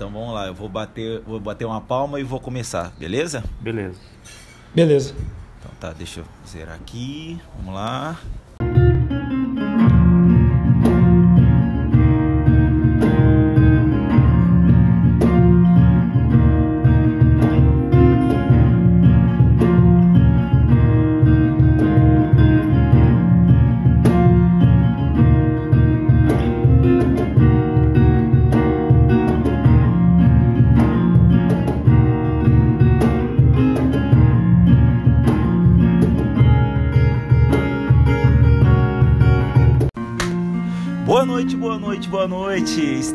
Então 0.00 0.08
vamos 0.10 0.32
lá, 0.32 0.46
eu 0.46 0.54
vou 0.54 0.66
bater, 0.66 1.20
vou 1.26 1.38
bater 1.38 1.66
uma 1.66 1.78
palma 1.78 2.18
e 2.18 2.22
vou 2.22 2.40
começar, 2.40 2.90
beleza? 2.98 3.44
Beleza. 3.60 4.00
Beleza. 4.74 5.14
Então 5.58 5.70
tá, 5.78 5.92
deixa 5.92 6.20
eu 6.20 6.24
zerar 6.48 6.74
aqui. 6.74 7.38
Vamos 7.58 7.74
lá. 7.74 8.18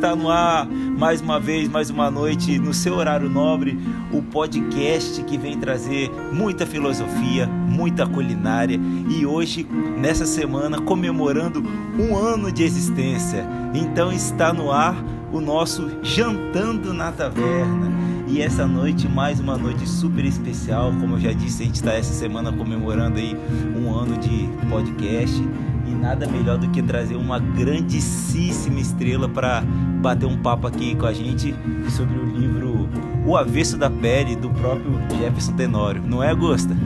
Está 0.06 0.16
no 0.16 0.30
ar 0.30 0.68
mais 0.68 1.20
uma 1.20 1.40
vez, 1.40 1.68
mais 1.68 1.90
uma 1.90 2.12
noite 2.12 2.60
no 2.60 2.76
seu 2.76 2.94
horário 2.94 3.28
nobre, 3.28 3.76
o 4.14 4.22
podcast 4.22 5.24
que 5.24 5.36
vem 5.36 5.58
trazer 5.58 6.12
muita 6.32 6.64
filosofia, 6.64 7.48
muita 7.48 8.06
culinária 8.06 8.80
e 9.10 9.26
hoje 9.26 9.68
nessa 9.98 10.28
semana 10.28 10.80
comemorando 10.80 11.64
um 11.98 12.16
ano 12.16 12.52
de 12.52 12.62
existência. 12.62 13.48
Então 13.74 14.12
está 14.12 14.54
no 14.54 14.72
ar 14.72 14.96
o 15.34 15.42
nosso 15.42 15.90
jantando 16.04 16.94
na 16.94 17.12
taverna. 17.12 17.92
E 18.28 18.42
essa 18.42 18.68
noite, 18.68 19.08
mais 19.08 19.40
uma 19.40 19.58
noite 19.58 19.90
super 19.90 20.24
especial. 20.24 20.92
Como 21.00 21.16
eu 21.16 21.20
já 21.20 21.32
disse, 21.32 21.64
a 21.64 21.66
gente 21.66 21.76
está 21.76 21.94
essa 21.94 22.14
semana 22.14 22.52
comemorando 22.52 23.18
aí 23.18 23.36
um 23.76 23.92
ano 23.92 24.18
de 24.18 24.50
podcast. 24.70 25.42
E 25.88 25.92
nada 25.92 26.28
melhor 26.28 26.58
do 26.58 26.68
que 26.70 26.82
trazer 26.82 27.16
uma 27.16 27.38
grandíssima 27.38 28.80
estrela 28.80 29.30
para 29.30 29.64
bater 30.06 30.28
um 30.28 30.38
papo 30.38 30.68
aqui 30.68 30.94
com 30.94 31.08
a 31.08 31.14
gente 31.14 31.56
sobre 31.90 32.16
o 32.20 32.26
livro 32.26 32.88
O 33.26 33.36
Avesso 33.36 33.76
da 33.76 33.90
Pele, 33.90 34.36
do 34.36 34.50
próprio 34.52 35.02
Jefferson 35.18 35.54
Tenório. 35.54 36.00
Não 36.06 36.22
é, 36.22 36.30
Augusta? 36.30 36.78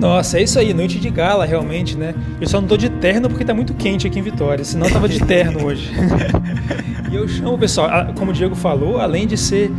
Nossa, 0.00 0.38
é 0.38 0.42
isso 0.42 0.58
aí, 0.58 0.72
noite 0.72 0.98
de 0.98 1.10
gala, 1.10 1.44
realmente, 1.44 1.98
né? 1.98 2.14
Eu 2.40 2.48
só 2.48 2.62
não 2.62 2.68
tô 2.68 2.78
de 2.78 2.88
terno 2.88 3.28
porque 3.28 3.44
tá 3.44 3.52
muito 3.52 3.74
quente 3.74 4.06
aqui 4.06 4.18
em 4.18 4.22
Vitória, 4.22 4.64
senão 4.64 4.86
eu 4.86 4.92
tava 4.92 5.06
de 5.06 5.20
terno 5.20 5.66
hoje. 5.66 5.92
e 7.12 7.14
eu 7.14 7.28
chamo, 7.28 7.58
pessoal, 7.58 7.90
como 8.14 8.30
o 8.30 8.34
Diego 8.34 8.54
falou, 8.54 8.98
além 8.98 9.26
de 9.26 9.36
ser 9.36 9.70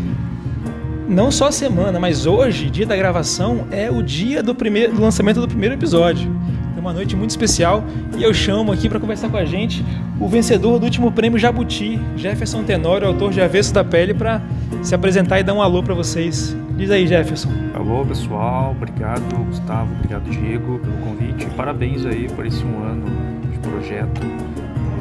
não 1.07 1.31
só 1.31 1.47
a 1.47 1.51
semana, 1.51 1.99
mas 1.99 2.27
hoje, 2.27 2.69
dia 2.69 2.85
da 2.85 2.95
gravação, 2.95 3.65
é 3.71 3.89
o 3.89 4.03
dia 4.03 4.43
do, 4.43 4.53
primeiro, 4.53 4.93
do 4.93 5.01
lançamento 5.01 5.41
do 5.41 5.47
primeiro 5.47 5.73
episódio. 5.73 6.31
Uma 6.79 6.93
noite 6.93 7.13
muito 7.13 7.31
especial 7.31 7.83
e 8.17 8.23
eu 8.23 8.33
chamo 8.33 8.71
aqui 8.71 8.87
para 8.87 9.01
conversar 9.01 9.27
com 9.27 9.35
a 9.35 9.43
gente 9.43 9.85
o 10.17 10.29
vencedor 10.29 10.79
do 10.79 10.85
último 10.85 11.11
prêmio 11.11 11.37
Jabuti, 11.37 11.99
Jefferson 12.15 12.63
Tenório, 12.63 13.05
autor 13.05 13.31
de 13.31 13.41
Avesso 13.41 13.73
da 13.73 13.83
Pele, 13.83 14.13
para 14.13 14.41
se 14.81 14.95
apresentar 14.95 15.41
e 15.41 15.43
dar 15.43 15.53
um 15.53 15.61
alô 15.61 15.83
para 15.83 15.93
vocês. 15.93 16.55
Diz 16.77 16.89
aí, 16.89 17.05
Jefferson. 17.05 17.49
Alô, 17.75 18.05
pessoal. 18.05 18.71
Obrigado, 18.71 19.21
Gustavo. 19.45 19.91
Obrigado, 19.95 20.29
Diego, 20.29 20.79
pelo 20.79 20.97
convite. 20.97 21.45
Parabéns 21.57 22.05
aí 22.05 22.29
por 22.29 22.45
esse 22.45 22.63
um 22.63 22.81
ano 22.81 23.05
de 23.51 23.57
projeto 23.59 24.21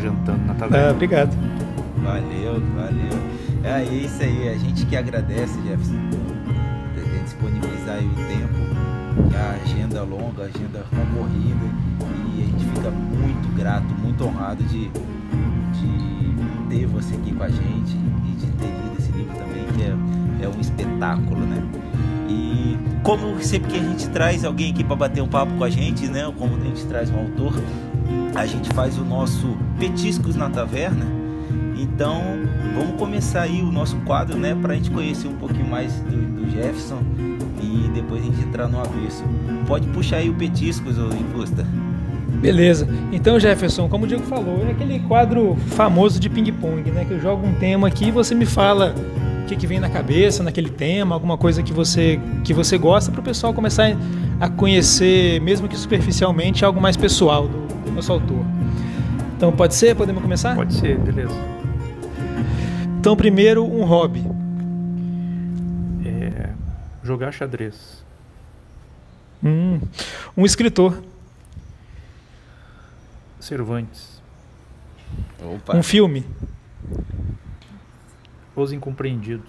Jantando 0.03 0.47
na 0.47 0.55
Taverna. 0.55 0.89
Ah, 0.89 0.91
obrigado. 0.91 1.37
Valeu, 2.03 2.61
valeu. 2.75 3.19
É 3.63 3.85
isso 3.85 4.21
aí, 4.21 4.49
a 4.49 4.59
gente 4.59 4.85
que 4.85 4.97
agradece, 4.97 5.55
Jefferson, 5.63 5.95
por 6.11 7.23
disponibilizar 7.25 7.97
aí 7.97 8.07
o 8.07 8.15
tempo, 8.27 8.68
a 9.35 9.63
agenda 9.63 10.03
longa, 10.03 10.43
a 10.43 10.47
agenda 10.47 10.85
concorrida, 10.91 11.67
e 12.37 12.43
a 12.43 12.45
gente 12.45 12.65
fica 12.75 12.91
muito 12.91 13.57
grato, 13.57 13.87
muito 14.03 14.25
honrado 14.25 14.63
de, 14.65 14.89
de 14.89 16.69
ter 16.69 16.87
você 16.87 17.15
aqui 17.15 17.33
com 17.33 17.43
a 17.43 17.49
gente 17.49 17.97
e 18.27 18.37
de 18.37 18.47
ter 18.53 18.67
lido 18.67 18.97
esse 18.99 19.13
livro 19.13 19.35
também, 19.35 19.65
que 19.77 19.83
é, 19.83 20.45
é 20.45 20.49
um 20.49 20.61
espetáculo, 20.61 21.41
né? 21.41 21.63
E 22.29 22.79
como 23.03 23.43
sempre 23.43 23.71
que 23.71 23.79
a 23.79 23.83
gente 23.83 24.09
traz 24.11 24.45
alguém 24.45 24.73
aqui 24.73 24.85
para 24.85 24.97
bater 24.97 25.23
um 25.23 25.29
papo 25.29 25.53
com 25.55 25.65
a 25.65 25.71
gente, 25.71 26.07
né? 26.09 26.33
Como 26.37 26.57
a 26.57 26.61
gente 26.61 26.85
traz 26.87 27.11
um 27.11 27.19
autor, 27.19 27.55
a 28.35 28.47
gente 28.47 28.69
faz 28.75 28.99
o 28.99 29.05
nosso 29.05 29.57
Petiscos 29.79 30.37
na 30.37 30.51
Taverna. 30.51 31.07
Então, 31.79 32.21
vamos 32.75 32.97
começar 32.99 33.43
aí 33.43 33.63
o 33.63 33.71
nosso 33.71 33.97
quadro, 33.99 34.37
né, 34.37 34.57
para 34.61 34.73
a 34.73 34.77
gente 34.77 34.91
conhecer 34.91 35.29
um 35.29 35.37
pouquinho 35.37 35.69
mais 35.69 35.93
do, 36.01 36.17
do, 36.17 36.51
Jefferson 36.51 36.99
e 37.63 37.89
depois 37.95 38.21
a 38.21 38.25
gente 38.25 38.41
entrar 38.41 38.67
no 38.67 38.81
avesso. 38.81 39.23
Pode 39.67 39.87
puxar 39.89 40.17
aí 40.17 40.29
o 40.29 40.35
Petiscos, 40.35 40.99
ô 40.99 41.07
Incusta. 41.07 41.65
Beleza. 42.41 42.89
Então, 43.13 43.39
Jefferson, 43.39 43.89
como 43.89 44.05
o 44.05 44.09
Diego 44.09 44.25
falou, 44.25 44.67
é 44.67 44.73
aquele 44.73 44.99
quadro 45.01 45.57
famoso 45.69 46.19
de 46.19 46.29
ping-pong, 46.29 46.91
né, 46.91 47.05
que 47.05 47.13
eu 47.13 47.21
jogo 47.21 47.47
um 47.47 47.55
tema 47.55 47.87
aqui 47.87 48.09
e 48.09 48.11
você 48.11 48.35
me 48.35 48.45
fala 48.45 48.93
o 49.45 49.47
que, 49.47 49.55
que 49.55 49.67
vem 49.67 49.79
na 49.79 49.89
cabeça 49.89 50.43
naquele 50.43 50.71
tema, 50.71 51.15
alguma 51.15 51.39
coisa 51.39 51.63
que 51.63 51.73
você 51.73 52.21
que 52.43 52.53
você 52.53 52.77
gosta 52.77 53.13
para 53.13 53.21
o 53.21 53.25
pessoal 53.25 53.55
começar 53.55 53.97
a 54.41 54.49
conhecer, 54.49 55.41
mesmo 55.41 55.69
que 55.69 55.77
superficialmente, 55.77 56.65
algo 56.65 56.81
mais 56.81 56.97
pessoal 56.97 57.47
do, 57.47 57.85
do 57.85 57.93
nosso 57.93 58.13
autor. 58.13 58.45
Então, 59.37 59.53
pode 59.53 59.77
ser? 59.77 59.95
Podemos 59.95 60.21
começar? 60.21 60.57
Pode 60.57 60.75
ser, 60.75 60.99
beleza. 60.99 61.58
Então, 62.99 63.17
primeiro, 63.17 63.65
um 63.65 63.85
hobby. 63.85 64.25
É, 66.05 66.53
jogar 67.03 67.33
xadrez. 67.33 68.05
Hum, 69.43 69.81
um 70.37 70.45
escritor. 70.45 71.01
Cervantes. 73.39 74.21
Opa. 75.41 75.77
Um 75.77 75.83
filme. 75.83 76.27
Os 78.57 78.73
Incompreendidos. 78.73 79.49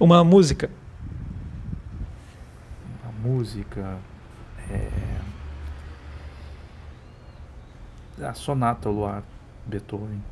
Uma 0.00 0.24
música. 0.24 0.68
A 3.06 3.12
música. 3.26 3.96
É... 4.68 4.90
A 8.26 8.34
Sonata 8.34 8.88
ao 8.88 8.94
Luar, 8.94 9.22
Beethoven. 9.64 10.31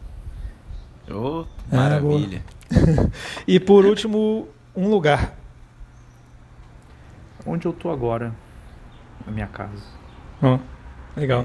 Oh, 1.12 1.44
maravilha. 1.70 2.42
Ah, 2.70 3.10
e 3.46 3.58
por 3.58 3.84
último, 3.84 4.48
um 4.76 4.88
lugar. 4.88 5.36
Onde 7.44 7.66
eu 7.66 7.72
tô 7.72 7.90
agora, 7.90 8.32
na 9.26 9.32
minha 9.32 9.46
casa. 9.48 9.82
Oh, 10.42 10.58
legal. 11.18 11.44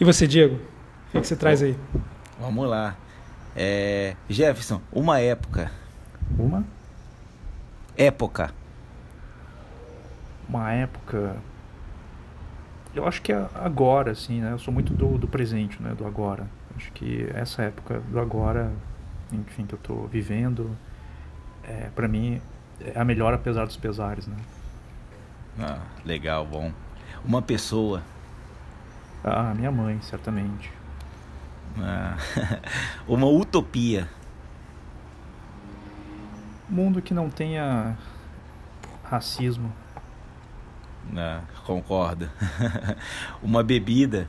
E 0.00 0.04
você, 0.04 0.26
Diego? 0.26 0.54
O 0.54 1.12
que, 1.12 1.20
que 1.20 1.26
você 1.26 1.36
traz 1.36 1.62
aí? 1.62 1.76
Vamos 2.40 2.68
lá. 2.68 2.96
É, 3.54 4.16
Jefferson, 4.28 4.80
uma 4.92 5.20
época. 5.20 5.70
Uma? 6.38 6.64
Época. 7.96 8.52
Uma 10.48 10.72
época. 10.72 11.36
Eu 12.94 13.06
acho 13.06 13.20
que 13.20 13.32
é 13.32 13.46
agora, 13.54 14.12
assim, 14.12 14.40
né? 14.40 14.52
Eu 14.52 14.58
sou 14.58 14.72
muito 14.72 14.94
do, 14.94 15.18
do 15.18 15.28
presente, 15.28 15.82
né? 15.82 15.94
Do 15.94 16.06
agora. 16.06 16.46
Acho 16.76 16.92
que 16.92 17.28
essa 17.34 17.62
época 17.62 18.00
do 18.00 18.20
agora, 18.20 18.70
enfim, 19.32 19.64
que 19.64 19.74
eu 19.74 19.78
estou 19.78 20.06
vivendo, 20.06 20.76
é, 21.64 21.88
para 21.94 22.06
mim 22.06 22.40
é 22.80 22.98
a 22.98 23.04
melhor 23.04 23.32
apesar 23.32 23.64
dos 23.64 23.76
pesares, 23.76 24.26
né? 24.26 24.36
Ah, 25.58 25.80
legal, 26.04 26.46
bom. 26.46 26.70
Uma 27.24 27.40
pessoa. 27.40 28.02
Ah, 29.24 29.54
minha 29.54 29.72
mãe, 29.72 29.98
certamente. 30.02 30.70
Ah, 31.78 32.16
uma 33.08 33.26
utopia. 33.26 34.08
Mundo 36.68 37.00
que 37.00 37.14
não 37.14 37.30
tenha 37.30 37.96
racismo. 39.02 39.72
Ah, 41.16 41.40
concordo. 41.64 42.28
uma 43.42 43.62
bebida. 43.62 44.28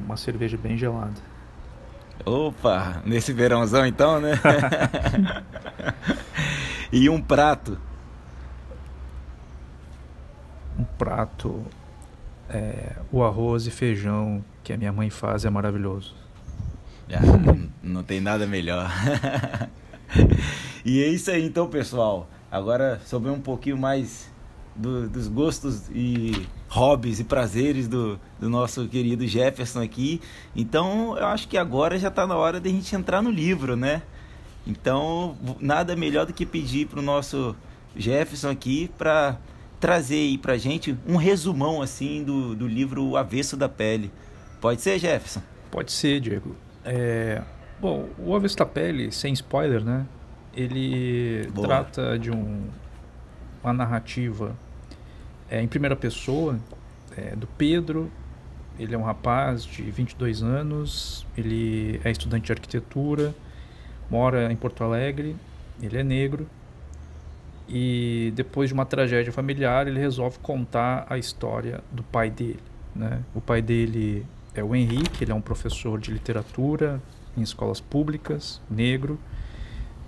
Uma 0.00 0.16
cerveja 0.16 0.56
bem 0.56 0.76
gelada. 0.76 1.20
Opa, 2.24 3.02
nesse 3.04 3.32
verãozão 3.32 3.86
então, 3.86 4.20
né? 4.20 4.32
e 6.92 7.08
um 7.08 7.20
prato. 7.20 7.78
Um 10.78 10.84
prato. 10.84 11.64
É, 12.50 12.96
o 13.12 13.22
arroz 13.22 13.66
e 13.66 13.70
feijão 13.70 14.42
que 14.64 14.72
a 14.72 14.76
minha 14.76 14.92
mãe 14.92 15.10
faz 15.10 15.44
é 15.44 15.50
maravilhoso. 15.50 16.14
Ah, 17.10 17.20
não, 17.82 18.02
tem 18.02 18.20
nada 18.20 18.46
melhor. 18.46 18.90
e 20.84 21.02
é 21.02 21.08
isso 21.08 21.30
aí 21.30 21.44
então, 21.44 21.68
pessoal. 21.68 22.28
Agora 22.50 23.00
sobre 23.04 23.30
um 23.30 23.40
pouquinho 23.40 23.78
mais 23.78 24.30
do, 24.78 25.08
dos 25.08 25.26
gostos 25.26 25.88
e 25.90 26.46
hobbies 26.68 27.18
e 27.18 27.24
prazeres 27.24 27.88
do, 27.88 28.18
do 28.38 28.48
nosso 28.48 28.86
querido 28.86 29.26
Jefferson 29.26 29.82
aqui. 29.82 30.20
Então, 30.54 31.18
eu 31.18 31.26
acho 31.26 31.48
que 31.48 31.58
agora 31.58 31.98
já 31.98 32.08
está 32.08 32.26
na 32.26 32.36
hora 32.36 32.60
de 32.60 32.68
a 32.68 32.72
gente 32.72 32.94
entrar 32.94 33.20
no 33.20 33.30
livro, 33.30 33.76
né? 33.76 34.02
Então, 34.66 35.36
nada 35.60 35.96
melhor 35.96 36.26
do 36.26 36.32
que 36.32 36.46
pedir 36.46 36.86
para 36.86 37.00
o 37.00 37.02
nosso 37.02 37.56
Jefferson 37.96 38.50
aqui 38.50 38.90
para 38.96 39.36
trazer 39.80 40.16
aí 40.16 40.38
para 40.38 40.56
gente 40.56 40.96
um 41.06 41.16
resumão 41.16 41.82
assim 41.82 42.22
do, 42.22 42.54
do 42.54 42.66
livro 42.66 43.04
O 43.04 43.16
Avesso 43.16 43.56
da 43.56 43.68
Pele. 43.68 44.10
Pode 44.60 44.80
ser, 44.80 44.98
Jefferson? 44.98 45.42
Pode 45.70 45.92
ser, 45.92 46.20
Diego. 46.20 46.54
É... 46.84 47.42
Bom, 47.80 48.08
O 48.18 48.34
Avesso 48.34 48.56
da 48.56 48.66
Pele, 48.66 49.10
sem 49.10 49.32
spoiler, 49.32 49.84
né? 49.84 50.06
Ele 50.54 51.48
Boa. 51.54 51.66
trata 51.66 52.18
de 52.18 52.30
um, 52.30 52.64
uma 53.62 53.72
narrativa 53.72 54.56
é, 55.50 55.62
em 55.62 55.68
primeira 55.68 55.96
pessoa 55.96 56.58
é, 57.16 57.34
do 57.34 57.46
Pedro. 57.46 58.10
Ele 58.78 58.94
é 58.94 58.98
um 58.98 59.02
rapaz 59.02 59.64
de 59.64 59.82
22 59.82 60.42
anos, 60.42 61.26
ele 61.36 62.00
é 62.04 62.10
estudante 62.10 62.46
de 62.46 62.52
arquitetura, 62.52 63.34
mora 64.08 64.52
em 64.52 64.56
Porto 64.56 64.84
Alegre, 64.84 65.34
ele 65.82 65.98
é 65.98 66.04
negro 66.04 66.46
e 67.68 68.32
depois 68.34 68.70
de 68.70 68.74
uma 68.74 68.86
tragédia 68.86 69.32
familiar 69.32 69.86
ele 69.86 70.00
resolve 70.00 70.38
contar 70.38 71.06
a 71.10 71.18
história 71.18 71.82
do 71.92 72.02
pai 72.02 72.30
dele. 72.30 72.60
Né? 72.94 73.20
O 73.34 73.40
pai 73.40 73.60
dele 73.60 74.24
é 74.54 74.64
o 74.64 74.74
Henrique, 74.74 75.24
ele 75.24 75.32
é 75.32 75.34
um 75.34 75.40
professor 75.40 75.98
de 76.00 76.10
literatura 76.10 77.00
em 77.36 77.42
escolas 77.42 77.80
públicas, 77.80 78.60
negro, 78.70 79.18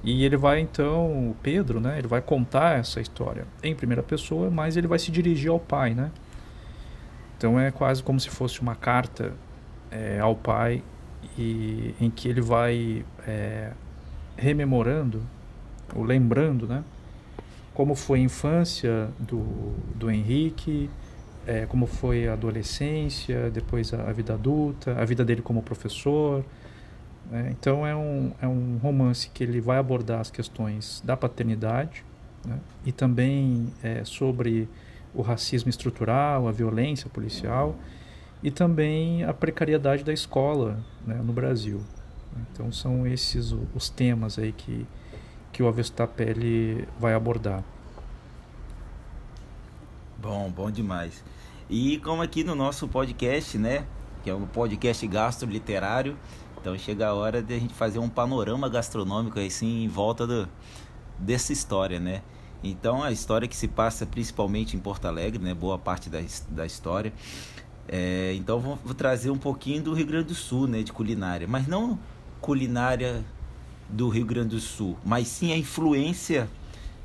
e 0.03 0.25
ele 0.25 0.37
vai 0.37 0.61
então, 0.61 1.31
o 1.31 1.37
Pedro, 1.43 1.79
né, 1.79 1.99
ele 1.99 2.09
vai 2.09 2.23
contar 2.23 2.79
essa 2.79 3.01
história 3.01 3.47
em 3.63 3.75
primeira 3.75 4.03
pessoa, 4.03 4.51
mas 4.51 4.77
ele 4.77 4.87
vai 4.87 4.99
se 4.99 5.11
dirigir 5.11 5.51
ao 5.51 5.61
pai, 5.61 5.95
né? 5.95 6.11
Então 7.37 7.59
é 7.59 7.71
quase 7.71 8.03
como 8.03 8.19
se 8.19 8.31
fosse 8.31 8.61
uma 8.61 8.75
carta 8.75 9.33
é, 9.91 10.19
ao 10.21 10.35
pai 10.35 10.83
e 11.39 11.95
em 12.01 12.11
que 12.11 12.29
ele 12.29 12.41
vai 12.41 13.05
é, 13.27 13.73
rememorando 14.37 15.23
ou 15.95 16.03
lembrando, 16.03 16.67
né, 16.67 16.85
como 17.75 17.95
foi 17.95 18.21
a 18.21 18.23
infância 18.23 19.09
do, 19.19 19.75
do 19.95 20.11
Henrique, 20.11 20.91
é, 21.47 21.67
como 21.67 21.87
foi 21.87 22.29
a 22.29 22.35
adolescência, 22.35 23.51
depois 23.51 23.93
a, 23.93 24.09
a 24.09 24.13
vida 24.13 24.35
adulta, 24.35 25.01
a 25.01 25.05
vida 25.05 25.25
dele 25.25 25.43
como 25.43 25.63
professor, 25.63 26.45
é, 27.33 27.51
então 27.51 27.87
é 27.87 27.95
um, 27.95 28.33
é 28.41 28.49
um 28.49 28.79
romance 28.83 29.31
que 29.31 29.45
ele 29.45 29.61
vai 29.61 29.79
abordar 29.79 30.21
as 30.21 30.31
questões 30.31 31.01
da 31.05 31.17
paternidade 31.17 32.05
né, 32.45 32.59
e 32.85 32.91
também 32.91 33.73
é, 33.83 34.05
sobre 34.05 34.69
o 35.15 35.23
racismo 35.23 35.71
estrutural, 35.71 36.49
a 36.49 36.53
violência 36.53 37.09
policial 37.09 37.77
e 38.43 38.51
também 38.51 39.25
a 39.25 39.33
precariedade 39.33 40.03
da 40.03 40.13
escola 40.13 40.79
né, 41.07 41.15
no 41.23 41.33
Brasil. 41.33 41.81
Então 42.53 42.73
são 42.73 43.07
esses 43.07 43.55
os 43.75 43.89
temas 43.89 44.39
aí 44.39 44.53
que, 44.53 44.87
que 45.53 45.63
o 45.63 45.69
Avestapelli 45.69 46.89
vai 46.99 47.15
abordar. 47.15 47.63
Bom, 50.19 50.51
bom 50.51 50.71
demais. 50.71 51.25
E 51.69 51.99
como 51.99 52.23
aqui 52.23 52.43
no 52.43 52.55
nosso 52.55 52.89
podcast, 52.89 53.57
né, 53.57 53.85
que 54.23 54.31
é 54.31 54.35
o 54.35 54.47
podcast 54.47 55.07
Gastro 55.07 55.49
Literário, 55.49 56.17
então 56.61 56.77
chega 56.77 57.09
a 57.09 57.15
hora 57.15 57.43
de 57.43 57.55
a 57.55 57.59
gente 57.59 57.73
fazer 57.73 57.99
um 57.99 58.09
panorama 58.09 58.69
gastronômico 58.69 59.41
assim 59.41 59.85
em 59.85 59.89
volta 59.89 60.27
do, 60.27 60.49
dessa 61.19 61.53
história, 61.53 61.99
né? 61.99 62.23
Então 62.63 63.03
a 63.03 63.11
história 63.11 63.49
que 63.49 63.57
se 63.57 63.67
passa 63.67 64.05
principalmente 64.05 64.77
em 64.77 64.81
Porto 64.81 65.07
Alegre, 65.07 65.43
né? 65.43 65.55
Boa 65.55 65.79
parte 65.79 66.11
da, 66.11 66.21
da 66.51 66.67
história. 66.67 67.13
É, 67.89 68.35
então 68.35 68.61
vou, 68.61 68.79
vou, 68.85 68.95
trazer 68.95 69.31
um 69.31 69.39
pouquinho 69.39 69.83
do 69.83 69.95
Rio 69.95 70.07
Grande 70.07 70.29
do 70.29 70.35
Sul, 70.35 70.67
né? 70.67 70.83
De 70.83 70.93
culinária, 70.93 71.49
mas 71.49 71.67
não 71.67 71.99
culinária 72.41 73.25
do 73.89 74.09
Rio 74.09 74.27
Grande 74.27 74.51
do 74.51 74.61
Sul, 74.61 74.97
mas 75.05 75.29
sim 75.29 75.53
a 75.53 75.57
influência 75.57 76.49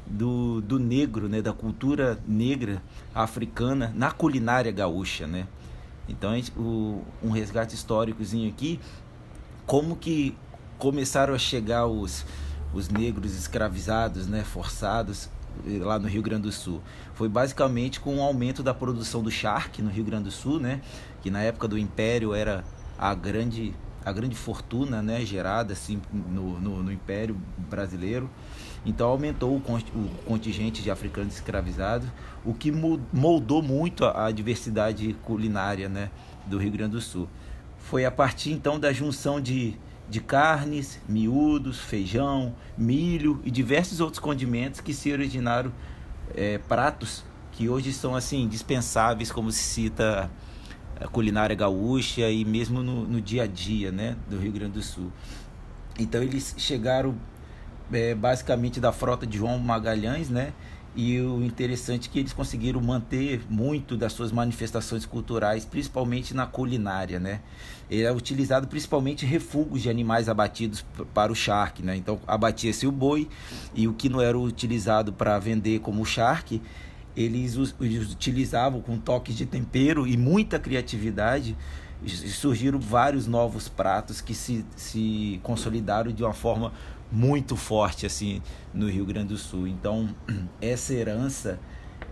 do, 0.05 0.61
do 0.61 0.77
negro, 0.77 1.29
né? 1.29 1.41
Da 1.41 1.53
cultura 1.53 2.19
negra 2.27 2.83
africana 3.13 3.93
na 3.95 4.11
culinária 4.11 4.71
gaúcha, 4.71 5.25
né? 5.25 5.47
Então 6.07 6.31
o, 6.57 7.01
um 7.23 7.31
resgate 7.31 7.73
históricozinho 7.73 8.49
aqui 8.49 8.79
como 9.65 9.95
que 9.95 10.35
começaram 10.77 11.33
a 11.33 11.37
chegar 11.37 11.87
os, 11.87 12.25
os 12.73 12.89
negros 12.89 13.35
escravizados, 13.35 14.27
né, 14.27 14.43
forçados 14.43 15.29
lá 15.65 15.97
no 15.97 16.07
Rio 16.07 16.21
Grande 16.21 16.43
do 16.43 16.51
Sul. 16.51 16.81
Foi 17.13 17.29
basicamente 17.29 17.99
com 17.99 18.17
o 18.17 18.21
aumento 18.21 18.61
da 18.61 18.73
produção 18.73 19.23
do 19.23 19.31
charque 19.31 19.81
no 19.81 19.89
Rio 19.89 20.03
Grande 20.03 20.25
do 20.25 20.31
Sul, 20.31 20.59
né, 20.59 20.81
que 21.21 21.31
na 21.31 21.41
época 21.41 21.67
do 21.67 21.77
Império 21.77 22.33
era 22.33 22.63
a 22.97 23.13
grande 23.13 23.73
a 24.03 24.11
grande 24.11 24.35
fortuna, 24.35 25.01
né, 25.01 25.25
gerada 25.25 25.73
assim 25.73 25.99
no, 26.13 26.59
no, 26.59 26.83
no 26.83 26.91
Império 26.91 27.35
brasileiro. 27.57 28.29
Então 28.85 29.07
aumentou 29.07 29.49
o, 29.51 29.57
o, 29.57 30.09
contingente 30.25 30.83
de 30.83 30.91
africanos 30.91 31.33
escravizados, 31.33 32.07
o 32.45 32.53
que 32.53 32.71
moldou 32.71 33.63
muito 33.63 34.05
a, 34.05 34.27
a 34.27 34.31
diversidade 34.31 35.15
culinária, 35.23 35.89
né, 35.89 36.11
do 36.45 36.59
Rio 36.59 36.71
Grande 36.71 36.91
do 36.91 37.01
Sul. 37.01 37.27
Foi 37.85 38.03
a 38.03 38.09
partir 38.09 38.51
então 38.51 38.79
da 38.79 38.91
junção 38.91 39.39
de, 39.39 39.75
de 40.09 40.19
carnes, 40.19 40.99
miúdos, 41.07 41.79
feijão, 41.79 42.55
milho 42.75 43.39
e 43.45 43.51
diversos 43.51 43.99
outros 43.99 44.19
condimentos 44.19 44.81
que 44.81 44.91
se 44.91 45.11
originaram 45.11 45.71
é, 46.33 46.57
pratos 46.57 47.23
que 47.51 47.69
hoje 47.69 47.93
são 47.93 48.15
assim 48.15 48.47
dispensáveis, 48.47 49.31
como 49.31 49.51
se 49.51 49.61
cita 49.61 50.31
a 50.99 51.07
culinária 51.07 51.55
gaúcha 51.55 52.27
e 52.27 52.43
mesmo 52.43 52.81
no, 52.81 53.05
no 53.05 53.21
dia 53.21 53.43
a 53.43 53.47
dia 53.47 53.91
né, 53.91 54.17
do 54.27 54.39
Rio 54.39 54.51
Grande 54.51 54.73
do 54.73 54.81
Sul. 54.81 55.11
Então 55.99 56.23
eles 56.23 56.55
chegaram 56.57 57.15
é, 57.93 58.15
basicamente 58.15 58.79
da 58.79 58.91
frota 58.91 59.27
de 59.27 59.37
João 59.37 59.59
Magalhães, 59.59 60.27
né? 60.27 60.53
E 60.95 61.19
o 61.19 61.43
interessante 61.43 62.07
é 62.07 62.11
que 62.11 62.19
eles 62.19 62.31
conseguiram 62.31 62.79
manter 62.79 63.41
muito 63.49 63.97
das 63.97 64.13
suas 64.13 64.31
manifestações 64.31 65.05
culturais, 65.05 65.65
principalmente 65.65 66.33
na 66.33 66.45
culinária, 66.45 67.19
né? 67.19 67.41
Ele 67.89 68.03
é 68.03 68.11
utilizado 68.13 68.65
principalmente 68.65 69.25
refugos 69.25 69.81
de 69.81 69.89
animais 69.89 70.29
abatidos 70.29 70.85
para 71.13 71.33
o 71.33 71.35
charque, 71.35 71.83
né? 71.83 71.97
Então 71.97 72.17
abatia-se 72.25 72.87
o 72.87 72.93
boi 72.93 73.27
e 73.73 73.89
o 73.89 73.93
que 73.93 74.07
não 74.07 74.21
era 74.21 74.39
utilizado 74.39 75.11
para 75.11 75.37
vender 75.37 75.79
como 75.79 76.05
charque, 76.05 76.61
eles 77.15 77.57
os 77.57 77.75
utilizavam 77.79 78.79
com 78.79 78.97
toques 78.97 79.35
de 79.35 79.45
tempero 79.45 80.07
e 80.07 80.15
muita 80.15 80.57
criatividade. 80.59 81.57
Surgiram 82.05 82.79
vários 82.79 83.25
novos 83.25 83.67
pratos 83.67 84.21
que 84.21 84.33
se, 84.33 84.65
se 84.75 85.39
consolidaram 85.41 86.11
de 86.11 86.23
uma 86.23 86.33
forma 86.33 86.71
muito 87.11 87.55
forte 87.55 88.05
assim 88.05 88.41
no 88.73 88.89
Rio 88.89 89.05
Grande 89.05 89.29
do 89.29 89.37
Sul. 89.37 89.67
Então, 89.67 90.09
essa 90.61 90.93
herança 90.93 91.59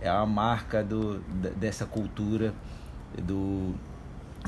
é 0.00 0.08
a 0.08 0.24
marca 0.24 0.82
do, 0.82 1.20
dessa 1.56 1.84
cultura 1.86 2.54
do, 3.22 3.74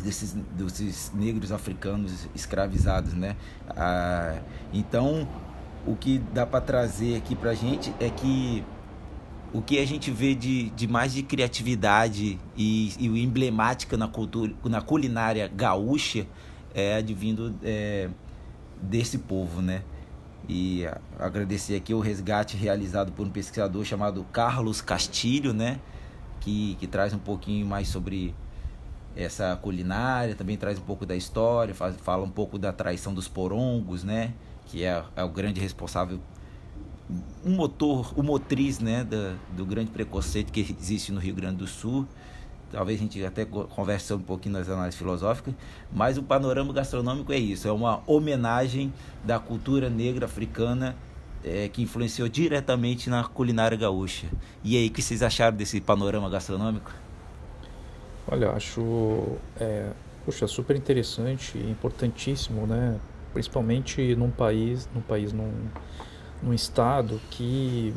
desses, 0.02 0.32
desses 0.32 1.12
negros 1.14 1.52
africanos 1.52 2.28
escravizados, 2.34 3.14
né? 3.14 3.36
Ah, 3.70 4.38
então, 4.72 5.28
o 5.86 5.94
que 5.94 6.18
dá 6.18 6.46
para 6.46 6.60
trazer 6.60 7.16
aqui 7.16 7.34
para 7.34 7.54
gente 7.54 7.94
é 8.00 8.10
que 8.10 8.64
o 9.52 9.62
que 9.62 9.78
a 9.78 9.86
gente 9.86 10.10
vê 10.10 10.34
de, 10.34 10.70
de 10.70 10.86
mais 10.86 11.14
de 11.14 11.22
criatividade 11.22 12.38
e, 12.56 12.92
e 12.98 13.22
emblemática 13.22 13.96
na 13.96 14.08
cultura, 14.08 14.52
na 14.64 14.82
culinária 14.82 15.48
gaúcha 15.48 16.26
é 16.74 16.96
advindo 16.96 17.54
é, 17.62 18.10
desse 18.82 19.18
povo, 19.18 19.62
né? 19.62 19.82
E 20.48 20.84
agradecer 21.18 21.74
aqui 21.74 21.92
o 21.92 22.00
resgate 22.00 22.56
realizado 22.56 23.10
por 23.12 23.26
um 23.26 23.30
pesquisador 23.30 23.84
chamado 23.84 24.24
Carlos 24.32 24.80
Castilho, 24.80 25.52
né? 25.52 25.80
Que, 26.40 26.76
que 26.78 26.86
traz 26.86 27.12
um 27.12 27.18
pouquinho 27.18 27.66
mais 27.66 27.88
sobre 27.88 28.34
essa 29.16 29.56
culinária, 29.56 30.34
também 30.34 30.56
traz 30.56 30.78
um 30.78 30.82
pouco 30.82 31.04
da 31.04 31.16
história, 31.16 31.74
faz, 31.74 31.96
fala 31.96 32.22
um 32.22 32.30
pouco 32.30 32.58
da 32.58 32.72
traição 32.72 33.12
dos 33.12 33.26
porongos, 33.26 34.04
né? 34.04 34.34
Que 34.66 34.84
é, 34.84 35.02
é 35.16 35.24
o 35.24 35.28
grande 35.28 35.60
responsável, 35.60 36.20
um 37.44 37.56
motor, 37.56 38.12
o 38.16 38.22
motriz, 38.22 38.78
né? 38.78 39.02
Da, 39.02 39.34
do 39.56 39.66
grande 39.66 39.90
preconceito 39.90 40.52
que 40.52 40.60
existe 40.78 41.10
no 41.10 41.18
Rio 41.18 41.34
Grande 41.34 41.56
do 41.56 41.66
Sul 41.66 42.06
talvez 42.70 42.98
a 42.98 43.02
gente 43.02 43.24
até 43.24 43.44
converse 43.44 44.12
um 44.12 44.18
pouquinho 44.18 44.54
nas 44.54 44.68
análises 44.68 44.98
filosóficas, 44.98 45.54
mas 45.92 46.18
o 46.18 46.22
panorama 46.22 46.72
gastronômico 46.72 47.32
é 47.32 47.38
isso, 47.38 47.68
é 47.68 47.72
uma 47.72 48.02
homenagem 48.06 48.92
da 49.24 49.38
cultura 49.38 49.88
negra 49.88 50.26
africana 50.26 50.96
é, 51.44 51.68
que 51.68 51.82
influenciou 51.82 52.28
diretamente 52.28 53.08
na 53.08 53.22
culinária 53.24 53.76
gaúcha. 53.76 54.26
E 54.64 54.76
aí, 54.76 54.88
o 54.88 54.90
que 54.90 55.00
vocês 55.00 55.22
acharam 55.22 55.56
desse 55.56 55.80
panorama 55.80 56.28
gastronômico? 56.28 56.92
Olha, 58.28 58.50
acho 58.50 59.38
é, 59.60 59.90
puxa, 60.24 60.48
super 60.48 60.74
interessante 60.74 61.56
e 61.56 61.70
importantíssimo, 61.70 62.66
né? 62.66 62.98
Principalmente 63.32 64.16
num 64.16 64.30
país, 64.30 64.88
num 64.92 65.00
país, 65.00 65.32
num, 65.32 65.52
num 66.42 66.52
estado 66.52 67.20
que 67.30 67.94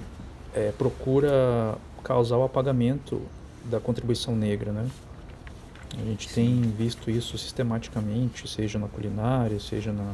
é, 0.53 0.71
procura 0.71 1.75
causar 2.03 2.37
o 2.37 2.43
apagamento 2.43 3.19
da 3.69 3.79
contribuição 3.79 4.35
negra, 4.35 4.71
né? 4.71 4.87
A 5.97 6.05
gente 6.05 6.29
tem 6.29 6.61
visto 6.61 7.09
isso 7.09 7.37
sistematicamente, 7.37 8.47
seja 8.47 8.77
na 8.77 8.87
culinária, 8.87 9.59
seja 9.59 9.91
na, 9.91 10.13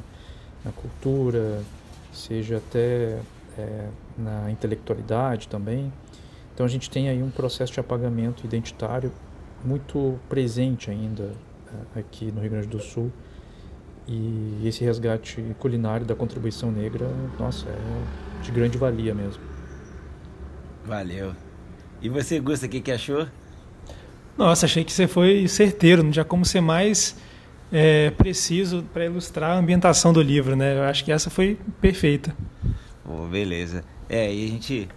na 0.64 0.72
cultura, 0.72 1.62
seja 2.14 2.58
até 2.58 3.20
é, 3.58 3.90
na 4.18 4.50
intelectualidade 4.50 5.48
também. 5.48 5.92
Então 6.54 6.66
a 6.66 6.70
gente 6.70 6.90
tem 6.90 7.10
aí 7.10 7.22
um 7.22 7.30
processo 7.30 7.74
de 7.74 7.80
apagamento 7.80 8.46
identitário 8.46 9.12
muito 9.64 10.18
presente 10.30 10.90
ainda 10.90 11.34
é, 11.96 12.00
aqui 12.00 12.32
no 12.32 12.40
Rio 12.42 12.52
Grande 12.52 12.68
do 12.68 12.80
Sul. 12.80 13.12
E 14.08 14.62
esse 14.64 14.84
resgate 14.84 15.42
culinário 15.60 16.06
da 16.06 16.16
contribuição 16.16 16.72
negra, 16.72 17.10
nossa, 17.40 17.68
é 17.68 18.42
de 18.44 18.52
grande 18.52 18.78
valia 18.78 19.14
mesmo. 19.14 19.42
Valeu. 20.86 21.34
E 22.02 22.08
você, 22.08 22.40
Gusta, 22.40 22.68
o 22.68 22.70
que, 22.70 22.80
que 22.80 22.92
achou? 22.92 23.28
Nossa, 24.38 24.66
achei 24.66 24.84
que 24.84 24.92
você 24.92 25.08
foi 25.08 25.48
certeiro, 25.48 26.04
não 26.04 26.12
tinha 26.12 26.26
como 26.26 26.44
ser 26.44 26.60
mais 26.60 27.16
é, 27.72 28.10
preciso 28.12 28.84
para 28.94 29.06
ilustrar 29.06 29.52
a 29.52 29.58
ambientação 29.58 30.12
do 30.12 30.22
livro, 30.22 30.56
né? 30.56 30.78
Eu 30.78 30.84
acho 30.84 31.06
que 31.06 31.12
essa 31.12 31.30
foi 31.30 31.58
perfeita. 31.80 32.36
Oh, 33.06 33.26
beleza. 33.28 33.84
É, 34.10 34.34
e 34.34 34.46
a 34.46 34.50
gente 34.50 34.90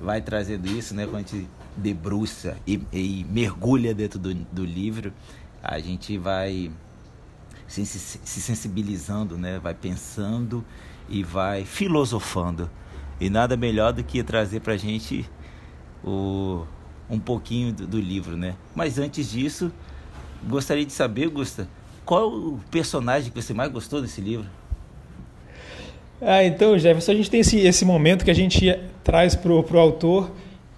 vai 0.00 0.20
trazendo 0.20 0.66
isso, 0.66 0.94
né? 0.94 1.04
Quando 1.04 1.16
a 1.16 1.18
gente 1.18 1.48
debruça 1.76 2.56
e, 2.66 2.80
e 2.92 3.26
mergulha 3.28 3.94
dentro 3.94 4.18
do, 4.18 4.34
do, 4.34 4.64
livro, 4.64 5.12
a 5.62 5.78
gente 5.78 6.16
vai 6.16 6.70
se, 7.66 7.84
se 7.84 8.40
sensibilizando, 8.40 9.36
né? 9.36 9.58
Vai 9.58 9.74
pensando 9.74 10.64
e 11.08 11.22
vai 11.22 11.64
filosofando. 11.64 12.70
E 13.20 13.28
nada 13.28 13.56
melhor 13.56 13.92
do 13.92 14.02
que 14.02 14.22
trazer 14.22 14.60
para 14.60 14.74
a 14.74 14.76
gente 14.76 15.28
o 16.02 16.66
um 17.08 17.18
pouquinho 17.18 17.72
do, 17.72 17.86
do, 17.86 18.00
livro, 18.00 18.36
né? 18.36 18.54
Mas 18.74 18.98
antes 18.98 19.30
disso, 19.30 19.72
gostaria 20.48 20.84
de 20.84 20.92
saber, 20.92 21.28
Gusta, 21.28 21.68
qual 22.04 22.22
é 22.22 22.24
o 22.24 22.58
personagem 22.70 23.30
que 23.30 23.42
você 23.42 23.54
mais 23.54 23.70
gostou 23.70 24.02
desse 24.02 24.20
livro? 24.20 24.46
Ah, 26.20 26.42
então, 26.42 26.78
Jefferson, 26.78 27.12
a 27.12 27.14
gente 27.14 27.30
tem 27.30 27.40
esse, 27.40 27.58
esse 27.58 27.84
momento 27.84 28.24
que 28.24 28.30
a 28.30 28.34
gente 28.34 28.74
traz 29.04 29.34
para 29.34 29.52
o 29.52 29.78
autor 29.78 30.30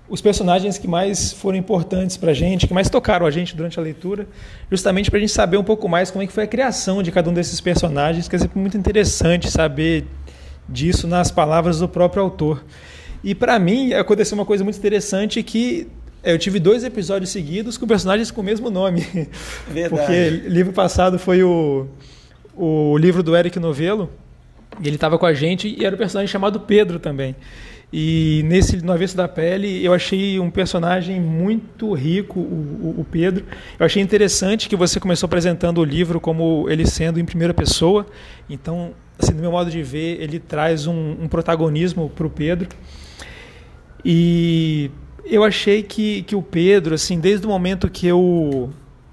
os 0.09 0.21
personagens 0.23 0.79
que 0.79 0.89
mais 0.89 1.33
foram 1.33 1.59
importantes 1.59 2.17
para 2.17 2.31
a 2.31 2.35
gente, 2.35 2.67
que 2.67 2.73
mais 2.73 2.89
tocaram 2.89 3.27
a 3.27 3.31
gente 3.31 3.55
durante 3.55 3.79
a 3.79 3.83
leitura, 3.83 4.27
justamente 4.71 5.11
para 5.11 5.19
a 5.19 5.21
gente 5.21 5.33
saber 5.33 5.59
um 5.59 5.65
pouco 5.65 5.89
mais 5.89 6.11
como 6.11 6.23
é 6.25 6.27
que 6.27 6.33
foi 6.33 6.45
a 6.45 6.47
criação 6.47 7.03
de 7.03 7.13
cada 7.13 7.29
um 7.29 7.35
desses 7.35 7.61
personagens, 7.61 8.27
que 8.27 8.35
é 8.35 8.39
sempre 8.39 8.59
muito 8.59 8.77
interessante 8.77 9.51
saber 9.51 10.07
disso 10.69 11.07
nas 11.07 11.31
palavras 11.31 11.79
do 11.79 11.89
próprio 11.89 12.23
autor. 12.23 12.65
E 13.23 13.35
para 13.35 13.59
mim 13.59 13.93
aconteceu 13.93 14.37
uma 14.37 14.47
coisa 14.47 14.65
muito 14.65 14.79
interessante 14.79 15.43
que 15.43 15.89
eu 16.23 16.39
tive 16.39 16.59
dois 16.59 16.85
episódios 16.85 17.31
seguidos 17.31 17.79
com 17.79 17.87
personagens 17.87 18.31
com 18.31 18.41
o 18.41 18.45
mesmo 18.45 18.71
nome. 18.71 19.01
Verdade. 19.69 19.89
Porque 19.89 20.31
livro 20.49 20.73
passado 20.73 21.19
foi 21.19 21.43
o, 21.43 21.87
o 22.57 22.97
livro 22.99 23.23
do 23.23 23.37
Eric 23.37 23.59
Novello, 23.59 24.11
e 24.81 24.87
ele 24.87 24.97
estava 24.97 25.19
com 25.19 25.27
a 25.27 25.33
gente 25.33 25.69
e 25.69 25.85
era 25.85 25.95
um 25.95 25.99
personagem 25.99 26.31
chamado 26.31 26.61
Pedro 26.61 26.99
também. 26.99 27.35
E 27.91 28.43
nesse 28.45 28.77
No 28.85 28.93
Avesso 28.93 29.17
da 29.17 29.27
Pele 29.27 29.83
eu 29.83 29.95
achei 29.95 30.39
um 30.39 30.51
personagem 30.51 31.19
muito 31.21 31.95
rico, 31.95 32.39
o, 32.39 32.97
o, 32.99 33.07
Pedro. 33.11 33.45
Eu 33.79 33.87
achei 33.87 34.03
interessante 34.03 34.69
que 34.69 34.77
você 34.77 35.01
começou 35.01 35.27
apresentando 35.27 35.79
o 35.79 35.85
livro 35.85 36.21
como 36.21 36.67
ele 36.69 36.87
sendo 36.87 37.19
em 37.19 37.25
primeira 37.25 37.55
pessoa. 37.55 38.07
Então, 38.49 38.93
assim, 39.19 39.33
no 39.33 39.41
meu 39.41 39.51
modo 39.51 39.71
de 39.71 39.83
ver, 39.83 40.21
ele 40.21 40.39
traz 40.39 40.87
um, 40.87 41.17
um 41.23 41.29
protagonismo 41.29 42.11
para 42.11 42.27
o 42.27 42.31
Pedro. 42.31 42.69
E 44.05 44.91
eu 45.31 45.45
achei 45.45 45.83
que, 45.83 46.23
que 46.23 46.35
o 46.35 46.43
Pedro, 46.43 46.95
assim, 46.95 47.19
desde 47.21 47.47
o 47.47 47.51
momento 47.51 47.89
que 47.89 48.07
eu, 48.07 48.71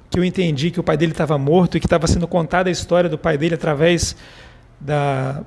que 0.09 0.19
eu 0.19 0.23
entendi 0.23 0.71
que 0.71 0.79
o 0.79 0.83
pai 0.83 0.97
dele 0.97 1.11
estava 1.11 1.37
morto 1.37 1.77
e 1.77 1.79
que 1.79 1.85
estava 1.85 2.07
sendo 2.07 2.27
contada 2.27 2.69
a 2.69 2.71
história 2.71 3.09
do 3.09 3.17
pai 3.17 3.37
dele 3.37 3.55
através 3.55 4.15
da, 4.79 5.43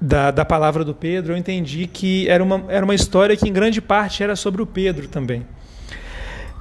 da, 0.00 0.30
da 0.30 0.44
palavra 0.44 0.84
do 0.84 0.94
Pedro, 0.94 1.34
eu 1.34 1.36
entendi 1.36 1.86
que 1.86 2.28
era 2.28 2.42
uma, 2.42 2.64
era 2.68 2.84
uma 2.84 2.94
história 2.94 3.36
que 3.36 3.48
em 3.48 3.52
grande 3.52 3.80
parte 3.80 4.22
era 4.22 4.34
sobre 4.34 4.62
o 4.62 4.66
Pedro 4.66 5.08
também. 5.08 5.46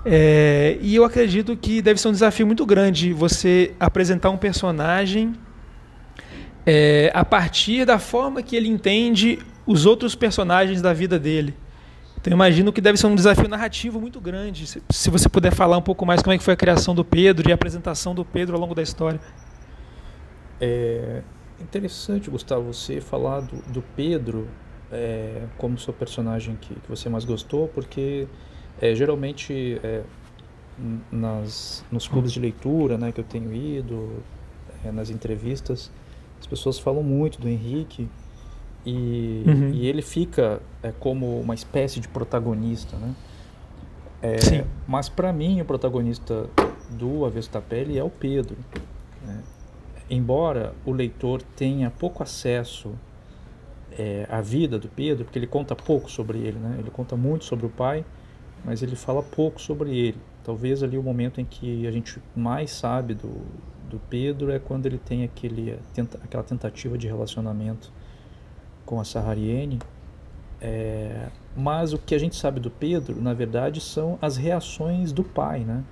É, 0.06 0.78
e 0.82 0.96
eu 0.96 1.04
acredito 1.04 1.56
que 1.58 1.82
deve 1.82 2.00
ser 2.00 2.08
um 2.08 2.12
desafio 2.12 2.46
muito 2.46 2.66
grande 2.66 3.14
você 3.14 3.74
apresentar 3.80 4.30
um 4.30 4.38
personagem 4.38 5.34
é, 6.66 7.12
a 7.14 7.26
partir 7.26 7.86
da 7.86 8.00
forma 8.00 8.42
que 8.42 8.56
ele 8.56 8.68
entende 8.68 9.40
os 9.66 9.86
outros 9.86 10.16
personagens 10.16 10.82
da 10.82 10.94
vida 10.94 11.20
dele. 11.20 11.54
Então 12.20 12.34
imagino 12.34 12.74
que 12.74 12.82
deve 12.82 12.98
ser 12.98 13.08
um 13.08 13.16
desafio 13.16 13.48
narrativo 13.48 14.00
muito 14.00 14.20
grande. 14.20 14.68
Se, 14.68 14.84
se, 14.90 15.10
você 15.10 15.30
puder 15.30 15.54
falar 15.54 15.78
um 15.78 15.82
pouco 15.82 16.06
mais 16.06 16.22
como 16.22 16.34
é 16.34 16.38
que 16.38 16.44
foi 16.44 16.54
a 16.54 16.58
criação 16.58 16.94
do 16.94 17.06
Pedro 17.06 17.50
e 17.50 17.52
a 17.52 17.56
apresentação 17.56 18.14
do 18.14 18.26
Pedro 18.26 18.56
ao 18.56 18.62
longo 18.62 18.76
da 18.76 18.82
história. 18.82 19.20
É 20.60 21.22
interessante, 21.62 22.30
Gustavo, 22.30 22.74
você 22.74 23.00
falar 23.00 23.42
do, 23.42 23.58
do 23.72 23.82
Pedro 23.96 24.48
é, 24.92 25.44
como 25.58 25.78
seu 25.78 25.94
personagem 25.94 26.58
que, 26.60 26.74
que 26.74 26.90
você 26.90 27.10
mais 27.10 27.26
gostou, 27.26 27.68
porque 27.68 28.28
é, 28.82 28.96
geralmente 28.96 29.80
é, 29.84 30.04
nas, 31.12 31.86
nos 31.92 32.08
clubes 32.08 32.32
de 32.32 32.40
leitura 32.40 32.98
né, 32.98 33.12
que 33.12 33.20
eu 33.20 33.26
tenho 33.26 33.54
ido, 33.54 34.24
é, 34.84 34.92
nas 34.92 35.10
entrevistas, 35.10 35.92
as 36.40 36.48
pessoas 36.48 36.80
falam 36.80 37.04
muito 37.04 37.40
do 37.40 37.48
Henrique 37.48 38.10
e, 38.86 39.44
uhum. 39.46 39.70
e 39.74 39.88
ele 39.88 40.02
fica 40.02 40.62
é, 40.82 40.92
como 40.92 41.40
uma 41.40 41.54
espécie 41.54 42.00
de 42.00 42.08
protagonista, 42.08 42.96
né? 42.98 43.14
É, 44.22 44.38
Sim. 44.40 44.64
Mas 44.88 45.08
para 45.08 45.32
mim 45.32 45.62
o 45.62 45.66
protagonista 45.66 46.50
do 46.90 47.26
Avesso 47.26 47.52
da 47.52 47.62
Pele 47.62 47.98
é 47.98 48.04
o 48.04 48.10
Pedro. 48.10 48.58
Né? 49.26 49.42
Embora 50.10 50.74
o 50.86 50.92
leitor 50.92 51.42
tenha 51.56 51.90
pouco 51.90 52.22
acesso 52.22 52.92
é, 53.98 54.28
à 54.30 54.42
vida 54.42 54.78
do 54.78 54.90
Pedro, 54.90 55.24
porque 55.24 55.40
ele 55.40 55.48
conta 55.48 55.76
pouco 55.76 56.12
sobre 56.12 56.40
ele, 56.40 56.60
né? 56.60 56.76
Ele 56.80 56.90
conta 56.90 57.16
muito 57.16 57.46
sobre 57.46 57.66
o 57.66 57.70
pai, 57.70 58.04
mas 58.64 58.82
ele 58.82 58.96
fala 58.96 59.22
pouco 59.24 59.62
sobre 59.62 59.98
ele. 59.98 60.18
Talvez 60.44 60.84
ali 60.84 60.98
o 60.98 61.04
momento 61.04 61.40
em 61.40 61.46
que 61.46 61.88
a 61.88 61.92
gente 61.92 62.22
mais 62.36 62.72
sabe 62.72 63.14
do, 63.14 63.30
do 63.90 64.00
Pedro 64.10 64.52
é 64.52 64.60
quando 64.60 64.86
ele 64.86 64.98
tem 64.98 65.24
aquele, 65.24 65.78
tenta, 65.94 66.20
aquela 66.24 66.44
tentativa 66.44 66.98
de 66.98 67.08
relacionamento 67.08 67.92
com 68.90 69.00
a 69.00 69.04
Sahariene. 69.04 69.78
É, 70.60 71.28
mas 71.56 71.94
o 71.94 72.00
que 72.00 72.16
a 72.16 72.18
gente 72.18 72.36
sabe 72.36 72.60
do 72.60 72.72
Pedro, 72.72 73.22
na 73.22 73.36
verdade, 73.36 73.80
são 73.80 74.18
as 74.20 74.36
reações 74.36 75.12
do 75.12 75.24
pai, 75.24 75.60
né? 75.60 75.84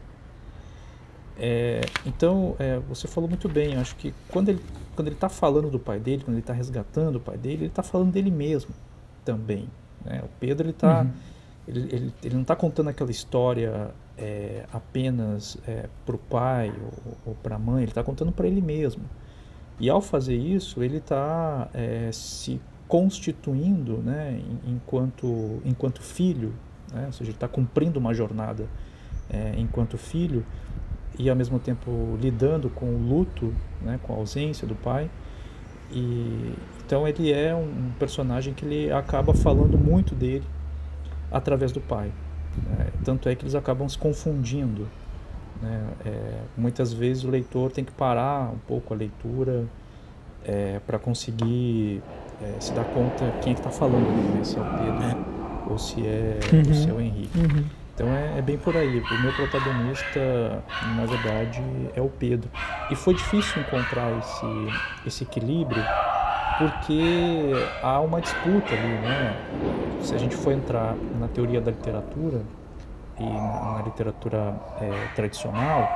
É, 1.37 1.81
então, 2.07 2.55
é, 2.57 2.79
você 2.79 3.07
falou 3.07 3.29
muito 3.29 3.47
bem. 3.47 3.75
Acho 3.75 3.95
que 3.95 4.11
quando 4.29 4.49
ele 4.49 4.59
quando 4.95 5.09
ele 5.09 5.15
está 5.15 5.29
falando 5.29 5.69
do 5.69 5.77
pai 5.77 5.99
dele, 5.99 6.23
quando 6.23 6.33
ele 6.37 6.41
está 6.41 6.53
resgatando 6.53 7.17
o 7.17 7.19
pai 7.19 7.37
dele, 7.37 7.57
ele 7.57 7.65
está 7.67 7.83
falando 7.83 8.11
dele 8.11 8.31
mesmo 8.31 8.71
também. 9.23 9.69
Né? 10.03 10.21
O 10.23 10.29
Pedro 10.39 10.65
ele 10.65 10.73
tá, 10.73 11.01
uhum. 11.01 11.11
ele, 11.67 11.79
ele, 11.81 12.13
ele, 12.23 12.33
não 12.33 12.41
está 12.41 12.55
contando 12.55 12.87
aquela 12.87 13.11
história 13.11 13.91
é, 14.17 14.65
apenas 14.73 15.55
é, 15.67 15.87
para 16.03 16.15
o 16.15 16.17
pai 16.17 16.73
ou, 17.05 17.17
ou 17.27 17.35
para 17.35 17.57
a 17.57 17.59
mãe. 17.59 17.83
Ele 17.83 17.91
está 17.91 18.03
contando 18.03 18.31
para 18.31 18.47
ele 18.47 18.59
mesmo. 18.59 19.03
E 19.79 19.87
ao 19.87 20.01
fazer 20.01 20.35
isso, 20.35 20.81
ele 20.81 20.97
está 20.97 21.69
é, 21.75 22.09
se 22.11 22.59
constituindo 22.87 23.97
né, 23.97 24.41
enquanto, 24.65 25.61
enquanto 25.65 26.01
filho, 26.01 26.53
né, 26.91 27.05
ou 27.07 27.11
seja, 27.11 27.29
ele 27.29 27.35
está 27.35 27.47
cumprindo 27.47 27.99
uma 27.99 28.13
jornada 28.13 28.65
é, 29.29 29.53
enquanto 29.57 29.97
filho 29.97 30.45
e 31.19 31.29
ao 31.29 31.35
mesmo 31.35 31.59
tempo 31.59 32.17
lidando 32.21 32.69
com 32.69 32.85
o 32.85 32.97
luto, 32.97 33.53
né, 33.81 33.99
com 34.03 34.13
a 34.13 34.15
ausência 34.17 34.67
do 34.67 34.75
pai. 34.75 35.09
E 35.91 36.53
então 36.85 37.07
ele 37.07 37.31
é 37.33 37.53
um 37.53 37.91
personagem 37.99 38.53
que 38.53 38.63
ele 38.63 38.91
acaba 38.91 39.33
falando 39.33 39.77
muito 39.77 40.15
dele 40.15 40.45
através 41.31 41.71
do 41.71 41.81
pai. 41.81 42.11
Né? 42.65 42.87
Tanto 43.03 43.27
é 43.27 43.35
que 43.35 43.43
eles 43.43 43.55
acabam 43.55 43.87
se 43.89 43.97
confundindo. 43.97 44.87
Né? 45.61 45.87
É, 46.05 46.39
muitas 46.55 46.93
vezes 46.93 47.23
o 47.23 47.29
leitor 47.29 47.71
tem 47.71 47.83
que 47.83 47.91
parar 47.91 48.51
um 48.53 48.59
pouco 48.59 48.93
a 48.93 48.97
leitura 48.97 49.65
é, 50.45 50.79
para 50.85 50.97
conseguir 50.97 52.01
é, 52.41 52.59
se 52.59 52.71
dar 52.73 52.85
conta 52.85 53.31
quem 53.41 53.51
é 53.51 53.55
que 53.55 53.61
está 53.61 53.69
falando, 53.69 54.35
né? 54.35 54.43
se 54.43 54.57
é 54.57 54.61
o 54.61 54.65
Pedro 54.65 55.03
é. 55.03 55.71
ou 55.71 55.77
se 55.77 56.05
é, 56.05 56.39
uhum. 56.51 56.59
ou 56.67 56.73
se 56.73 56.89
é 56.89 56.93
o 56.93 57.01
Henrique. 57.01 57.37
Uhum. 57.37 57.65
Então 57.95 58.07
é, 58.09 58.37
é, 58.37 58.41
bem 58.43 58.57
por 58.57 58.77
aí. 58.77 58.99
O 58.99 59.21
meu 59.21 59.33
protagonista, 59.33 60.63
na 60.95 61.05
verdade, 61.05 61.63
é 61.95 62.01
o 62.01 62.09
Pedro. 62.09 62.47
E 62.91 62.95
foi 62.95 63.15
difícil 63.15 63.61
encontrar 63.61 64.15
esse, 64.19 64.45
esse 65.07 65.23
equilíbrio 65.23 65.83
porque 66.59 67.53
há 67.81 67.99
uma 67.99 68.21
disputa 68.21 68.73
ali, 68.73 68.87
né? 68.99 69.35
Se 70.01 70.13
a 70.13 70.17
gente 70.17 70.35
for 70.35 70.53
entrar 70.53 70.95
na 71.19 71.27
teoria 71.27 71.59
da 71.59 71.71
literatura 71.71 72.41
e 73.19 73.23
na, 73.23 73.73
na 73.77 73.81
literatura 73.83 74.55
é, 74.79 75.07
tradicional, 75.15 75.89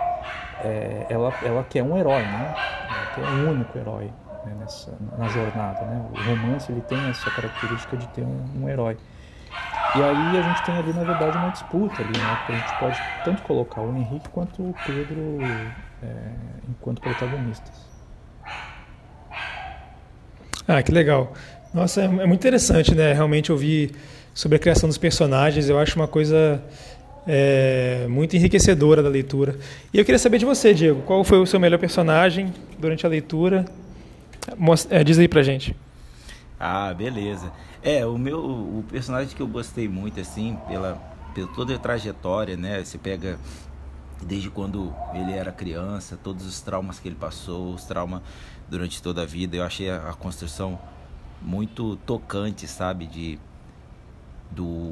é, 0.64 1.06
ela, 1.08 1.32
ela 1.44 1.64
quer 1.64 1.84
um 1.84 1.96
herói, 1.96 2.24
né? 2.24 2.56
Ela 2.90 3.06
quer 3.14 3.32
um 3.32 3.52
único 3.52 3.78
herói 3.78 4.12
né, 4.46 4.56
nessa, 4.60 4.98
na 5.18 5.28
jornada. 5.28 5.82
Né? 5.82 6.06
O 6.12 6.30
romance 6.30 6.72
ele 6.72 6.82
tem 6.82 6.98
essa 7.10 7.30
característica 7.32 7.98
de 7.98 8.08
ter 8.10 8.24
um, 8.24 8.46
um 8.62 8.70
herói. 8.70 8.98
E 9.96 10.02
aí 10.02 10.38
a 10.38 10.42
gente 10.42 10.64
tem 10.66 10.78
ali, 10.78 10.94
na 10.94 11.04
verdade, 11.04 11.38
uma 11.38 11.50
disputa 11.50 12.02
ali, 12.02 12.18
né? 12.18 12.38
Porque 12.38 12.54
a 12.54 12.56
gente 12.56 12.80
pode 12.80 12.98
tanto 13.26 13.44
colocar 13.44 13.82
o 13.82 13.96
Henrique 13.96 14.30
quanto 14.30 14.62
o 14.62 14.76
Pedro 14.86 15.40
é, 16.02 16.08
enquanto 16.70 17.02
protagonistas. 17.02 17.92
Ah, 20.66 20.82
que 20.82 20.92
legal. 20.92 21.34
Nossa, 21.74 22.02
é, 22.02 22.06
é 22.06 22.26
muito 22.26 22.36
interessante, 22.36 22.96
né? 22.96 23.12
Realmente 23.12 23.52
ouvir 23.52 23.92
sobre 24.34 24.56
a 24.56 24.60
criação 24.60 24.88
dos 24.88 24.98
personagens. 24.98 25.68
Eu 25.68 25.78
acho 25.78 25.98
uma 25.98 26.08
coisa 26.08 26.64
é, 27.28 28.06
muito 28.10 28.36
enriquecedora 28.36 29.04
da 29.04 29.10
leitura. 29.10 29.56
E 29.94 30.00
eu 30.00 30.06
queria 30.06 30.20
saber 30.20 30.38
de 30.38 30.46
você, 30.46 30.74
Diego, 30.74 31.02
qual 31.02 31.24
foi 31.24 31.40
o 31.40 31.46
seu 31.46 31.60
melhor 31.60 31.80
personagem 31.80 32.54
durante 32.80 33.06
a 33.06 33.10
leitura? 33.10 33.66
É, 34.90 35.04
diz 35.04 35.20
aí 35.20 35.28
pra 35.28 35.44
gente. 35.44 35.76
Ah, 36.60 36.94
beleza. 36.94 37.52
É, 37.82 38.06
o 38.06 38.18
meu 38.18 38.40
o 38.40 38.86
personagem 38.90 39.36
que 39.36 39.42
eu 39.42 39.48
gostei 39.48 39.88
muito, 39.88 40.20
assim, 40.20 40.58
pela, 40.68 40.96
pela 41.34 41.48
toda 41.48 41.76
a 41.76 41.80
trajetória, 41.80 42.56
né? 42.56 42.84
Você 42.84 42.98
pega 42.98 43.40
desde 44.22 44.50
quando 44.50 44.94
ele 45.14 45.34
era 45.34 45.52
criança, 45.52 46.18
todos 46.22 46.46
os 46.46 46.62
traumas 46.62 47.00
que 47.00 47.08
ele 47.08 47.16
passou, 47.16 47.74
os 47.74 47.84
traumas 47.84 48.22
durante 48.70 49.02
toda 49.02 49.24
a 49.24 49.26
vida. 49.26 49.56
Eu 49.58 49.64
achei 49.64 49.90
a, 49.90 50.10
a 50.10 50.14
construção 50.14 50.80
muito 51.42 51.96
tocante, 52.06 52.68
sabe? 52.68 53.08
De, 53.08 53.40
do, 54.52 54.92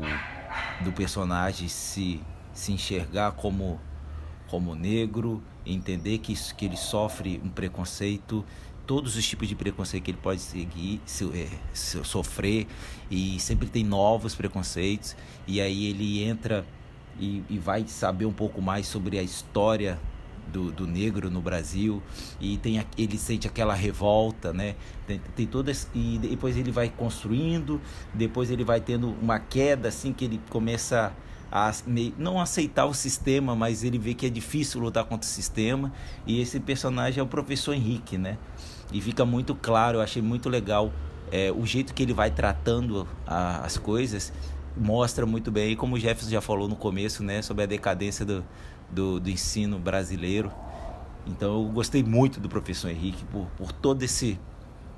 do 0.81 0.91
personagem 0.91 1.67
se, 1.67 2.19
se 2.53 2.71
enxergar 2.71 3.33
como, 3.33 3.79
como 4.47 4.73
negro, 4.73 5.41
entender 5.65 6.17
que, 6.17 6.33
que 6.55 6.65
ele 6.65 6.77
sofre 6.77 7.39
um 7.43 7.49
preconceito 7.49 8.43
todos 8.89 9.15
os 9.15 9.27
tipos 9.27 9.47
de 9.47 9.53
preconceito 9.53 10.03
que 10.03 10.09
ele 10.09 10.17
pode 10.19 10.41
seguir, 10.41 10.99
é, 11.35 11.47
sofrer 11.75 12.65
e 13.11 13.39
sempre 13.39 13.69
tem 13.69 13.83
novos 13.83 14.33
preconceitos 14.33 15.15
e 15.45 15.61
aí 15.61 15.85
ele 15.85 16.23
entra 16.23 16.65
e, 17.19 17.43
e 17.47 17.59
vai 17.59 17.87
saber 17.87 18.25
um 18.25 18.33
pouco 18.33 18.59
mais 18.63 18.87
sobre 18.87 19.19
a 19.19 19.21
história 19.21 19.99
do, 20.51 20.71
do, 20.71 20.87
negro 20.87 21.29
no 21.29 21.39
Brasil 21.39 22.01
e 22.41 22.57
tem 22.57 22.83
ele 22.97 23.15
sente 23.19 23.45
aquela 23.45 23.75
revolta, 23.75 24.51
né? 24.51 24.75
Tem, 25.05 25.21
tem 25.35 25.45
todas 25.45 25.87
e 25.93 26.17
depois 26.17 26.57
ele 26.57 26.71
vai 26.71 26.89
construindo, 26.89 27.79
depois 28.11 28.49
ele 28.49 28.63
vai 28.63 28.81
tendo 28.81 29.15
uma 29.21 29.37
queda 29.37 29.89
assim 29.89 30.11
que 30.11 30.25
ele 30.25 30.41
começa 30.49 31.13
a 31.51 31.71
não 32.17 32.39
aceitar 32.39 32.85
o 32.85 32.93
sistema, 32.93 33.55
mas 33.55 33.83
ele 33.83 33.97
vê 33.97 34.13
que 34.13 34.25
é 34.25 34.29
difícil 34.29 34.81
lutar 34.81 35.03
contra 35.05 35.27
o 35.27 35.31
sistema 35.31 35.91
e 36.25 36.39
esse 36.39 36.59
personagem 36.59 37.19
é 37.19 37.23
o 37.23 37.27
professor 37.27 37.73
Henrique, 37.73 38.17
né? 38.17 38.37
E 38.91 39.01
fica 39.01 39.25
muito 39.25 39.53
claro, 39.55 39.97
eu 39.97 40.01
achei 40.01 40.21
muito 40.21 40.49
legal 40.49 40.91
é, 41.31 41.51
o 41.51 41.65
jeito 41.65 41.93
que 41.93 42.03
ele 42.03 42.13
vai 42.13 42.31
tratando 42.31 43.07
a, 43.25 43.63
as 43.65 43.77
coisas 43.77 44.33
mostra 44.75 45.25
muito 45.25 45.51
bem, 45.51 45.75
como 45.75 45.95
o 45.95 45.99
Jefferson 45.99 46.31
já 46.31 46.41
falou 46.41 46.67
no 46.67 46.75
começo, 46.75 47.23
né, 47.23 47.41
sobre 47.41 47.63
a 47.63 47.67
decadência 47.67 48.25
do, 48.25 48.43
do, 48.89 49.19
do 49.19 49.29
ensino 49.29 49.77
brasileiro. 49.77 50.51
Então 51.27 51.63
eu 51.63 51.71
gostei 51.71 52.03
muito 52.03 52.39
do 52.39 52.49
professor 52.49 52.89
Henrique 52.89 53.23
por, 53.25 53.45
por 53.57 53.71
todo 53.71 54.03
esse 54.03 54.39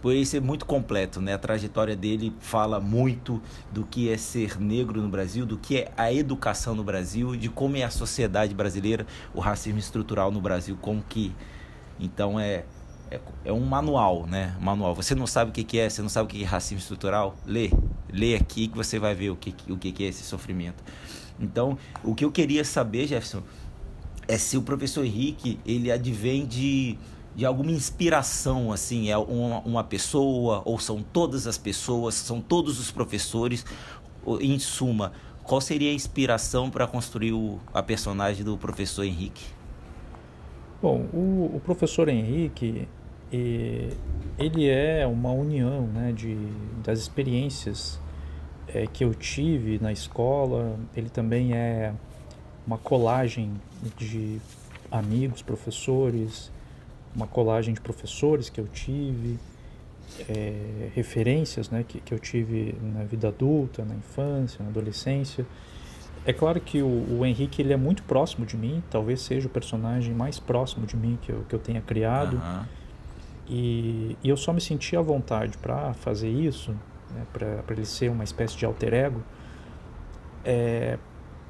por 0.01 0.13
ele 0.13 0.25
ser 0.25 0.41
muito 0.41 0.65
completo, 0.65 1.21
né? 1.21 1.36
A 1.36 1.38
trajetória 1.38 1.95
dele 1.95 2.33
fala 2.39 2.79
muito 2.79 3.39
do 3.71 3.86
que 3.86 4.10
é 4.10 4.17
ser 4.17 4.60
negro 4.60 5.00
no 5.00 5.07
Brasil, 5.07 5.45
do 5.45 5.60
que 5.60 5.77
é 5.77 5.91
a 5.95 6.12
educação 6.12 6.74
no 6.74 6.83
Brasil, 6.83 7.36
de 7.36 7.50
como 7.50 7.77
é 7.77 7.83
a 7.83 7.89
sociedade 7.91 8.55
brasileira, 8.55 9.05
o 9.31 9.39
racismo 9.39 9.77
estrutural 9.77 10.31
no 10.31 10.41
Brasil, 10.41 10.75
como 10.81 11.03
que 11.07 11.31
então 12.00 12.39
é 12.39 12.65
é, 13.12 13.20
é, 13.46 13.53
um 13.53 13.60
manual, 13.60 14.25
né? 14.25 14.56
Manual. 14.60 14.96
Você 14.96 15.13
não 15.13 15.27
sabe 15.27 15.51
o 15.51 15.53
que, 15.53 15.63
que 15.65 15.77
é, 15.77 15.89
você 15.89 16.01
não 16.01 16.10
sabe 16.10 16.25
o 16.25 16.30
que 16.30 16.41
é 16.41 16.46
racismo 16.46 16.80
estrutural? 16.80 17.36
Lê. 17.46 17.70
Lê 18.12 18.36
aqui 18.36 18.68
que 18.70 18.75
você 18.75 18.98
vai 18.98 19.13
ver 19.13 19.30
o 19.30 19.36
que, 19.36 19.53
o 19.70 19.77
que, 19.77 20.03
é 20.03 20.08
esse 20.08 20.24
sofrimento. 20.24 20.82
Então, 21.39 21.77
o 22.03 22.15
que 22.15 22.24
eu 22.24 22.32
queria 22.32 22.63
saber, 22.63 23.08
Jefferson, 23.08 23.44
é 24.27 24.38
se 24.38 24.58
o 24.58 24.62
professor 24.62 25.06
Henrique, 25.06 25.60
ele 25.65 25.91
advém 25.91 26.46
de, 26.46 26.98
de 27.36 27.46
alguma 27.46 27.72
inspiração, 27.72 28.72
assim, 28.72 29.10
é 29.10 29.18
uma, 29.18 29.60
uma 29.60 29.84
pessoa, 29.84 30.62
ou 30.63 30.80
são 30.80 31.03
todas 31.03 31.48
as 31.48 31.58
pessoas, 31.58 32.15
são 32.15 32.39
todos 32.39 32.80
os 32.80 32.91
professores, 32.91 33.65
em 34.39 34.58
suma, 34.60 35.12
qual 35.43 35.60
seria 35.60 35.89
a 35.89 35.93
inspiração 35.93 36.69
para 36.69 36.86
construir 36.86 37.34
o, 37.34 37.60
a 37.74 37.82
personagem 37.82 38.45
do 38.45 38.58
professor 38.58 39.04
Henrique? 39.04 39.43
Bom, 40.82 41.08
o, 41.13 41.56
o 41.56 41.62
professor 41.63 42.08
Henrique, 42.08 42.88
e 43.32 43.89
ele 44.38 44.67
é 44.67 45.06
uma 45.08 45.32
união 45.32 45.88
né, 45.88 46.12
de, 46.12 46.36
das 46.84 47.00
experiências 47.00 48.00
é, 48.67 48.86
que 48.88 49.04
eu 49.04 49.13
tive 49.13 49.80
na 49.80 49.91
escola. 49.91 50.78
Ele 50.96 51.10
também 51.10 51.54
é 51.54 51.94
uma 52.65 52.78
colagem 52.78 53.54
de 53.98 54.39
amigos, 54.91 55.41
professores, 55.41 56.52
uma 57.15 57.28
colagem 57.28 57.74
de 57.74 57.82
professores 57.82 58.50
que 58.50 58.60
eu 58.60 58.67
tive, 58.67 59.39
é, 60.28 60.89
referências 60.94 61.70
né, 61.70 61.86
que, 61.88 62.00
que 62.02 62.13
eu 62.13 62.20
tive 62.20 62.76
na 62.82 63.04
vida 63.04 63.30
adulta, 63.30 63.86
na 63.86 63.96
infância, 63.96 64.62
na 64.62 64.70
adolescência. 64.70 65.46
É 66.26 66.34
claro 66.34 66.60
que 66.60 66.82
o, 66.82 67.20
o, 67.20 67.26
Henrique 67.26 67.62
ele 67.62 67.74
é 67.74 67.78
muito 67.78 68.04
próximo 68.04 68.46
de 68.46 68.56
mim, 68.56 68.84
talvez 68.91 69.22
seja 69.22 69.48
o 69.48 69.50
personagem 69.50 70.13
mais 70.13 70.39
próximo 70.39 70.86
de 70.86 70.96
mim 70.96 71.17
que 71.22 71.32
eu, 71.32 71.44
que 71.48 71.56
eu 71.56 71.60
tenha 71.60 71.82
criado. 71.82 72.36
Uhum. 72.36 72.81
E, 73.54 74.16
e 74.24 74.30
eu 74.30 74.38
só 74.38 74.54
me 74.54 74.62
senti 74.62 74.96
à 74.96 75.02
vontade 75.02 75.58
para 75.58 75.94
fazer 75.96 76.30
isso, 76.30 76.72
né, 77.14 77.26
para 77.34 77.62
ele 77.70 77.86
ser 77.86 78.10
uma 78.10 78.24
espécie 78.24 78.56
de 78.56 78.66
alter 78.66 78.94
ego, 78.94 79.22
é, 80.46 80.98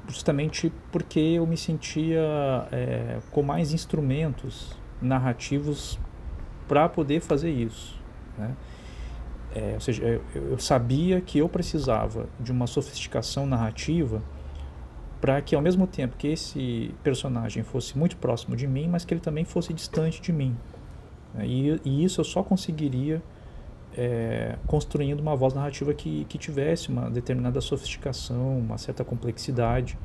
justamente 0.08 0.72
porque 0.90 1.20
eu 1.20 1.46
me 1.46 1.56
sentia 1.56 2.20
é, 2.72 3.20
com 3.30 3.40
mais 3.44 3.72
instrumentos 3.72 4.76
narrativos 5.00 5.96
para 6.66 6.88
poder 6.88 7.20
fazer 7.20 7.52
isso. 7.52 7.96
Né? 8.36 8.56
É, 9.54 9.74
ou 9.74 9.80
seja, 9.80 10.02
eu, 10.02 10.22
eu, 10.34 10.58
sabia 10.58 11.20
que 11.20 11.38
eu 11.38 11.48
precisava 11.48 12.28
de 12.40 12.50
uma 12.50 12.66
sofisticação 12.66 13.46
narrativa 13.46 14.20
para 15.20 15.40
que 15.40 15.54
ao 15.54 15.62
mesmo 15.62 15.86
tempo 15.86 16.16
que 16.16 16.26
esse 16.26 16.92
personagem 17.04 17.62
fosse 17.62 17.96
muito 17.96 18.16
próximo 18.16 18.56
de 18.56 18.66
mim, 18.66 18.88
mas 18.88 19.04
que 19.04 19.14
ele 19.14 19.20
também 19.20 19.44
fosse 19.44 19.72
distante 19.72 20.20
de 20.20 20.32
mim. 20.32 20.56
Né? 21.34 21.46
E, 21.46 21.80
e 21.84 22.04
isso 22.04 22.20
eu 22.20 22.24
só 22.24 22.42
conseguiria 22.42 23.22
é, 23.96 24.56
construindo 24.66 25.20
uma 25.20 25.36
voz 25.36 25.54
narrativa 25.54 25.92
que, 25.92 26.24
que 26.24 26.38
tivesse 26.38 26.88
uma 26.88 27.10
determinada 27.10 27.60
sofisticação, 27.60 28.58
uma 28.58 28.78
certa 28.78 29.04
complexidade, 29.04 29.98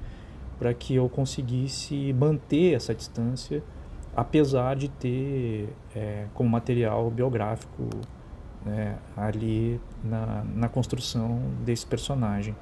para 0.60 0.74
que 0.74 0.96
eu 0.96 1.08
conseguisse 1.08 2.14
manter 2.14 2.74
essa 2.74 2.94
distância, 2.94 3.64
apesar 4.16 4.76
de 4.76 4.90
ter 4.90 5.70
é, 5.96 6.26
como 6.34 6.50
material 6.50 7.10
biográfico 7.12 7.90
né, 8.66 8.98
ali 9.16 9.80
na, 10.04 10.44
na 10.56 10.68
construção 10.68 11.40
desse 11.64 11.86
personagem. 11.86 12.56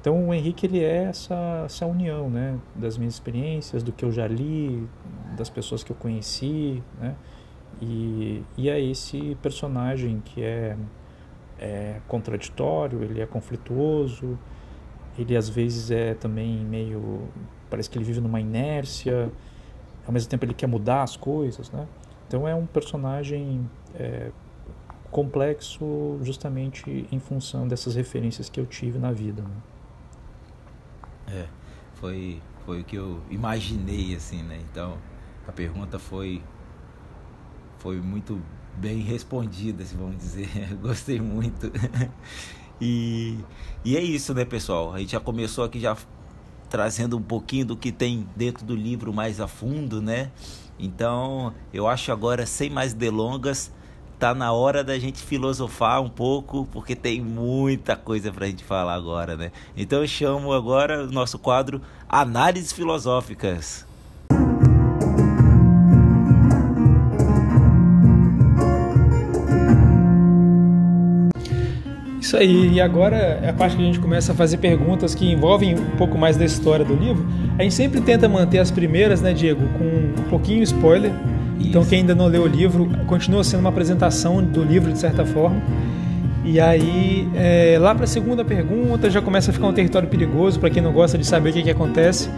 Então 0.00 0.28
o 0.28 0.34
Henrique 0.34 0.66
ele 0.66 0.82
é 0.82 1.04
essa, 1.04 1.62
essa 1.66 1.86
união 1.86 2.28
né, 2.28 2.58
das 2.74 2.96
minhas 2.96 3.14
experiências, 3.14 3.82
do 3.82 3.92
que 3.92 4.04
eu 4.04 4.10
já 4.10 4.26
li, 4.26 4.88
das 5.36 5.50
pessoas 5.50 5.84
que 5.84 5.92
eu 5.92 5.96
conheci, 5.96 6.82
né? 6.98 7.14
E, 7.80 8.42
e 8.56 8.68
é 8.68 8.80
esse 8.80 9.36
personagem 9.42 10.20
que 10.24 10.42
é, 10.42 10.76
é 11.58 12.00
contraditório, 12.06 13.02
ele 13.02 13.20
é 13.20 13.26
conflituoso, 13.26 14.38
ele 15.18 15.36
às 15.36 15.48
vezes 15.48 15.90
é 15.90 16.14
também 16.14 16.58
meio. 16.64 17.28
parece 17.68 17.88
que 17.88 17.98
ele 17.98 18.04
vive 18.04 18.20
numa 18.20 18.40
inércia, 18.40 19.30
ao 20.06 20.12
mesmo 20.12 20.28
tempo 20.28 20.44
ele 20.44 20.54
quer 20.54 20.66
mudar 20.66 21.02
as 21.02 21.16
coisas, 21.16 21.70
né? 21.70 21.86
Então 22.26 22.46
é 22.46 22.54
um 22.54 22.66
personagem 22.66 23.68
é, 23.94 24.30
complexo 25.10 26.18
justamente 26.22 27.06
em 27.10 27.18
função 27.18 27.66
dessas 27.66 27.94
referências 27.94 28.48
que 28.48 28.60
eu 28.60 28.66
tive 28.66 28.98
na 28.98 29.10
vida. 29.10 29.42
Né? 29.42 29.56
É, 31.28 31.46
foi, 31.94 32.40
foi 32.64 32.80
o 32.80 32.84
que 32.84 32.96
eu 32.96 33.20
imaginei, 33.30 34.14
assim, 34.14 34.42
né? 34.42 34.60
Então 34.70 34.96
a 35.46 35.52
pergunta 35.52 35.98
foi 35.98 36.42
foi 37.80 38.00
muito 38.00 38.40
bem 38.76 39.00
respondida, 39.00 39.84
se 39.84 39.94
vamos 39.96 40.16
dizer. 40.16 40.48
Gostei 40.80 41.20
muito. 41.20 41.72
e, 42.80 43.38
e 43.84 43.96
é 43.96 44.00
isso, 44.00 44.32
né, 44.32 44.44
pessoal? 44.44 44.94
A 44.94 45.00
gente 45.00 45.12
já 45.12 45.20
começou 45.20 45.64
aqui 45.64 45.80
já 45.80 45.96
trazendo 46.68 47.16
um 47.16 47.22
pouquinho 47.22 47.66
do 47.66 47.76
que 47.76 47.90
tem 47.90 48.28
dentro 48.36 48.64
do 48.64 48.76
livro 48.76 49.12
mais 49.12 49.40
a 49.40 49.48
fundo, 49.48 50.00
né? 50.00 50.30
Então, 50.78 51.52
eu 51.74 51.88
acho 51.88 52.12
agora, 52.12 52.46
sem 52.46 52.70
mais 52.70 52.94
delongas, 52.94 53.72
tá 54.18 54.34
na 54.34 54.52
hora 54.52 54.84
da 54.84 54.98
gente 54.98 55.22
filosofar 55.22 56.00
um 56.00 56.08
pouco, 56.08 56.66
porque 56.70 56.94
tem 56.94 57.20
muita 57.20 57.96
coisa 57.96 58.30
pra 58.30 58.46
gente 58.46 58.62
falar 58.62 58.94
agora, 58.94 59.36
né? 59.36 59.50
Então 59.74 60.00
eu 60.00 60.06
chamo 60.06 60.52
agora 60.52 61.04
o 61.04 61.10
nosso 61.10 61.38
quadro 61.38 61.80
Análises 62.08 62.72
Filosóficas. 62.72 63.86
Isso 72.30 72.36
aí, 72.36 72.74
e 72.74 72.80
agora 72.80 73.40
é 73.42 73.48
a 73.48 73.52
parte 73.52 73.74
que 73.74 73.82
a 73.82 73.84
gente 73.84 73.98
começa 73.98 74.30
a 74.30 74.34
fazer 74.36 74.58
perguntas 74.58 75.16
que 75.16 75.28
envolvem 75.28 75.74
um 75.74 75.96
pouco 75.96 76.16
mais 76.16 76.36
da 76.36 76.44
história 76.44 76.84
do 76.84 76.94
livro. 76.94 77.26
A 77.58 77.62
gente 77.64 77.74
sempre 77.74 78.00
tenta 78.00 78.28
manter 78.28 78.58
as 78.58 78.70
primeiras, 78.70 79.20
né, 79.20 79.32
Diego, 79.32 79.62
com 79.76 79.84
um 79.84 80.28
pouquinho 80.30 80.62
spoiler. 80.62 81.10
Isso. 81.58 81.68
Então, 81.68 81.84
quem 81.84 82.00
ainda 82.00 82.14
não 82.14 82.28
leu 82.28 82.44
o 82.44 82.46
livro, 82.46 82.88
continua 83.08 83.42
sendo 83.42 83.60
uma 83.60 83.70
apresentação 83.70 84.40
do 84.44 84.62
livro 84.62 84.92
de 84.92 84.98
certa 85.00 85.24
forma. 85.24 85.60
E 86.44 86.60
aí, 86.60 87.28
é, 87.34 87.76
lá 87.80 87.96
para 87.96 88.04
a 88.04 88.06
segunda 88.06 88.44
pergunta, 88.44 89.10
já 89.10 89.20
começa 89.20 89.50
a 89.50 89.54
ficar 89.54 89.66
um 89.66 89.72
território 89.72 90.08
perigoso 90.08 90.60
para 90.60 90.70
quem 90.70 90.80
não 90.80 90.92
gosta 90.92 91.18
de 91.18 91.26
saber 91.26 91.50
o 91.50 91.52
que, 91.52 91.64
que 91.64 91.70
acontece. 91.70 92.30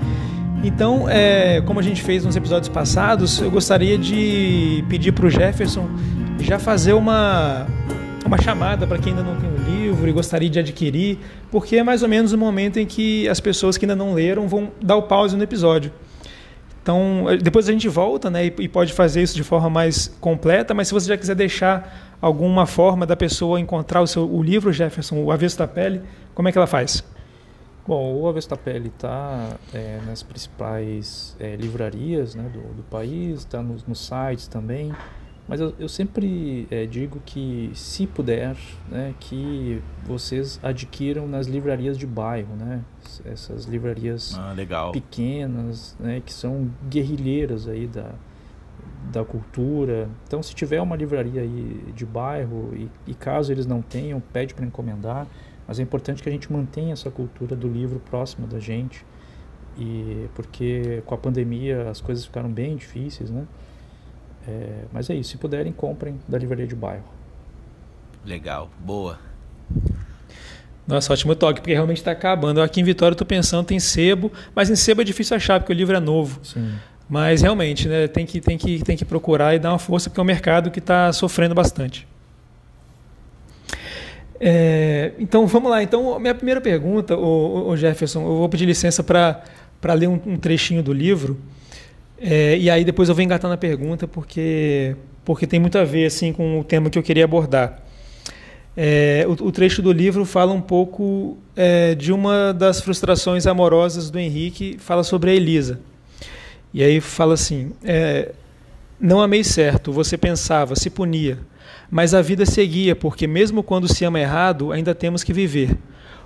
Então, 0.65 1.07
é, 1.07 1.61
como 1.67 1.81
a 1.81 1.83
gente 1.83 2.03
fez 2.03 2.25
nos 2.25 2.35
episódios 2.35 2.71
passados, 2.71 3.43
eu 3.43 3.51
gostaria 3.51 3.99
de 3.99 4.83
pedir 4.89 5.13
para 5.13 5.27
o 5.27 5.31
Jefferson 5.31 5.87
já 6.41 6.59
fazer 6.59 6.95
uma 6.95 7.67
uma 8.25 8.41
chamada 8.41 8.87
para 8.87 8.99
quem 8.99 9.13
ainda 9.13 9.23
não 9.23 9.37
tem 9.37 9.51
o 9.51 9.57
livro 9.57 10.09
e 10.09 10.13
gostaria 10.13 10.49
de 10.49 10.59
adquirir, 10.59 11.19
porque 11.51 11.77
é 11.77 11.83
mais 11.83 12.03
ou 12.03 12.09
menos 12.09 12.33
o 12.33 12.39
momento 12.39 12.79
em 12.79 12.87
que 12.87 13.29
as 13.29 13.41
pessoas 13.41 13.77
que 13.77 13.85
ainda 13.85 13.97
não 13.97 14.15
leram 14.15 14.49
vão 14.49 14.71
dar 14.81 14.97
o 14.97 15.03
pause 15.03 15.37
no 15.37 15.43
episódio. 15.43 15.93
Então, 16.83 17.27
depois 17.41 17.69
a 17.69 17.73
gente 17.73 17.89
volta 17.89 18.29
né, 18.29 18.47
e 18.47 18.69
pode 18.69 18.93
fazer 18.93 19.23
isso 19.23 19.37
de 19.37 19.45
forma 19.45 19.71
mais 19.71 20.09
completa, 20.21 20.75
mas 20.75 20.89
se 20.89 20.95
você 20.95 21.09
já 21.09 21.17
quiser 21.17 21.37
deixar 21.37 22.17
alguma 22.21 22.67
forma 22.67 23.07
da 23.07 23.17
pessoa 23.17 23.61
encontrar 23.61 24.01
o, 24.01 24.07
seu, 24.07 24.29
o 24.29 24.43
livro, 24.43 24.73
Jefferson, 24.73 25.23
o 25.23 25.31
Avesso 25.31 25.59
da 25.59 25.69
Pele, 25.69 26.03
como 26.35 26.49
é 26.49 26.53
que 26.53 26.59
ela 26.59 26.67
faz? 26.67 27.05
Bom, 27.87 28.15
o 28.15 28.29
Avesso 28.29 28.49
da 28.51 28.57
Pele 28.57 28.89
está 28.89 29.51
é, 29.73 30.01
nas 30.07 30.23
principais 30.23 31.37
é, 31.39 31.55
livrarias 31.55 32.35
né, 32.35 32.49
do, 32.53 32.61
do 32.75 32.83
país, 32.85 33.41
está 33.41 33.63
nos, 33.63 33.85
nos 33.85 34.05
sites 34.05 34.49
também. 34.49 34.93
Mas 35.49 35.61
eu, 35.61 35.75
eu 35.79 35.89
sempre 35.89 36.67
é, 36.71 36.87
digo 36.87 37.21
que, 37.27 37.71
se 37.75 38.07
puder, 38.07 38.57
né, 38.89 39.15
que 39.19 39.83
vocês 40.05 40.61
adquiram 40.63 41.27
nas 41.27 41.47
livrarias 41.47 41.99
de 41.99 42.07
bairro, 42.07 42.55
né? 42.55 42.81
Essas 43.25 43.65
livrarias 43.65 44.39
ah, 44.39 44.55
pequenas, 44.93 45.97
né, 45.99 46.23
que 46.25 46.33
são 46.33 46.71
guerrilheiras 46.89 47.67
aí 47.67 47.89
da, 47.89 48.13
da 49.11 49.25
cultura. 49.25 50.09
Então, 50.27 50.43
se 50.43 50.55
tiver 50.55 50.81
uma 50.81 50.95
livraria 50.95 51.43
aí 51.43 51.93
de 51.95 52.07
bairro 52.07 52.71
e, 52.75 52.89
e 53.11 53.15
caso 53.15 53.53
eles 53.53 53.67
não 53.67 53.83
tenham, 53.83 54.21
pede 54.21 54.55
para 54.55 54.65
encomendar. 54.65 55.27
Mas 55.67 55.79
é 55.81 55.83
importante 55.83 56.23
que 56.23 56.29
a 56.29 56.33
gente 56.33 56.53
mantenha 56.53 56.93
essa 56.93 57.11
cultura 57.11 57.57
do 57.57 57.69
livro 57.69 57.99
próxima 57.99 58.47
da 58.47 58.61
gente. 58.61 59.05
E 59.77 60.29
porque 60.35 61.03
com 61.07 61.15
a 61.15 61.19
pandemia 61.19 61.91
as 61.91 62.01
coisas 62.01 62.25
ficaram 62.25 62.51
bem 62.51 62.77
difíceis, 62.77 63.31
né? 63.31 63.47
É, 64.47 64.85
mas 64.93 65.09
é 65.09 65.15
isso, 65.15 65.31
se 65.31 65.39
puderem, 65.39 65.73
comprem 65.73 66.19
da 66.29 66.39
livraria 66.39 66.67
de 66.67 66.75
bairro. 66.75 67.05
Legal, 68.25 68.71
boa. 68.81 69.19
Nossa, 70.87 71.13
ótimo 71.13 71.35
toque, 71.37 71.61
porque 71.61 71.73
realmente 71.73 71.99
está 71.99 72.11
acabando. 72.11 72.61
Aqui 72.61 72.81
em 72.81 72.85
Vitória 72.85 73.13
eu 73.13 73.15
estou 73.15 73.27
pensando, 73.27 73.67
tem 73.67 73.79
sebo, 73.79 74.33
mas 74.55 74.69
em 74.69 74.77
sebo 74.77 75.01
é 75.01 75.05
difícil 75.05 75.37
achar, 75.37 75.61
porque 75.61 75.73
o 75.73 75.77
livro 75.77 75.97
é 75.97 76.01
novo. 76.01 76.41
Sim. 76.43 76.73
Mas 77.09 77.43
realmente, 77.43 77.89
né, 77.89 78.09
tem, 78.09 78.27
que, 78.27 78.41
tem, 78.41 78.59
que, 78.59 78.83
tem 78.83 78.97
que 78.97 79.05
procurar 79.05 79.55
e 79.55 79.59
dar 79.59 79.71
uma 79.71 79.79
força, 79.79 80.09
porque 80.09 80.21
é 80.21 80.23
um 80.23 80.27
mercado 80.27 80.71
que 80.71 80.79
está 80.79 81.13
sofrendo 81.13 81.55
bastante. 81.55 82.07
É, 84.41 85.13
então 85.21 85.47
vamos 85.47 85.71
lá. 85.71 85.83
Então, 85.83 86.19
minha 86.19 86.35
primeira 86.35 86.61
pergunta, 86.61 87.17
o, 87.17 87.77
Jefferson, 87.77 88.23
eu 88.23 88.39
vou 88.39 88.49
pedir 88.49 88.67
licença 88.67 89.05
para 89.05 89.95
ler 89.95 90.09
um, 90.09 90.21
um 90.27 90.37
trechinho 90.37 90.83
do 90.83 90.93
livro. 90.93 91.39
É, 92.25 92.57
e 92.57 92.71
aí 92.71 92.85
depois 92.85 93.09
eu 93.09 93.17
vou 93.17 93.25
engatar 93.25 93.51
na 93.51 93.57
pergunta 93.57 94.07
porque, 94.07 94.95
porque 95.25 95.45
tem 95.45 95.59
muito 95.59 95.77
a 95.77 95.83
ver 95.83 96.07
assim, 96.07 96.33
com 96.33 96.61
o 96.61 96.63
tema 96.63 96.89
que 96.89 96.97
eu 96.97 97.03
queria 97.03 97.25
abordar. 97.25 97.83
É, 98.77 99.27
o, 99.27 99.33
o, 99.49 99.53
trecho 99.53 99.83
do 99.83 99.93
livro 99.93 100.25
fala 100.25 100.53
um 100.53 100.61
pouco 100.61 101.37
é, 101.57 101.97
de 101.97 102.13
uma 102.13 102.55
das 102.55 102.81
frustrações 102.81 103.45
amorosas 103.45 104.09
do 104.09 104.21
Henrique, 104.21 104.77
fala 104.79 105.03
sobre 105.03 105.33
a 105.33 105.35
Elisa. 105.35 105.81
E 106.73 106.81
aí 106.83 107.01
fala 107.01 107.35
assim: 107.35 107.73
é, 107.85 108.31
Não 109.01 109.21
amei 109.21 109.43
certo, 109.43 109.93
você 109.93 110.17
pensava, 110.17 110.77
se 110.77 110.89
punia, 110.89 111.41
mas 111.91 112.15
a 112.15 112.23
vida 112.23 112.47
seguia, 112.47 112.95
porque 112.95 113.27
mesmo 113.27 113.65
quando 113.65 113.93
se 113.93 114.05
ama 114.05 114.21
errado, 114.21 114.71
ainda 114.71 114.95
temos 114.95 115.25
que 115.25 115.33
viver. 115.33 115.77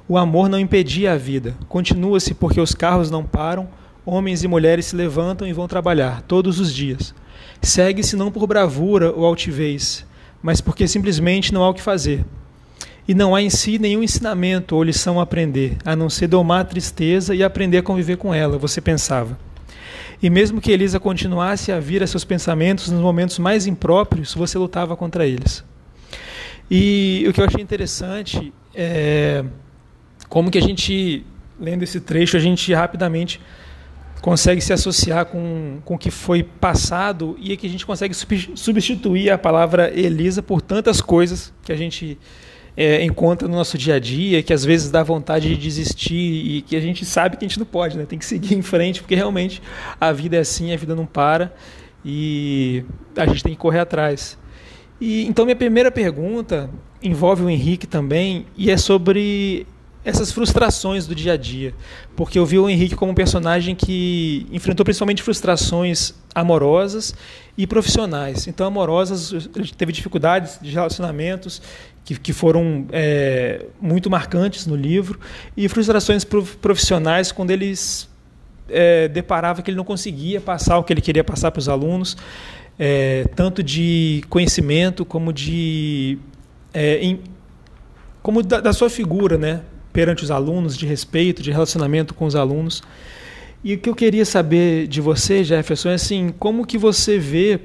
O 0.06 0.18
amor 0.18 0.48
não 0.48 0.60
impedia 0.60 1.14
a 1.14 1.16
vida, 1.16 1.54
continua-se 1.68 2.34
porque 2.34 2.60
os 2.60 2.74
carros 2.74 3.10
não 3.10 3.24
param 3.24 3.66
homens 4.06 4.44
e 4.44 4.48
mulheres 4.48 4.86
se 4.86 4.96
levantam 4.96 5.46
e 5.46 5.52
vão 5.52 5.66
trabalhar 5.66 6.22
todos 6.22 6.60
os 6.60 6.72
dias. 6.72 7.12
Segue-se 7.60 8.14
não 8.14 8.30
por 8.30 8.46
bravura 8.46 9.12
ou 9.12 9.26
altivez, 9.26 10.06
mas 10.40 10.60
porque 10.60 10.86
simplesmente 10.86 11.52
não 11.52 11.64
há 11.64 11.70
o 11.70 11.74
que 11.74 11.82
fazer. 11.82 12.24
E 13.08 13.14
não 13.14 13.34
há 13.34 13.42
em 13.42 13.50
si 13.50 13.78
nenhum 13.78 14.02
ensinamento 14.02 14.76
ou 14.76 14.82
lição 14.82 15.18
a 15.18 15.24
aprender, 15.24 15.76
a 15.84 15.96
não 15.96 16.08
ser 16.08 16.28
domar 16.28 16.60
a 16.60 16.64
tristeza 16.64 17.34
e 17.34 17.42
aprender 17.42 17.78
a 17.78 17.82
conviver 17.82 18.16
com 18.16 18.32
ela, 18.32 18.58
você 18.58 18.80
pensava. 18.80 19.38
E 20.22 20.30
mesmo 20.30 20.60
que 20.60 20.72
Elisa 20.72 20.98
continuasse 20.98 21.70
a 21.70 21.78
vir 21.78 22.02
a 22.02 22.06
seus 22.06 22.24
pensamentos 22.24 22.90
nos 22.90 23.00
momentos 23.00 23.38
mais 23.38 23.66
impróprios, 23.66 24.34
você 24.34 24.56
lutava 24.56 24.96
contra 24.96 25.26
eles. 25.26 25.64
E 26.70 27.24
o 27.28 27.32
que 27.32 27.40
eu 27.40 27.44
achei 27.44 27.62
interessante 27.62 28.52
é 28.74 29.44
como 30.28 30.50
que 30.50 30.58
a 30.58 30.62
gente, 30.62 31.24
lendo 31.60 31.82
esse 31.82 32.00
trecho, 32.00 32.36
a 32.36 32.40
gente 32.40 32.72
rapidamente 32.72 33.40
consegue 34.20 34.60
se 34.60 34.72
associar 34.72 35.26
com, 35.26 35.78
com 35.84 35.94
o 35.94 35.98
que 35.98 36.10
foi 36.10 36.42
passado 36.42 37.36
e 37.38 37.52
é 37.52 37.56
que 37.56 37.66
a 37.66 37.70
gente 37.70 37.86
consegue 37.86 38.14
substituir 38.14 39.30
a 39.30 39.38
palavra 39.38 39.90
Elisa 39.94 40.42
por 40.42 40.60
tantas 40.60 41.00
coisas 41.00 41.52
que 41.62 41.72
a 41.72 41.76
gente 41.76 42.18
é, 42.76 43.02
encontra 43.04 43.48
no 43.48 43.54
nosso 43.54 43.78
dia 43.78 43.94
a 43.94 43.98
dia, 43.98 44.42
que 44.42 44.52
às 44.52 44.64
vezes 44.64 44.90
dá 44.90 45.02
vontade 45.02 45.48
de 45.48 45.56
desistir 45.56 46.14
e 46.14 46.62
que 46.62 46.76
a 46.76 46.80
gente 46.80 47.04
sabe 47.04 47.36
que 47.36 47.44
a 47.44 47.48
gente 47.48 47.58
não 47.58 47.66
pode, 47.66 47.96
né? 47.96 48.04
tem 48.04 48.18
que 48.18 48.26
seguir 48.26 48.54
em 48.54 48.62
frente, 48.62 49.00
porque 49.00 49.14
realmente 49.14 49.62
a 50.00 50.12
vida 50.12 50.36
é 50.36 50.40
assim, 50.40 50.72
a 50.72 50.76
vida 50.76 50.94
não 50.94 51.06
para 51.06 51.54
e 52.04 52.84
a 53.16 53.26
gente 53.26 53.42
tem 53.42 53.52
que 53.52 53.58
correr 53.58 53.80
atrás. 53.80 54.38
E, 55.00 55.26
então, 55.26 55.44
minha 55.44 55.56
primeira 55.56 55.90
pergunta 55.90 56.70
envolve 57.02 57.42
o 57.42 57.50
Henrique 57.50 57.86
também 57.86 58.46
e 58.56 58.70
é 58.70 58.76
sobre 58.76 59.66
essas 60.06 60.30
frustrações 60.30 61.04
do 61.04 61.16
dia 61.16 61.32
a 61.32 61.36
dia. 61.36 61.74
Porque 62.14 62.38
eu 62.38 62.46
vi 62.46 62.60
o 62.60 62.70
Henrique 62.70 62.94
como 62.94 63.10
um 63.10 63.14
personagem 63.14 63.74
que 63.74 64.46
enfrentou 64.52 64.84
principalmente 64.84 65.20
frustrações 65.20 66.14
amorosas 66.32 67.12
e 67.58 67.66
profissionais. 67.66 68.46
Então, 68.46 68.68
amorosas, 68.68 69.32
ele 69.32 69.72
teve 69.76 69.90
dificuldades 69.90 70.60
de 70.62 70.70
relacionamentos 70.70 71.60
que, 72.04 72.16
que 72.16 72.32
foram 72.32 72.86
é, 72.92 73.66
muito 73.80 74.08
marcantes 74.08 74.64
no 74.64 74.76
livro, 74.76 75.18
e 75.56 75.68
frustrações 75.68 76.22
profissionais 76.22 77.32
quando 77.32 77.50
eles 77.50 78.08
é, 78.68 79.08
deparava 79.08 79.60
que 79.60 79.70
ele 79.72 79.76
não 79.76 79.84
conseguia 79.84 80.40
passar 80.40 80.78
o 80.78 80.84
que 80.84 80.92
ele 80.92 81.00
queria 81.00 81.24
passar 81.24 81.50
para 81.50 81.58
os 81.58 81.68
alunos, 81.68 82.16
é, 82.78 83.24
tanto 83.34 83.60
de 83.60 84.22
conhecimento 84.28 85.04
como 85.04 85.32
de 85.32 86.16
é, 86.72 86.98
em, 86.98 87.20
como 88.22 88.40
da, 88.40 88.60
da, 88.60 88.72
sua 88.72 88.88
figura, 88.88 89.36
né? 89.36 89.62
Perante 89.96 90.22
os 90.22 90.30
alunos, 90.30 90.76
de 90.76 90.84
respeito, 90.84 91.42
de 91.42 91.50
relacionamento 91.50 92.12
com 92.12 92.26
os 92.26 92.36
alunos. 92.36 92.82
E 93.64 93.72
o 93.72 93.78
que 93.78 93.88
eu 93.88 93.94
queria 93.94 94.26
saber 94.26 94.86
de 94.86 95.00
você, 95.00 95.42
Jefferson, 95.42 95.88
é 95.88 95.94
assim, 95.94 96.34
como 96.38 96.66
que 96.66 96.76
você 96.76 97.18
vê 97.18 97.60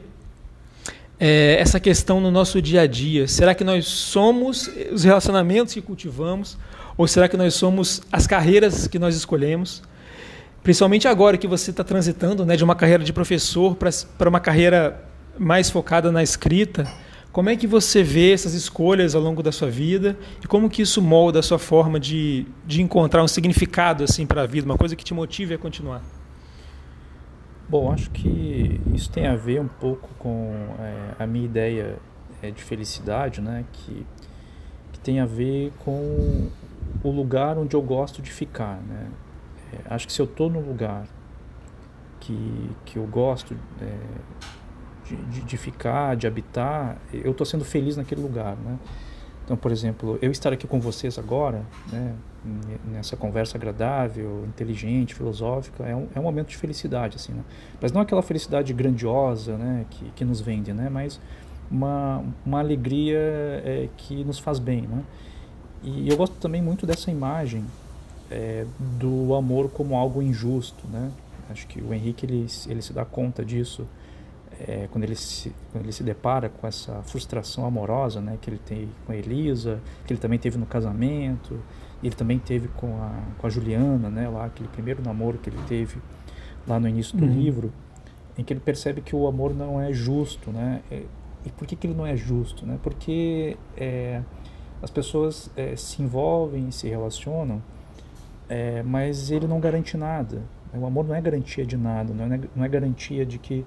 é, 1.20 1.58
essa 1.60 1.78
questão 1.78 2.22
no 2.22 2.32
nosso 2.32 2.62
dia 2.62 2.84
a 2.84 2.88
dia? 2.88 3.28
Será 3.28 3.54
que 3.54 3.66
nós 3.66 3.86
somos 3.86 4.72
os 4.94 5.04
relacionamentos 5.04 5.74
que 5.74 5.82
cultivamos? 5.82 6.58
Ou 6.96 7.06
será 7.06 7.28
que 7.28 7.36
nós 7.36 7.54
somos 7.54 8.02
as 8.10 8.26
carreiras 8.26 8.88
que 8.88 8.98
nós 8.98 9.14
escolhemos? 9.14 9.84
Principalmente 10.64 11.10
agora 11.10 11.36
que 11.36 11.48
você 11.50 11.72
está 11.72 11.84
transitando 11.84 12.46
né, 12.46 12.56
de 12.56 12.64
uma 12.64 12.76
carreira 12.76 13.04
de 13.04 13.12
professor 13.12 13.76
para 13.76 14.30
uma 14.30 14.40
carreira 14.40 15.04
mais 15.38 15.70
focada 15.70 16.14
na 16.14 16.24
escrita. 16.24 16.88
Como 17.32 17.50
é 17.50 17.56
que 17.56 17.66
você 17.66 18.04
vê 18.04 18.34
essas 18.34 18.54
escolhas 18.54 19.16
ao 19.16 19.22
longo 19.22 19.42
da 19.42 19.54
sua 19.54 19.70
vida 19.70 20.18
e 20.44 20.48
como 20.48 20.70
que 20.70 20.82
isso 20.82 21.02
molda 21.02 21.40
a 21.40 21.44
sua 21.44 21.58
forma 21.58 21.98
de, 21.98 22.46
de 22.66 22.82
encontrar 22.82 23.24
um 23.24 23.28
significado 23.28 24.04
assim 24.04 24.26
para 24.26 24.42
a 24.42 24.46
vida, 24.46 24.66
uma 24.66 24.78
coisa 24.78 24.98
que 24.98 25.04
te 25.04 25.14
motive 25.14 25.54
a 25.54 25.58
continuar? 25.58 26.02
Bom, 27.70 27.90
acho 27.90 28.12
que 28.12 28.82
isso 28.94 29.10
tem 29.10 29.28
a 29.28 29.36
ver 29.36 29.62
um 29.62 29.68
pouco 29.68 30.10
com 30.20 30.54
é, 30.78 31.24
a 31.24 31.26
minha 31.26 31.46
ideia 31.46 31.98
é, 32.44 32.52
de 32.52 32.62
felicidade, 32.62 33.40
né? 33.40 33.64
Que, 33.72 34.06
que 34.92 35.00
tem 35.00 35.22
a 35.22 35.26
ver 35.26 35.72
com 35.80 36.50
o 37.02 37.10
lugar 37.10 37.58
onde 37.58 37.74
eu 37.74 37.82
gosto 37.82 38.22
de 38.22 38.30
ficar, 38.30 38.82
né? 38.82 39.08
É, 39.72 39.94
acho 39.94 40.06
que 40.06 40.12
se 40.12 40.22
eu 40.22 40.26
estou 40.26 40.50
no 40.50 40.60
lugar 40.60 41.06
que, 42.20 42.70
que 42.84 42.98
eu 42.98 43.06
gosto 43.06 43.56
é, 45.10 45.16
de, 45.32 45.42
de, 45.42 45.58
ficar, 45.58 46.16
de 46.16 46.28
habitar, 46.28 46.98
eu 47.14 47.32
estou 47.32 47.46
sendo 47.46 47.66
feliz 47.66 47.98
naquele 47.98 48.22
lugar, 48.22 48.56
né? 48.58 48.78
Então, 49.44 49.58
por 49.58 49.72
exemplo, 49.72 50.18
eu 50.22 50.32
estar 50.32 50.54
aqui 50.54 50.68
com 50.68 50.80
vocês 50.80 51.18
agora, 51.18 51.66
né, 51.92 52.14
nessa 52.86 53.18
conversa 53.18 53.58
agradável, 53.58 54.46
inteligente, 54.48 55.14
filosófica, 55.14 55.84
é 55.84 55.96
um, 55.96 56.08
é 56.16 56.20
um 56.20 56.24
momento 56.24 56.50
de 56.50 56.58
felicidade, 56.58 57.18
assim, 57.18 57.34
né? 57.34 57.44
Mas 57.82 57.92
não 57.92 58.02
aquela 58.02 58.22
felicidade 58.22 58.72
grandiosa, 58.74 59.58
né, 59.58 59.86
que, 59.90 60.06
que 60.12 60.24
nos 60.24 60.40
vende, 60.40 60.72
né? 60.74 60.90
Mas 60.90 61.20
uma, 61.70 62.24
uma 62.46 62.60
alegria 62.60 63.18
é, 63.18 63.90
que 63.98 64.24
nos 64.24 64.40
faz 64.40 64.60
bem, 64.60 64.84
né? 64.84 65.04
E 65.84 66.08
eu 66.08 66.16
gosto 66.16 66.36
também 66.36 66.62
muito 66.62 66.86
dessa 66.86 67.10
imagem 67.10 67.66
é, 68.30 68.66
do 68.80 69.34
amor 69.34 69.70
como 69.70 69.96
algo 69.96 70.22
injusto, 70.22 70.88
né? 70.88 71.12
Acho 71.50 71.68
que 71.68 71.82
o 71.82 71.94
Henrique 71.94 72.26
ele, 72.26 72.48
ele 72.68 72.82
se 72.82 72.94
dá 72.94 73.04
conta 73.04 73.44
disso 73.44 73.86
é, 74.68 74.88
quando, 74.92 75.04
ele 75.04 75.16
se, 75.16 75.54
quando 75.72 75.86
ele 75.86 75.92
se 75.92 76.04
depara 76.04 76.50
com 76.50 76.68
essa 76.68 77.02
frustração 77.04 77.66
amorosa, 77.66 78.22
né? 78.22 78.38
Que 78.40 78.50
ele 78.50 78.60
tem 78.60 78.90
com 79.06 79.12
a 79.12 79.16
Elisa, 79.16 79.82
que 80.06 80.14
ele 80.14 80.20
também 80.20 80.38
teve 80.38 80.58
no 80.58 80.66
casamento, 80.66 81.60
ele 82.04 82.16
também 82.16 82.38
teve 82.38 82.68
com 82.70 83.02
a, 83.02 83.12
com 83.38 83.48
a 83.48 83.50
Juliana, 83.50 84.10
né? 84.10 84.30
Lá 84.30 84.46
aquele 84.46 84.70
primeiro 84.70 85.02
namoro 85.04 85.38
que 85.38 85.50
ele 85.50 85.60
teve 85.68 86.00
lá 86.68 86.80
no 86.80 86.88
início 86.88 87.18
do 87.18 87.26
uhum. 87.26 87.34
livro, 87.34 87.74
em 88.38 88.44
que 88.44 88.54
ele 88.54 88.60
percebe 88.60 89.02
que 89.02 89.16
o 89.16 89.28
amor 89.28 89.54
não 89.54 89.82
é 89.82 89.92
justo, 89.92 90.52
né? 90.52 90.82
É, 90.92 91.04
e 91.46 91.50
por 91.50 91.66
que, 91.68 91.76
que 91.76 91.88
ele 91.88 91.96
não 91.96 92.06
é 92.06 92.16
justo, 92.16 92.66
né? 92.66 92.78
Porque 92.84 93.58
é, 93.76 94.22
as 94.82 94.92
pessoas 94.92 95.50
é, 95.56 95.76
se 95.76 96.02
envolvem, 96.02 96.70
se 96.72 96.88
relacionam, 96.88 97.62
é, 98.48 98.84
mas 98.84 99.32
ele 99.32 99.48
não 99.48 99.60
garante 99.60 99.98
nada. 99.98 100.42
O 100.74 100.86
amor 100.86 101.06
não 101.06 101.16
é 101.16 101.20
garantia 101.20 101.66
de 101.66 101.76
nada, 101.76 102.14
não 102.14 102.34
é, 102.34 102.40
não 102.56 102.64
é 102.64 102.70
garantia 102.70 103.26
de 103.26 103.38
que 103.38 103.66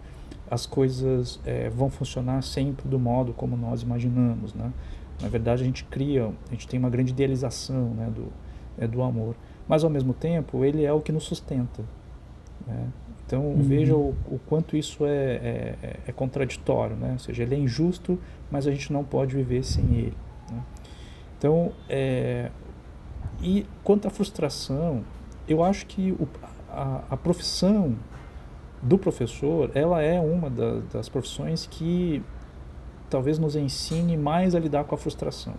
as 0.54 0.66
coisas 0.66 1.40
é, 1.44 1.68
vão 1.68 1.90
funcionar 1.90 2.40
sempre 2.42 2.88
do 2.88 2.96
modo 2.96 3.32
como 3.32 3.56
nós 3.56 3.82
imaginamos, 3.82 4.54
né? 4.54 4.72
Na 5.20 5.28
verdade, 5.28 5.62
a 5.62 5.64
gente 5.64 5.84
cria, 5.84 6.30
a 6.48 6.50
gente 6.52 6.68
tem 6.68 6.78
uma 6.78 6.88
grande 6.88 7.10
idealização 7.12 7.88
né, 7.90 8.10
do, 8.14 8.32
é, 8.78 8.86
do 8.86 9.02
amor. 9.02 9.34
Mas, 9.66 9.82
ao 9.82 9.90
mesmo 9.90 10.12
tempo, 10.12 10.64
ele 10.64 10.84
é 10.84 10.92
o 10.92 11.00
que 11.00 11.10
nos 11.10 11.24
sustenta. 11.24 11.82
Né? 12.66 12.88
Então, 13.26 13.42
uhum. 13.42 13.62
veja 13.62 13.96
o, 13.96 14.14
o, 14.26 14.40
quanto 14.46 14.76
isso 14.76 15.04
é, 15.06 15.76
é, 15.82 15.96
é, 16.06 16.12
contraditório. 16.12 16.96
Né? 16.96 17.12
Ou 17.12 17.18
seja, 17.18 17.42
ele 17.42 17.54
é 17.54 17.58
injusto, 17.58 18.18
mas 18.50 18.66
a 18.66 18.70
gente 18.70 18.92
não 18.92 19.04
pode 19.04 19.34
viver 19.34 19.64
sem 19.64 19.84
ele. 19.94 20.16
Né? 20.50 20.62
Então, 21.38 21.72
é, 21.88 22.50
e 23.40 23.66
quanto 23.82 24.06
à 24.06 24.10
frustração, 24.10 25.02
eu 25.48 25.62
acho 25.62 25.86
que 25.86 26.12
o, 26.12 26.28
a, 26.70 27.02
a, 27.10 27.16
profissão 27.16 27.96
do 28.84 28.98
professor, 28.98 29.70
ela 29.74 30.02
é 30.02 30.20
uma 30.20 30.50
da, 30.50 30.80
das 30.92 31.08
profissões 31.08 31.66
que 31.66 32.22
talvez 33.08 33.38
nos 33.38 33.56
ensine 33.56 34.16
mais 34.16 34.54
a 34.54 34.60
lidar 34.60 34.84
com 34.84 34.94
a 34.94 34.98
frustração. 34.98 35.54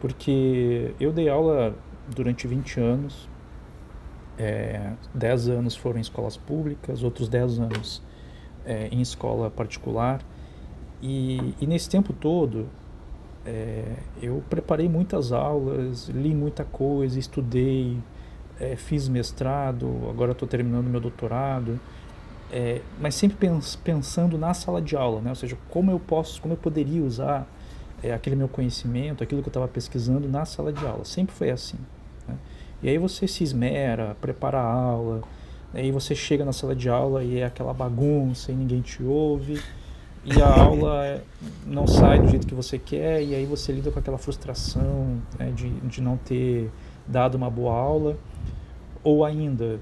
Porque 0.00 0.94
eu 0.98 1.12
dei 1.12 1.28
aula 1.28 1.76
durante 2.08 2.46
20 2.46 2.80
anos, 2.80 3.28
é, 4.38 4.92
10 5.14 5.48
anos 5.48 5.76
foram 5.76 5.98
em 5.98 6.00
escolas 6.00 6.38
públicas, 6.38 7.02
outros 7.02 7.28
10 7.28 7.58
anos 7.58 8.02
é, 8.64 8.88
em 8.88 9.02
escola 9.02 9.50
particular, 9.50 10.22
e, 11.02 11.54
e 11.60 11.66
nesse 11.66 11.90
tempo 11.90 12.12
todo 12.14 12.66
é, 13.44 13.96
eu 14.22 14.42
preparei 14.48 14.88
muitas 14.88 15.32
aulas, 15.32 16.08
li 16.08 16.34
muita 16.34 16.64
coisa, 16.64 17.18
estudei, 17.18 17.98
é, 18.60 18.76
fiz 18.76 19.08
mestrado, 19.08 20.08
agora 20.10 20.32
estou 20.32 20.48
terminando 20.48 20.86
meu 20.86 21.00
doutorado, 21.00 21.78
é, 22.50 22.80
mas 23.00 23.14
sempre 23.14 23.36
pens 23.36 23.76
pensando 23.76 24.38
na 24.38 24.54
sala 24.54 24.80
de 24.80 24.96
aula, 24.96 25.20
né? 25.20 25.30
ou 25.30 25.36
seja, 25.36 25.56
como 25.68 25.90
eu 25.90 26.00
posso, 26.00 26.40
como 26.40 26.54
eu 26.54 26.58
poderia 26.58 27.02
usar 27.02 27.46
é, 28.02 28.12
aquele 28.12 28.36
meu 28.36 28.48
conhecimento, 28.48 29.22
aquilo 29.22 29.42
que 29.42 29.48
eu 29.48 29.50
estava 29.50 29.68
pesquisando 29.68 30.28
na 30.28 30.44
sala 30.44 30.72
de 30.72 30.84
aula. 30.86 31.04
Sempre 31.04 31.34
foi 31.34 31.50
assim. 31.50 31.78
Né? 32.26 32.36
E 32.82 32.88
aí 32.88 32.98
você 32.98 33.26
se 33.26 33.44
esmera, 33.44 34.16
prepara 34.20 34.58
a 34.58 34.64
aula, 34.64 35.22
aí 35.74 35.90
você 35.90 36.14
chega 36.14 36.44
na 36.44 36.52
sala 36.52 36.74
de 36.74 36.88
aula 36.88 37.22
e 37.22 37.38
é 37.38 37.44
aquela 37.44 37.74
bagunça 37.74 38.50
e 38.50 38.54
ninguém 38.54 38.80
te 38.80 39.02
ouve 39.02 39.60
e 40.24 40.40
a 40.40 40.48
aula 40.62 41.22
não 41.66 41.86
sai 41.86 42.20
do 42.20 42.28
jeito 42.28 42.46
que 42.46 42.54
você 42.54 42.78
quer 42.78 43.22
e 43.22 43.34
aí 43.34 43.44
você 43.44 43.72
lida 43.72 43.90
com 43.90 43.98
aquela 43.98 44.18
frustração 44.18 45.18
né, 45.38 45.52
de, 45.54 45.68
de 45.80 46.00
não 46.00 46.16
ter 46.16 46.70
dado 47.06 47.34
uma 47.34 47.50
boa 47.50 47.74
aula 47.74 48.16
ou 49.02 49.24
ainda 49.24 49.78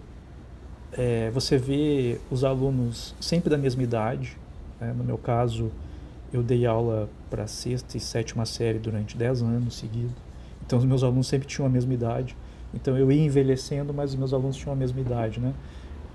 é, 0.93 1.31
você 1.31 1.59
vê 1.59 2.21
os 2.31 2.45
alunos 2.45 3.15
sempre 3.21 3.51
da 3.51 3.59
mesma 3.59 3.83
idade 3.83 4.37
né, 4.81 4.95
no 4.97 5.05
meu 5.05 5.19
caso 5.19 5.71
eu 6.33 6.43
dei 6.43 6.67
aula 6.67 7.09
para 7.31 7.47
sexta 7.47 7.97
e 7.97 8.01
sétima 8.01 8.45
série 8.45 8.79
durante 8.79 9.17
10 9.17 9.43
anos 9.43 9.77
seguidos 9.77 10.15
então 10.65 10.79
os 10.79 10.85
meus 10.85 11.03
alunos 11.03 11.27
sempre 11.27 11.47
tinham 11.47 11.67
a 11.67 11.71
mesma 11.71 11.93
idade 11.95 12.37
então 12.75 12.97
eu 12.97 13.11
ia 13.11 13.25
envelhecendo 13.25 13.93
mas 13.93 14.11
os 14.11 14.17
meus 14.17 14.33
alunos 14.33 14.57
tinham 14.57 14.73
a 14.73 14.77
mesma 14.77 15.01
idade 15.01 15.41
né 15.41 15.55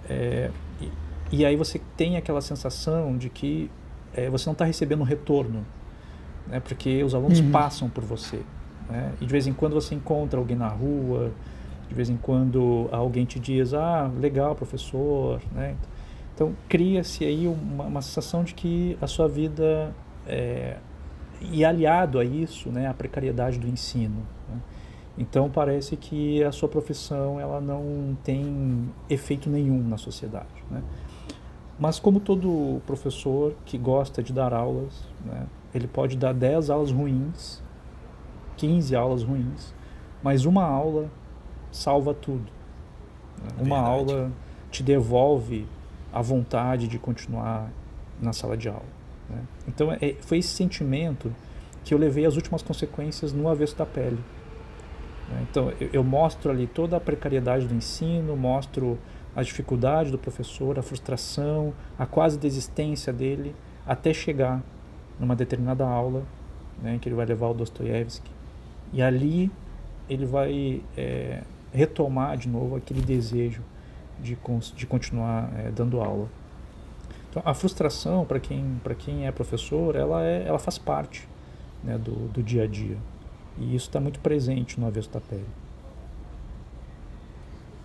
é, 0.10 0.50
e, 0.82 1.38
e 1.38 1.46
aí 1.46 1.56
você 1.56 1.80
tem 1.96 2.18
aquela 2.18 2.42
sensação 2.42 3.18
de 3.18 3.30
que 3.30 3.70
é, 4.14 4.30
você 4.30 4.46
não 4.48 4.54
está 4.54 4.66
recebendo 4.66 5.02
um 5.02 5.06
retorno, 5.06 5.66
né? 6.48 6.60
porque 6.60 7.04
os 7.04 7.16
alunos 7.16 7.40
uhum. 7.40 7.52
passam 7.52 7.90
por 7.90 8.04
você. 8.04 8.42
Né? 8.90 9.14
E 9.22 9.26
de 9.26 9.32
vez 9.32 9.48
em 9.48 9.54
quando 9.54 9.74
você 9.74 9.96
encontra 9.96 10.40
alguém 10.40 10.58
na 10.58 10.68
rua, 10.68 11.32
de 11.92 11.96
vez 11.96 12.10
em 12.10 12.16
quando 12.16 12.88
alguém 12.90 13.26
te 13.26 13.38
diz, 13.38 13.74
ah, 13.74 14.10
legal, 14.18 14.56
professor. 14.56 15.42
Né? 15.52 15.76
Então 16.34 16.56
cria-se 16.70 17.26
aí 17.26 17.46
uma, 17.46 17.84
uma, 17.84 18.02
sensação 18.02 18.46
de 18.46 18.54
que 18.54 18.98
a 19.02 19.08
sua 19.08 19.28
vida, 19.28 19.94
é, 20.26 20.78
e 21.42 21.66
aliado 21.66 22.18
a 22.18 22.24
isso, 22.24 22.70
né, 22.70 22.88
a 22.88 22.94
precariedade 22.94 23.60
do 23.60 23.68
ensino. 23.68 24.26
Né? 24.48 24.58
Então 25.18 25.50
parece 25.50 25.98
que 25.98 26.42
a 26.46 26.54
sua 26.54 26.70
profissão 26.70 27.38
ela 27.38 27.60
não 27.60 28.18
tem 28.24 28.90
efeito 29.10 29.50
nenhum 29.50 29.84
na 29.84 29.98
sociedade. 29.98 30.64
Né? 30.70 30.82
Mas 31.78 32.00
como 32.00 32.22
todo 32.22 32.82
professor 32.88 33.54
que 33.66 33.78
gosta 33.78 34.24
de 34.24 34.32
dar 34.32 34.54
aulas, 34.54 35.10
né, 35.26 35.46
ele 35.76 35.88
pode 35.88 36.16
dar 36.16 36.34
10 36.34 36.70
aulas 36.70 36.90
ruins, 36.90 37.62
15 38.56 38.96
aulas 38.96 39.24
ruins, 39.24 39.74
mas 40.24 40.46
uma 40.46 40.64
aula 40.64 41.10
salva 41.72 42.14
tudo. 42.14 42.46
Né? 43.42 43.50
Uma 43.60 43.80
aula 43.80 44.32
te 44.70 44.84
devolve 44.84 45.68
a 46.14 46.22
vontade 46.22 46.88
de 46.88 47.00
continuar 47.00 47.70
na 48.22 48.34
sala 48.34 48.58
de 48.58 48.68
aula. 48.68 48.84
Né? 49.30 49.42
Então 49.68 49.92
é, 49.92 50.16
foi 50.22 50.40
esse 50.40 50.50
sentimento 50.50 51.34
que 51.84 51.94
eu 51.94 51.98
levei 51.98 52.26
as 52.26 52.36
últimas 52.36 52.62
consequências 52.62 53.34
no 53.34 53.48
avesso 53.50 53.76
da 53.76 53.86
pele. 53.86 54.20
Né? 55.30 55.46
Então 55.50 55.72
eu, 55.80 55.90
eu 55.94 56.04
mostro 56.04 56.52
ali 56.52 56.68
toda 56.68 56.98
a 56.98 57.00
precariedade 57.00 57.66
do 57.68 57.74
ensino, 57.74 58.36
mostro 58.36 59.00
a 59.36 59.42
dificuldade 59.42 60.12
do 60.12 60.18
professor, 60.18 60.78
a 60.78 60.82
frustração, 60.82 61.74
a 61.98 62.06
quase 62.06 62.38
desistência 62.38 63.14
dele, 63.14 63.56
até 63.86 64.14
chegar 64.14 64.62
numa 65.20 65.36
determinada 65.36 65.86
aula, 65.86 66.24
né, 66.82 66.98
que 67.02 67.08
ele 67.08 67.16
vai 67.16 67.26
levar 67.26 67.48
o 67.48 67.54
Dostoiévski, 67.54 68.30
e 68.92 69.02
ali 69.02 69.52
ele 70.10 70.26
vai 70.26 70.82
é, 70.98 71.42
retomar 71.74 72.38
de 72.38 72.48
novo 72.48 72.76
aquele 72.76 73.02
desejo 73.02 73.62
de, 74.22 74.38
de 74.76 74.86
continuar 74.86 75.52
é, 75.58 75.72
dando 75.72 76.02
aula. 76.02 76.30
Então, 77.30 77.42
a 77.46 77.54
frustração 77.54 78.26
para 78.26 78.40
quem 78.40 78.80
quem 79.00 79.26
é 79.26 79.32
professor, 79.32 79.96
ela 79.96 80.24
é, 80.26 80.44
ela 80.46 80.60
faz 80.60 80.78
parte 80.78 81.28
né, 81.84 81.98
do, 81.98 82.28
do 82.28 82.44
dia 82.44 82.64
a 82.64 82.68
dia, 82.68 82.98
e 83.58 83.76
isso 83.76 83.88
está 83.88 84.00
muito 84.00 84.20
presente 84.20 84.80
no 84.80 84.86
avesso 84.86 85.10
da 85.10 85.22
pele. 85.22 85.46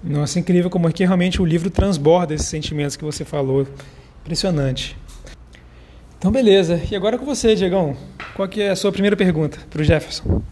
Nossa, 0.03 0.39
incrível 0.39 0.69
como 0.71 0.93
que 0.93 1.05
realmente 1.05 1.41
o 1.41 1.45
livro 1.45 1.71
transborda 1.71 2.35
esses 2.35 2.47
sentimentos 2.47 2.97
que 2.97 3.05
você 3.05 3.25
falou. 3.25 3.67
Impressionante. 4.21 4.97
Então, 6.19 6.31
beleza. 6.31 6.81
E 6.91 6.95
agora 6.95 7.19
com 7.19 7.25
você, 7.25 7.55
Diegão. 7.55 7.97
Qual 8.35 8.47
que 8.49 8.61
é 8.61 8.71
a 8.71 8.77
sua 8.77 8.93
primeira 8.93 9.17
pergunta 9.17 9.59
para 9.71 9.81
o 9.81 9.85
Jefferson? 9.85 10.43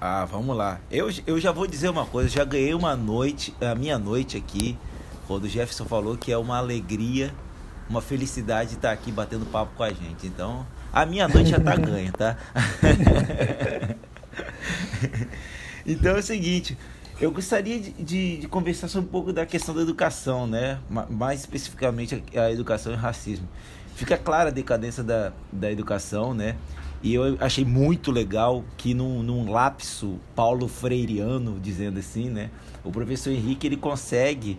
Ah, 0.00 0.24
vamos 0.24 0.56
lá. 0.56 0.80
Eu, 0.90 1.10
eu 1.26 1.40
já 1.40 1.50
vou 1.50 1.66
dizer 1.66 1.88
uma 1.88 2.06
coisa. 2.06 2.28
Já 2.28 2.44
ganhei 2.44 2.72
uma 2.72 2.94
noite, 2.94 3.52
a 3.60 3.74
minha 3.74 3.98
noite 3.98 4.36
aqui, 4.36 4.78
quando 5.26 5.44
o 5.44 5.48
Jefferson 5.48 5.84
falou 5.84 6.16
que 6.16 6.30
é 6.30 6.38
uma 6.38 6.56
alegria, 6.56 7.34
uma 7.90 8.00
felicidade 8.00 8.74
estar 8.74 8.92
aqui 8.92 9.10
batendo 9.10 9.44
papo 9.46 9.72
com 9.76 9.82
a 9.82 9.90
gente. 9.90 10.26
Então, 10.26 10.64
a 10.92 11.04
minha 11.04 11.26
noite 11.26 11.50
já 11.50 11.56
está 11.56 11.74
ganha, 11.74 12.12
tá? 12.12 12.36
então 15.84 16.16
é 16.16 16.20
o 16.20 16.22
seguinte. 16.22 16.78
Eu 17.20 17.32
gostaria 17.32 17.80
de, 17.80 17.90
de, 17.90 18.38
de, 18.38 18.46
conversar 18.46 18.86
sobre 18.86 19.08
um 19.08 19.10
pouco 19.10 19.32
da 19.32 19.44
questão 19.44 19.74
da 19.74 19.82
educação, 19.82 20.46
né? 20.46 20.78
Mais 21.10 21.40
especificamente 21.40 22.22
a 22.36 22.52
educação 22.52 22.92
e 22.92 22.96
racismo. 22.96 23.48
Fica 23.96 24.16
clara 24.16 24.50
a 24.50 24.52
decadência 24.52 25.02
da, 25.02 25.32
da 25.52 25.72
educação, 25.72 26.32
né? 26.32 26.54
E 27.02 27.14
eu 27.14 27.36
achei 27.40 27.64
muito 27.64 28.10
legal 28.10 28.64
que 28.76 28.92
num, 28.92 29.22
num 29.22 29.50
lapso 29.50 30.18
paulo 30.34 30.66
freireano, 30.66 31.58
dizendo 31.60 31.98
assim, 31.98 32.28
né? 32.28 32.50
O 32.82 32.90
professor 32.90 33.30
Henrique 33.30 33.66
ele 33.66 33.76
consegue 33.76 34.58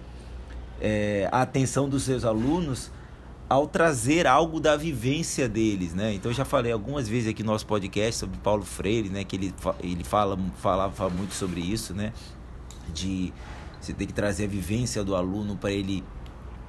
é, 0.80 1.28
a 1.32 1.42
atenção 1.42 1.90
dos 1.90 2.04
seus 2.04 2.24
alunos 2.24 2.92
ao 3.50 3.68
trazer 3.68 4.28
algo 4.28 4.60
da 4.60 4.78
vivência 4.78 5.50
deles, 5.50 5.94
né? 5.94 6.14
Então 6.14 6.32
eu 6.32 6.36
já 6.36 6.46
falei 6.46 6.72
algumas 6.72 7.10
vezes 7.10 7.30
aqui 7.30 7.44
no 7.44 7.52
nosso 7.52 7.66
podcast 7.66 8.20
sobre 8.20 8.38
Paulo 8.40 8.64
Freire, 8.64 9.10
né? 9.10 9.24
Que 9.24 9.36
ele, 9.36 9.54
ele 9.82 10.04
fala, 10.04 10.38
falava 10.60 11.10
muito 11.10 11.34
sobre 11.34 11.60
isso, 11.60 11.94
né? 11.94 12.14
de 12.94 13.34
você 13.80 13.94
ter 13.94 14.06
que 14.06 14.14
trazer 14.14 14.46
a 14.46 14.48
vivência 14.48 15.04
do 15.04 15.16
aluno 15.16 15.56
para 15.56 15.72
ele 15.72 16.04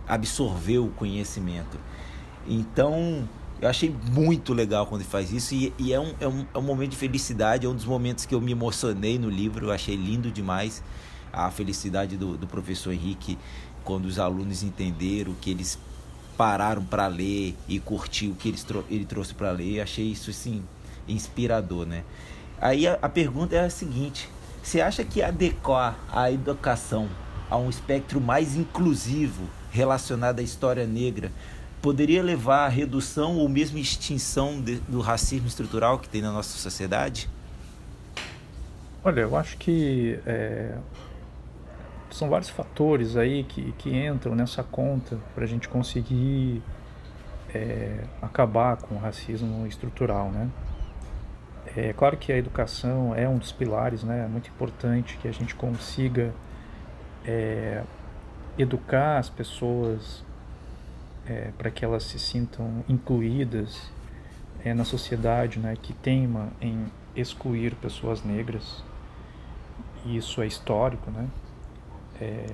absorver 0.06 0.78
o 0.78 0.88
conhecimento. 0.88 1.78
Então, 2.46 3.28
Eu 3.60 3.68
achei 3.68 3.94
muito 4.12 4.54
legal 4.54 4.86
quando 4.86 5.02
ele 5.02 5.10
faz 5.10 5.30
isso 5.32 5.54
e, 5.54 5.72
e 5.78 5.92
é, 5.92 6.00
um, 6.00 6.14
é, 6.18 6.26
um, 6.26 6.46
é 6.54 6.58
um 6.58 6.62
momento 6.62 6.92
de 6.92 6.96
felicidade, 6.96 7.66
é 7.66 7.68
um 7.68 7.74
dos 7.74 7.84
momentos 7.84 8.24
que 8.24 8.34
eu 8.34 8.40
me 8.40 8.52
emocionei 8.52 9.18
no 9.18 9.28
livro, 9.28 9.66
eu 9.66 9.72
achei 9.72 9.96
lindo 9.96 10.30
demais 10.30 10.82
a 11.30 11.50
felicidade 11.50 12.16
do, 12.16 12.38
do 12.38 12.46
professor 12.46 12.92
Henrique 12.92 13.36
quando 13.84 14.06
os 14.06 14.18
alunos 14.18 14.62
entenderam 14.62 15.34
que 15.34 15.50
eles 15.50 15.78
pararam 16.36 16.82
para 16.82 17.06
ler 17.06 17.54
e 17.68 17.78
curtir 17.78 18.28
o 18.28 18.34
que 18.34 18.48
eles, 18.48 18.66
ele 18.88 19.04
trouxe 19.04 19.34
para 19.34 19.50
ler. 19.50 19.80
Achei 19.80 20.06
isso 20.06 20.30
assim 20.30 20.62
inspirador, 21.06 21.84
né? 21.84 22.02
Aí 22.60 22.86
a, 22.86 22.98
a 23.02 23.08
pergunta 23.08 23.56
é 23.56 23.60
a 23.60 23.70
seguinte: 23.70 24.28
você 24.62 24.80
acha 24.80 25.04
que 25.04 25.22
adequar 25.22 25.98
a 26.10 26.32
educação 26.32 27.08
a 27.50 27.58
um 27.58 27.68
espectro 27.68 28.20
mais 28.20 28.56
inclusivo 28.56 29.44
relacionado 29.70 30.40
à 30.40 30.42
história 30.42 30.86
negra 30.86 31.30
poderia 31.80 32.22
levar 32.22 32.66
à 32.66 32.68
redução 32.68 33.36
ou 33.36 33.48
mesmo 33.48 33.78
extinção 33.78 34.60
de, 34.60 34.76
do 34.80 35.00
racismo 35.00 35.46
estrutural 35.46 35.98
que 35.98 36.08
tem 36.08 36.20
na 36.20 36.32
nossa 36.32 36.56
sociedade? 36.56 37.28
Olha, 39.02 39.22
eu 39.22 39.36
acho 39.36 39.56
que 39.56 40.18
é, 40.26 40.76
são 42.10 42.28
vários 42.28 42.50
fatores 42.50 43.16
aí 43.16 43.44
que, 43.44 43.72
que 43.78 43.96
entram 43.96 44.34
nessa 44.34 44.62
conta 44.62 45.18
para 45.34 45.44
a 45.44 45.46
gente 45.46 45.68
conseguir 45.68 46.62
é, 47.54 48.04
acabar 48.20 48.76
com 48.76 48.96
o 48.96 48.98
racismo 48.98 49.66
estrutural, 49.66 50.30
né? 50.30 50.48
É 51.76 51.92
claro 51.92 52.16
que 52.16 52.32
a 52.32 52.36
educação 52.36 53.14
é 53.14 53.28
um 53.28 53.38
dos 53.38 53.52
pilares, 53.52 54.02
né? 54.02 54.24
É 54.24 54.28
muito 54.28 54.48
importante 54.50 55.16
que 55.18 55.28
a 55.28 55.32
gente 55.32 55.54
consiga 55.54 56.32
é, 57.24 57.82
educar 58.58 59.18
as 59.18 59.30
pessoas 59.30 60.24
é, 61.26 61.50
para 61.56 61.70
que 61.70 61.84
elas 61.84 62.04
se 62.04 62.18
sintam 62.18 62.84
incluídas 62.88 63.90
é, 64.64 64.74
na 64.74 64.84
sociedade, 64.84 65.58
né? 65.58 65.76
Que 65.80 65.92
teima 65.92 66.48
em 66.60 66.86
excluir 67.14 67.74
pessoas 67.76 68.22
negras. 68.22 68.82
Isso 70.04 70.40
é 70.40 70.46
histórico, 70.46 71.10
né? 71.10 71.28
É, 72.20 72.46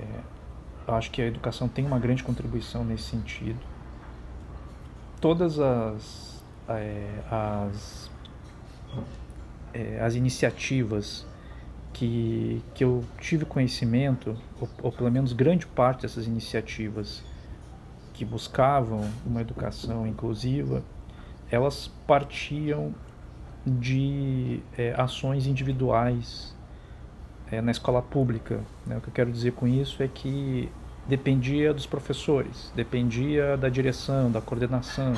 acho 0.87 1.11
que 1.11 1.21
a 1.21 1.25
educação 1.25 1.67
tem 1.67 1.85
uma 1.85 1.99
grande 1.99 2.23
contribuição 2.23 2.83
nesse 2.83 3.03
sentido. 3.03 3.59
Todas 5.19 5.59
as, 5.59 6.43
é, 6.69 7.07
as, 7.29 8.09
é, 9.73 9.99
as 9.99 10.15
iniciativas 10.15 11.25
que, 11.93 12.61
que 12.75 12.83
eu 12.83 13.03
tive 13.19 13.43
conhecimento, 13.43 14.37
ou, 14.61 14.69
ou 14.83 14.91
pelo 14.91 15.11
menos 15.11 15.33
grande 15.33 15.65
parte 15.65 16.03
dessas 16.03 16.27
iniciativas 16.27 17.23
que 18.17 18.25
buscavam 18.25 19.07
uma 19.23 19.41
educação 19.41 20.07
inclusiva, 20.07 20.81
elas 21.51 21.91
partiam 22.07 22.93
de 23.63 24.59
é, 24.75 24.95
ações 24.97 25.45
individuais 25.45 26.55
é, 27.51 27.61
na 27.61 27.69
escola 27.69 28.01
pública. 28.01 28.59
Né? 28.87 28.97
O 28.97 29.01
que 29.01 29.09
eu 29.09 29.13
quero 29.13 29.31
dizer 29.31 29.51
com 29.51 29.67
isso 29.67 30.01
é 30.01 30.07
que 30.07 30.67
dependia 31.07 31.71
dos 31.73 31.85
professores, 31.85 32.71
dependia 32.75 33.55
da 33.55 33.69
direção, 33.69 34.31
da 34.31 34.41
coordenação. 34.41 35.13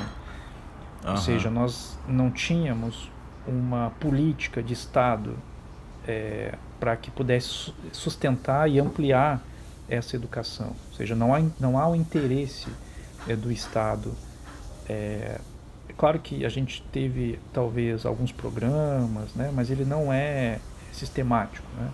Uhum. 1.06 1.12
Ou 1.12 1.18
seja, 1.18 1.50
nós 1.50 1.98
não 2.06 2.30
tínhamos 2.30 3.10
uma 3.48 3.92
política 3.92 4.62
de 4.62 4.74
Estado 4.74 5.38
é, 6.06 6.54
para 6.82 6.98
que 6.98 7.10
pudesse 7.10 7.74
sustentar 7.94 8.70
e 8.70 8.78
ampliar 8.78 9.42
essa 9.88 10.18
educação. 10.18 10.76
Ou 10.90 10.98
seja, 10.98 11.16
não 11.16 11.34
há, 11.34 11.42
não 11.58 11.80
há 11.80 11.88
o 11.88 11.96
interesse 11.96 12.68
é, 13.28 13.36
do 13.36 13.52
Estado. 13.52 14.14
É, 14.88 15.40
é 15.88 15.94
claro 15.98 16.20
que 16.20 16.46
a 16.46 16.50
gente 16.50 16.84
teve 16.92 17.40
talvez 17.54 18.06
alguns 18.06 18.32
programas, 18.32 19.34
né, 19.36 19.52
mas 19.54 19.70
ele 19.70 19.86
não 19.86 20.12
é 20.12 20.60
sistemático. 20.92 21.68
Né? 21.78 21.90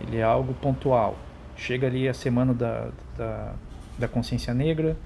Ele 0.00 0.16
é 0.18 0.22
algo 0.22 0.54
pontual. 0.54 1.16
Chega 1.56 1.86
ali 1.86 2.08
a 2.08 2.14
semana 2.14 2.54
da, 2.54 2.88
da, 3.16 3.54
da 3.98 4.08
consciência 4.08 4.52
negra 4.54 4.96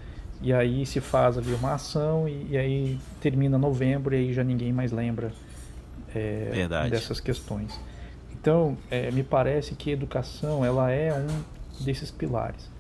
e 0.41 0.53
aí 0.53 0.85
se 0.87 1.01
faz 1.01 1.39
ali 1.39 1.53
uma 1.55 1.75
ação 1.75 2.29
e, 2.29 2.49
e 2.51 2.57
aí 2.57 2.99
termina 3.21 3.59
novembro 3.59 4.15
e 4.15 4.19
aí 4.19 4.33
já 4.33 4.45
ninguém 4.45 4.73
mais 4.73 4.93
lembra 4.93 5.33
é, 6.15 6.69
dessas 6.89 7.21
questões. 7.21 7.79
Então, 8.33 8.77
é, 8.91 9.11
me 9.11 9.23
parece 9.23 9.75
que 9.75 9.91
a 9.91 9.93
educação 9.93 10.65
ela 10.65 10.91
é 10.91 11.13
um 11.13 11.85
desses 11.85 12.11
pilares. 12.11 12.71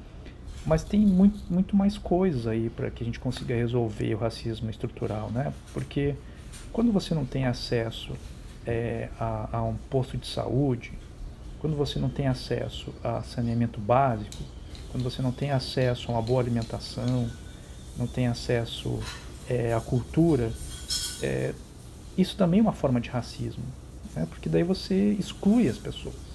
Mas 0.66 0.82
tem 0.82 1.00
muito, 1.00 1.38
muito 1.48 1.76
mais 1.76 1.96
coisas 1.96 2.46
aí 2.46 2.68
para 2.68 2.90
que 2.90 3.04
a 3.04 3.06
gente 3.06 3.20
consiga 3.20 3.54
resolver 3.54 4.14
o 4.14 4.18
racismo 4.18 4.68
estrutural, 4.68 5.30
né? 5.30 5.52
Porque 5.72 6.16
quando 6.72 6.90
você 6.90 7.14
não 7.14 7.24
tem 7.24 7.46
acesso 7.46 8.12
é, 8.66 9.08
a, 9.18 9.58
a 9.58 9.62
um 9.62 9.76
posto 9.88 10.16
de 10.16 10.26
saúde, 10.26 10.92
quando 11.60 11.76
você 11.76 12.00
não 12.00 12.08
tem 12.08 12.26
acesso 12.26 12.92
a 13.02 13.22
saneamento 13.22 13.80
básico, 13.80 14.42
quando 14.90 15.04
você 15.04 15.22
não 15.22 15.30
tem 15.30 15.52
acesso 15.52 16.10
a 16.10 16.14
uma 16.14 16.22
boa 16.22 16.40
alimentação, 16.40 17.30
não 17.96 18.08
tem 18.08 18.26
acesso 18.26 18.98
é, 19.48 19.72
à 19.72 19.80
cultura, 19.80 20.52
é, 21.22 21.54
isso 22.18 22.36
também 22.36 22.58
é 22.58 22.62
uma 22.62 22.72
forma 22.72 23.00
de 23.00 23.08
racismo, 23.08 23.64
né? 24.14 24.26
porque 24.28 24.48
daí 24.48 24.64
você 24.64 25.12
exclui 25.12 25.68
as 25.68 25.78
pessoas. 25.78 26.25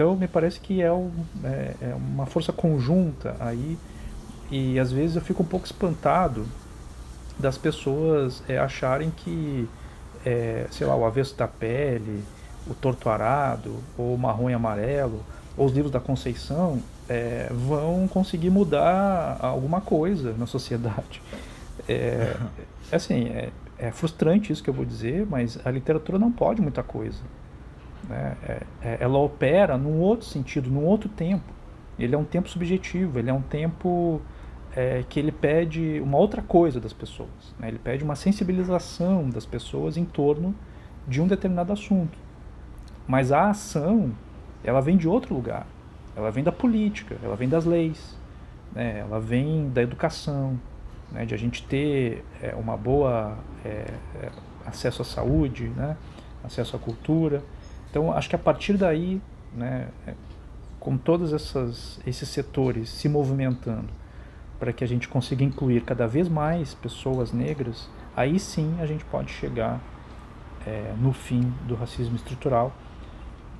Então 0.00 0.16
me 0.16 0.26
parece 0.26 0.58
que 0.58 0.80
é, 0.80 0.90
um, 0.90 1.10
é, 1.44 1.74
é, 1.82 1.94
uma 1.94 2.24
força 2.24 2.50
conjunta 2.54 3.36
aí 3.38 3.76
e 4.50 4.78
às 4.78 4.90
vezes 4.90 5.14
eu 5.14 5.20
fico 5.20 5.42
um 5.42 5.46
pouco 5.46 5.66
espantado 5.66 6.46
das 7.38 7.58
pessoas 7.58 8.42
é, 8.48 8.56
acharem 8.56 9.10
que, 9.10 9.68
é, 10.24 10.66
sei 10.70 10.86
lá, 10.86 10.96
o 10.96 11.04
avesso 11.04 11.36
da 11.36 11.46
pele, 11.46 12.24
o 12.66 12.72
Torto 12.72 13.10
Arado, 13.10 13.76
ou 13.98 14.14
o 14.14 14.18
Marrom 14.18 14.48
e 14.48 14.54
Amarelo, 14.54 15.22
ou 15.54 15.66
os 15.66 15.72
livros 15.74 15.92
da 15.92 16.00
Conceição, 16.00 16.82
é, 17.06 17.50
vão 17.52 18.08
conseguir 18.08 18.48
mudar 18.48 19.36
alguma 19.38 19.82
coisa 19.82 20.34
na 20.38 20.46
sociedade. 20.46 21.20
É, 21.86 21.92
é, 21.92 22.36
assim, 22.96 23.26
é, 23.26 23.50
é, 23.78 23.90
frustrante 23.90 24.50
isso 24.50 24.62
que 24.62 24.70
eu 24.70 24.74
vou 24.74 24.86
dizer, 24.86 25.26
mas 25.28 25.58
a 25.62 25.70
literatura 25.70 26.18
não 26.18 26.32
pode 26.32 26.62
muita 26.62 26.82
coisa. 26.82 27.20
Né? 28.08 28.36
É, 28.42 28.62
é, 28.82 28.98
ela 29.00 29.18
opera 29.18 29.76
num 29.76 30.00
outro 30.00 30.26
sentido, 30.26 30.70
num 30.70 30.84
outro 30.84 31.08
tempo. 31.08 31.52
Ele 31.98 32.14
é 32.14 32.18
um 32.18 32.24
tempo 32.24 32.48
subjetivo, 32.48 33.18
ele 33.18 33.28
é 33.28 33.32
um 33.32 33.42
tempo 33.42 34.20
é, 34.74 35.04
que 35.08 35.18
ele 35.18 35.32
pede 35.32 36.00
uma 36.02 36.16
outra 36.16 36.42
coisa 36.42 36.80
das 36.80 36.92
pessoas. 36.92 37.54
Né? 37.58 37.68
Ele 37.68 37.78
pede 37.78 38.04
uma 38.04 38.16
sensibilização 38.16 39.28
das 39.28 39.44
pessoas 39.44 39.96
em 39.96 40.04
torno 40.04 40.54
de 41.06 41.20
um 41.20 41.26
determinado 41.26 41.72
assunto. 41.72 42.16
Mas 43.06 43.32
a 43.32 43.50
ação, 43.50 44.12
ela 44.62 44.80
vem 44.80 44.96
de 44.96 45.08
outro 45.08 45.34
lugar. 45.34 45.66
Ela 46.16 46.30
vem 46.30 46.44
da 46.44 46.52
política, 46.52 47.16
ela 47.22 47.36
vem 47.36 47.48
das 47.48 47.64
leis, 47.64 48.16
né? 48.72 49.00
ela 49.00 49.20
vem 49.20 49.68
da 49.70 49.82
educação, 49.82 50.58
né? 51.10 51.24
de 51.24 51.34
a 51.34 51.38
gente 51.38 51.64
ter 51.64 52.24
é, 52.42 52.54
uma 52.54 52.76
boa 52.76 53.36
é, 53.64 53.68
é, 54.22 54.30
acesso 54.66 55.02
à 55.02 55.04
saúde, 55.04 55.68
né? 55.76 55.96
acesso 56.44 56.76
à 56.76 56.78
cultura. 56.78 57.42
Então, 57.90 58.12
acho 58.12 58.28
que 58.28 58.36
a 58.36 58.38
partir 58.38 58.76
daí, 58.76 59.20
né, 59.54 59.88
é, 60.06 60.14
com 60.78 60.96
todos 60.96 61.32
essas, 61.32 62.00
esses 62.06 62.28
setores 62.28 62.88
se 62.88 63.08
movimentando 63.08 63.88
para 64.58 64.72
que 64.72 64.84
a 64.84 64.86
gente 64.86 65.08
consiga 65.08 65.42
incluir 65.42 65.82
cada 65.82 66.06
vez 66.06 66.28
mais 66.28 66.74
pessoas 66.74 67.32
negras, 67.32 67.88
aí 68.16 68.38
sim 68.38 68.76
a 68.80 68.86
gente 68.86 69.04
pode 69.06 69.30
chegar 69.32 69.80
é, 70.66 70.94
no 71.00 71.12
fim 71.12 71.52
do 71.66 71.74
racismo 71.74 72.16
estrutural 72.16 72.72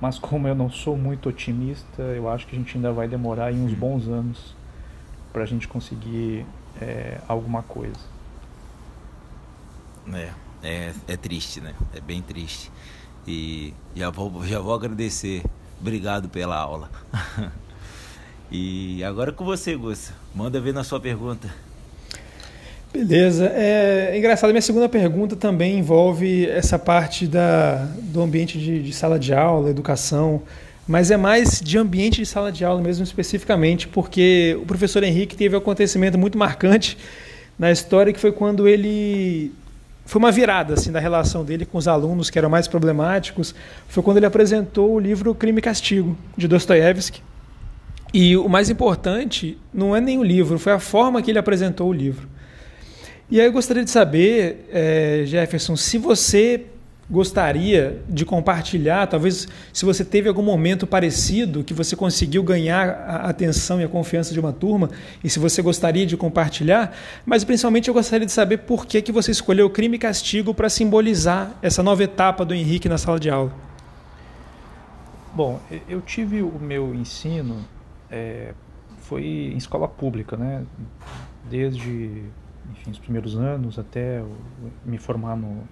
mas 0.01 0.17
como 0.17 0.47
eu 0.47 0.55
não 0.55 0.69
sou 0.71 0.97
muito 0.97 1.29
otimista, 1.29 2.01
eu 2.01 2.27
acho 2.27 2.47
que 2.47 2.55
a 2.55 2.59
gente 2.59 2.75
ainda 2.75 2.91
vai 2.91 3.07
demorar 3.07 3.53
uns 3.53 3.71
bons 3.71 4.07
anos 4.07 4.55
para 5.31 5.43
a 5.43 5.45
gente 5.45 5.67
conseguir 5.67 6.43
é, 6.81 7.19
alguma 7.27 7.61
coisa. 7.61 7.99
É, 10.11 10.31
é, 10.63 10.93
é 11.07 11.17
triste, 11.17 11.61
né? 11.61 11.75
É 11.93 12.01
bem 12.01 12.19
triste. 12.19 12.71
E 13.27 13.73
já 13.95 14.09
vou, 14.09 14.45
já 14.45 14.59
vou 14.59 14.73
agradecer. 14.73 15.43
Obrigado 15.79 16.29
pela 16.29 16.55
aula. 16.55 16.89
e 18.51 19.03
agora 19.03 19.31
com 19.31 19.45
você, 19.45 19.75
Gus. 19.75 20.11
Manda 20.33 20.59
ver 20.59 20.73
na 20.73 20.83
sua 20.83 20.99
pergunta. 20.99 21.49
Beleza. 22.93 23.45
É, 23.55 24.17
engraçado, 24.17 24.49
minha 24.49 24.61
segunda 24.61 24.89
pergunta 24.89 25.35
também 25.35 25.79
envolve 25.79 26.45
essa 26.47 26.77
parte 26.77 27.25
da, 27.25 27.85
do 28.01 28.21
ambiente 28.21 28.59
de, 28.59 28.83
de, 28.83 28.91
sala 28.91 29.17
de 29.17 29.33
aula, 29.33 29.69
educação, 29.69 30.41
mas 30.85 31.09
é 31.09 31.15
mais 31.15 31.61
de 31.61 31.77
ambiente 31.77 32.17
de 32.17 32.25
sala 32.25 32.51
de 32.51 32.65
aula 32.65 32.81
mesmo 32.81 33.03
especificamente, 33.03 33.87
porque 33.87 34.57
o 34.61 34.65
professor 34.65 35.03
Henrique 35.03 35.37
teve 35.37 35.55
um 35.55 35.59
acontecimento 35.59 36.17
muito 36.17 36.37
marcante 36.37 36.97
na 37.57 37.71
história, 37.71 38.11
que 38.11 38.19
foi 38.19 38.33
quando 38.33 38.67
ele 38.67 39.53
foi 40.05 40.19
uma 40.19 40.31
virada 40.31 40.73
assim 40.73 40.91
da 40.91 40.99
relação 40.99 41.45
dele 41.45 41.65
com 41.65 41.77
os 41.77 41.87
alunos 41.87 42.29
que 42.29 42.37
eram 42.37 42.49
mais 42.49 42.67
problemáticos, 42.67 43.55
foi 43.87 44.03
quando 44.03 44.17
ele 44.17 44.25
apresentou 44.25 44.93
o 44.93 44.99
livro 44.99 45.33
Crime 45.33 45.59
e 45.59 45.61
Castigo 45.61 46.17
de 46.35 46.47
Dostoiévski. 46.47 47.21
E 48.13 48.35
o 48.35 48.49
mais 48.49 48.69
importante 48.69 49.57
não 49.73 49.95
é 49.95 50.01
nem 50.01 50.17
o 50.17 50.23
livro, 50.23 50.59
foi 50.59 50.73
a 50.73 50.79
forma 50.79 51.21
que 51.21 51.31
ele 51.31 51.39
apresentou 51.39 51.87
o 51.87 51.93
livro. 51.93 52.27
E 53.29 53.39
aí 53.39 53.45
eu 53.45 53.51
gostaria 53.53 53.83
de 53.83 53.89
saber, 53.89 54.67
é, 54.69 55.23
Jefferson, 55.25 55.77
se 55.77 55.97
você 55.97 56.65
gostaria 57.11 58.01
de 58.07 58.23
compartilhar, 58.23 59.05
talvez 59.05 59.45
se 59.73 59.83
você 59.83 60.05
teve 60.05 60.29
algum 60.29 60.41
momento 60.41 60.87
parecido 60.87 61.61
que 61.61 61.73
você 61.73 61.93
conseguiu 61.93 62.41
ganhar 62.41 62.89
a 62.89 63.29
atenção 63.29 63.81
e 63.81 63.83
a 63.83 63.87
confiança 63.89 64.33
de 64.33 64.39
uma 64.39 64.53
turma, 64.53 64.89
e 65.21 65.29
se 65.29 65.37
você 65.37 65.61
gostaria 65.61 66.05
de 66.05 66.15
compartilhar, 66.15 66.95
mas 67.25 67.43
principalmente 67.43 67.89
eu 67.89 67.93
gostaria 67.93 68.25
de 68.25 68.31
saber 68.31 68.59
por 68.59 68.85
que, 68.85 69.01
que 69.01 69.11
você 69.11 69.29
escolheu 69.29 69.69
crime 69.69 69.97
e 69.97 69.99
castigo 69.99 70.53
para 70.53 70.69
simbolizar 70.69 71.51
essa 71.61 71.83
nova 71.83 72.01
etapa 72.01 72.45
do 72.45 72.53
Henrique 72.53 72.87
na 72.87 72.97
sala 72.97 73.19
de 73.19 73.29
aula. 73.29 73.51
Bom, 75.35 75.59
eu 75.89 75.99
tive 75.99 76.41
o 76.41 76.59
meu 76.59 76.95
ensino, 76.95 77.57
é, 78.09 78.53
foi 78.99 79.23
em 79.23 79.57
escola 79.57 79.87
pública, 79.87 80.37
né? 80.37 80.63
Desde 81.49 82.23
enfim, 82.71 82.91
os 82.91 82.99
primeiros 82.99 83.35
anos 83.35 83.77
até 83.77 84.23
me 84.85 84.97
formar 84.97 85.35
no, 85.35 85.63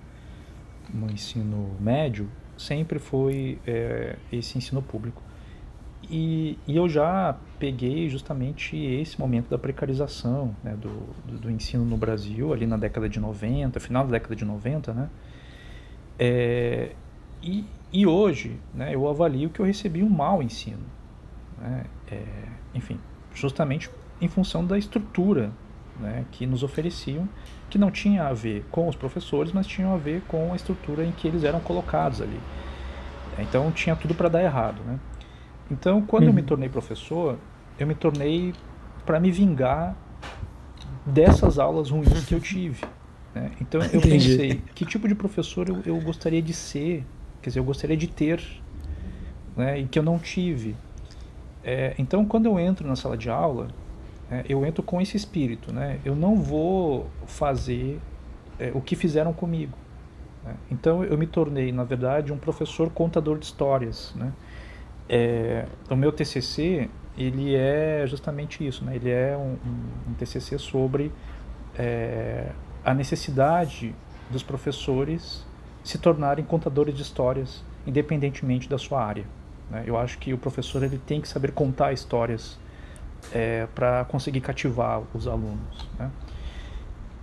no 0.94 1.10
ensino 1.12 1.76
médio 1.80 2.30
sempre 2.58 3.00
foi 3.00 3.60
é, 3.66 4.18
esse 4.32 4.58
ensino 4.58 4.82
público. 4.82 5.22
E, 6.10 6.58
e, 6.68 6.76
eu 6.76 6.90
já 6.90 7.38
peguei 7.60 8.10
justamente 8.10 8.76
esse 8.76 9.20
momento 9.20 9.50
da 9.50 9.58
precarização 9.58 10.56
né, 10.64 10.76
do, 10.76 10.90
do, 11.26 11.40
do, 11.40 11.52
ensino 11.52 11.86
no 11.86 11.98
Brasil, 11.98 12.52
ali 12.52 12.66
na 12.66 12.78
década 12.78 13.08
de 13.08 13.20
90, 13.20 13.80
final 13.80 14.06
da 14.06 14.12
década 14.12 14.36
de 14.36 14.44
90, 14.44 14.94
né? 14.94 15.10
É, 16.18 16.92
e, 17.44 17.64
e 17.94 18.08
hoje 18.08 18.60
né, 18.74 18.94
eu 18.94 19.08
avalio 19.08 19.50
que 19.50 19.60
eu 19.60 19.66
recebi 19.66 20.04
um 20.04 20.10
mau 20.10 20.42
ensino. 20.42 20.84
Né? 21.60 21.86
É, 22.12 22.24
enfim, 22.74 23.00
justamente 23.34 23.90
em 24.20 24.28
função 24.28 24.66
da 24.66 24.78
estrutura 24.78 25.52
né, 26.00 26.26
que 26.32 26.46
nos 26.46 26.64
ofereciam 26.64 27.28
que 27.70 27.78
não 27.78 27.92
tinha 27.92 28.28
a 28.28 28.34
ver 28.34 28.66
com 28.72 28.88
os 28.88 28.96
professores, 28.96 29.52
mas 29.54 29.68
tinha 29.68 29.88
a 29.88 29.98
ver 29.98 30.22
com 30.28 30.52
a 30.52 30.56
estrutura 30.56 31.06
em 31.06 31.12
que 31.12 31.28
eles 31.28 31.44
eram 31.44 31.60
colocados 31.60 32.22
ali. 32.22 32.40
Então 33.38 33.72
tinha 33.72 33.96
tudo 33.96 34.14
para 34.14 34.28
dar 34.28 34.44
errado, 34.44 34.82
né? 34.86 35.00
Então, 35.72 36.02
quando 36.02 36.24
uhum. 36.24 36.30
eu 36.30 36.34
me 36.34 36.42
uhum. 36.42 36.48
tornei 36.48 36.70
professor, 36.70 37.38
eu 37.78 37.86
me 37.86 37.94
tornei 37.94 38.54
para 39.06 39.20
me 39.20 39.32
vingar 39.32 39.96
dessas 41.06 41.60
aulas 41.60 41.90
ruins 41.90 42.26
que 42.26 42.34
eu 42.34 42.40
tive. 42.40 42.84
Né? 43.34 43.52
Então, 43.62 43.82
eu 43.82 44.00
Entendi. 44.00 44.10
pensei, 44.10 44.62
que 44.74 44.86
tipo 44.86 45.08
de 45.08 45.16
professor 45.16 45.70
eu, 45.70 45.82
eu, 45.86 46.02
gostaria 46.02 46.42
de 46.42 46.54
ser? 46.54 47.06
Quer 47.42 47.52
dizer, 47.52 47.60
eu 47.60 47.64
gostaria 47.64 47.96
de 47.96 48.08
ter, 48.08 48.42
né? 49.56 49.80
E 49.80 49.88
que 49.88 49.98
eu 50.00 50.04
não 50.04 50.18
tive. 50.18 50.76
É, 51.64 51.94
então, 51.98 52.26
quando 52.26 52.48
eu 52.48 52.60
entro 52.60 52.88
na 52.88 52.96
sala 52.96 53.16
de 53.16 53.30
aula, 53.30 53.68
é, 54.32 54.46
eu 54.48 54.66
entro 54.66 54.84
com 54.84 55.02
esse 55.02 55.18
espírito, 55.18 55.74
né? 55.74 56.00
Eu 56.06 56.16
não 56.16 56.36
vou 56.36 57.08
fazer 57.26 58.00
é, 58.60 58.72
o 58.74 58.82
que 58.82 58.96
fizeram 58.96 59.34
comigo. 59.34 59.78
Né? 60.44 60.56
Então 60.72 61.04
eu 61.04 61.18
me 61.18 61.26
tornei, 61.26 61.72
na 61.72 61.84
verdade, 61.84 62.32
um 62.32 62.38
professor 62.38 62.90
contador 62.90 63.38
de 63.40 63.46
histórias, 63.46 64.14
né? 64.16 64.32
É, 65.08 65.66
o 65.90 65.96
meu 65.96 66.12
TCC 66.12 66.90
ele 67.18 67.56
é 67.56 68.06
justamente 68.08 68.66
isso, 68.66 68.86
né? 68.86 68.96
Ele 68.96 69.10
é 69.10 69.36
um, 69.36 69.58
um, 69.68 70.12
um 70.12 70.14
TCC 70.14 70.58
sobre 70.58 71.12
é, 71.78 72.52
a 72.86 72.94
necessidade 72.94 73.94
dos 74.30 74.44
professores 74.44 75.46
se 75.84 75.98
tornarem 75.98 76.46
contadores 76.46 76.96
de 76.96 77.02
histórias, 77.02 77.64
independentemente 77.86 78.70
da 78.70 78.78
sua 78.78 79.04
área. 79.04 79.26
Né? 79.72 79.84
Eu 79.86 79.98
acho 79.98 80.18
que 80.20 80.34
o 80.34 80.38
professor 80.38 80.84
ele 80.84 80.98
tem 80.98 81.20
que 81.20 81.28
saber 81.28 81.52
contar 81.52 81.94
histórias 81.94 82.60
é, 83.34 83.68
para 83.74 84.06
conseguir 84.06 84.42
cativar 84.42 85.02
os 85.14 85.28
alunos. 85.28 85.88
Né? 85.98 86.10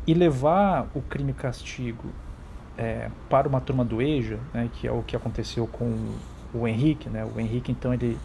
E 0.06 0.14
levar 0.14 0.88
o 0.94 1.02
crime 1.02 1.32
castigo 1.32 2.08
é, 2.78 3.10
para 3.28 3.48
uma 3.48 3.60
turma 3.60 3.84
do 3.84 4.00
EJA, 4.00 4.38
né, 4.52 4.70
que 4.74 4.86
é 4.86 4.92
o 4.92 5.02
que 5.02 5.16
aconteceu 5.16 5.66
com 5.66 6.14
o 6.54 6.66
Henrique. 6.66 7.08
Né? 7.08 7.24
O 7.24 7.40
Henrique, 7.40 7.72
então, 7.72 7.92
ele 7.92 8.18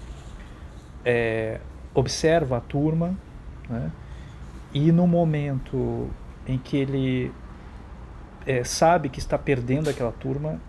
é, 1.03 1.59
observa 1.93 2.57
a 2.57 2.61
turma 2.61 3.15
né? 3.69 3.91
e 4.73 4.91
no 4.91 5.07
momento 5.07 6.09
em 6.47 6.57
que 6.57 6.77
ele 6.77 7.31
é, 8.45 8.63
sabe 8.63 9.09
que 9.09 9.19
está 9.19 9.37
perdendo 9.37 9.89
aquela 9.89 10.11
turma, 10.11 10.59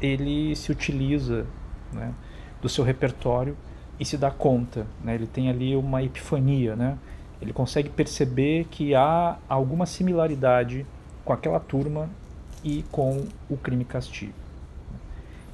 ele 0.00 0.54
se 0.56 0.70
utiliza 0.70 1.46
né, 1.92 2.12
do 2.60 2.68
seu 2.68 2.84
repertório 2.84 3.56
e 3.98 4.04
se 4.04 4.16
dá 4.16 4.30
conta, 4.30 4.86
né? 5.02 5.14
ele 5.14 5.26
tem 5.26 5.48
ali 5.48 5.74
uma 5.74 6.02
epifania, 6.02 6.76
né? 6.76 6.98
ele 7.40 7.52
consegue 7.52 7.88
perceber 7.88 8.66
que 8.70 8.94
há 8.94 9.36
alguma 9.48 9.86
similaridade 9.86 10.86
com 11.24 11.32
aquela 11.32 11.60
turma 11.60 12.08
e 12.62 12.84
com 12.90 13.26
o 13.48 13.56
crime 13.56 13.84
castigo. 13.84 14.32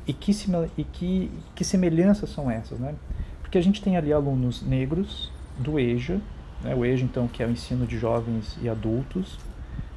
E 0.06 0.12
que, 0.12 0.32
e 0.76 0.84
que, 0.84 1.30
que 1.54 1.64
semelhanças 1.64 2.30
são 2.30 2.50
essas? 2.50 2.78
Né? 2.78 2.94
Porque 3.40 3.58
a 3.58 3.62
gente 3.62 3.80
tem 3.80 3.96
ali 3.96 4.12
alunos 4.12 4.62
negros 4.62 5.30
do 5.58 5.78
EJA, 5.78 6.20
né? 6.62 6.74
o 6.74 6.84
EJA 6.84 7.04
então 7.04 7.28
que 7.28 7.42
é 7.42 7.46
o 7.46 7.50
ensino 7.50 7.86
de 7.86 7.98
jovens 7.98 8.56
e 8.60 8.68
adultos, 8.68 9.38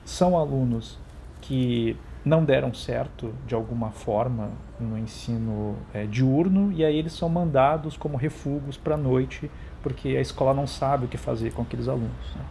são 0.03 0.37
alunos 0.37 0.99
que 1.41 1.97
não 2.26 2.43
deram 2.43 2.73
certo 2.73 3.32
de 3.45 3.53
alguma 3.53 3.91
forma 3.91 4.49
no 4.80 4.97
ensino 4.97 5.76
é, 5.93 6.05
diurno 6.05 6.71
e 6.73 6.84
aí 6.84 6.97
eles 6.97 7.13
são 7.13 7.30
mandados 7.30 7.95
como 7.95 8.17
refugos 8.17 8.76
para 8.76 8.95
a 8.95 8.97
noite 8.97 9.49
porque 9.84 10.09
a 10.09 10.21
escola 10.21 10.51
não 10.51 10.65
sabe 10.65 11.05
o 11.05 11.07
que 11.07 11.15
fazer 11.15 11.53
com 11.53 11.61
aqueles 11.61 11.88
alunos. 11.88 12.36
Né? 12.36 12.41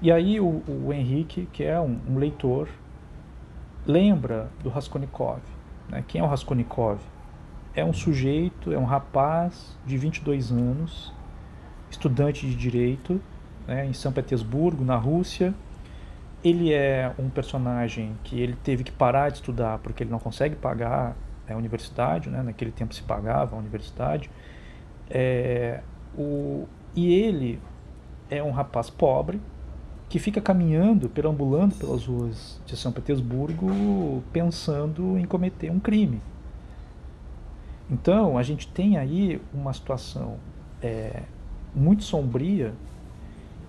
E 0.00 0.12
aí 0.12 0.38
o, 0.38 0.62
o, 0.68 0.92
Henrique, 0.92 1.48
que 1.52 1.64
é 1.64 1.80
um, 1.80 1.98
um, 2.08 2.16
leitor, 2.16 2.68
lembra 3.84 4.48
do 4.62 4.68
Raskolnikov. 4.68 5.40
Né? 5.88 6.04
Quem 6.06 6.20
é 6.20 6.24
o 6.24 6.28
Raskolnikov? 6.28 7.00
É 7.74 7.84
um 7.84 7.92
sujeito, 7.92 8.72
é 8.72 8.78
um 8.78 8.84
rapaz 8.84 9.76
de 9.84 9.98
22 9.98 10.52
anos, 10.52 11.12
estudante 11.90 12.46
de 12.46 12.54
direito, 12.54 13.20
né, 13.66 13.86
em 13.86 13.92
São 13.92 14.12
Petersburgo, 14.12 14.84
na 14.84 14.96
Rússia, 14.96 15.52
ele 16.42 16.72
é 16.72 17.12
um 17.18 17.28
personagem 17.28 18.16
que 18.24 18.40
ele 18.40 18.56
teve 18.62 18.84
que 18.84 18.92
parar 18.92 19.28
de 19.28 19.36
estudar 19.36 19.78
porque 19.78 20.02
ele 20.02 20.10
não 20.10 20.18
consegue 20.18 20.56
pagar 20.56 21.16
a 21.48 21.56
universidade, 21.56 22.30
né? 22.30 22.42
naquele 22.42 22.70
tempo 22.70 22.94
se 22.94 23.02
pagava 23.02 23.56
a 23.56 23.58
universidade. 23.58 24.30
É, 25.08 25.80
o, 26.16 26.66
e 26.94 27.12
ele 27.12 27.60
é 28.30 28.42
um 28.42 28.50
rapaz 28.50 28.88
pobre 28.88 29.40
que 30.08 30.18
fica 30.18 30.40
caminhando, 30.40 31.08
perambulando 31.08 31.74
pelas 31.74 32.06
ruas 32.06 32.60
de 32.66 32.76
São 32.76 32.90
Petersburgo, 32.90 34.22
pensando 34.32 35.18
em 35.18 35.24
cometer 35.24 35.70
um 35.70 35.78
crime. 35.78 36.20
Então, 37.88 38.38
a 38.38 38.42
gente 38.42 38.68
tem 38.68 38.96
aí 38.96 39.40
uma 39.52 39.72
situação 39.72 40.36
é, 40.82 41.22
muito 41.74 42.04
sombria 42.04 42.72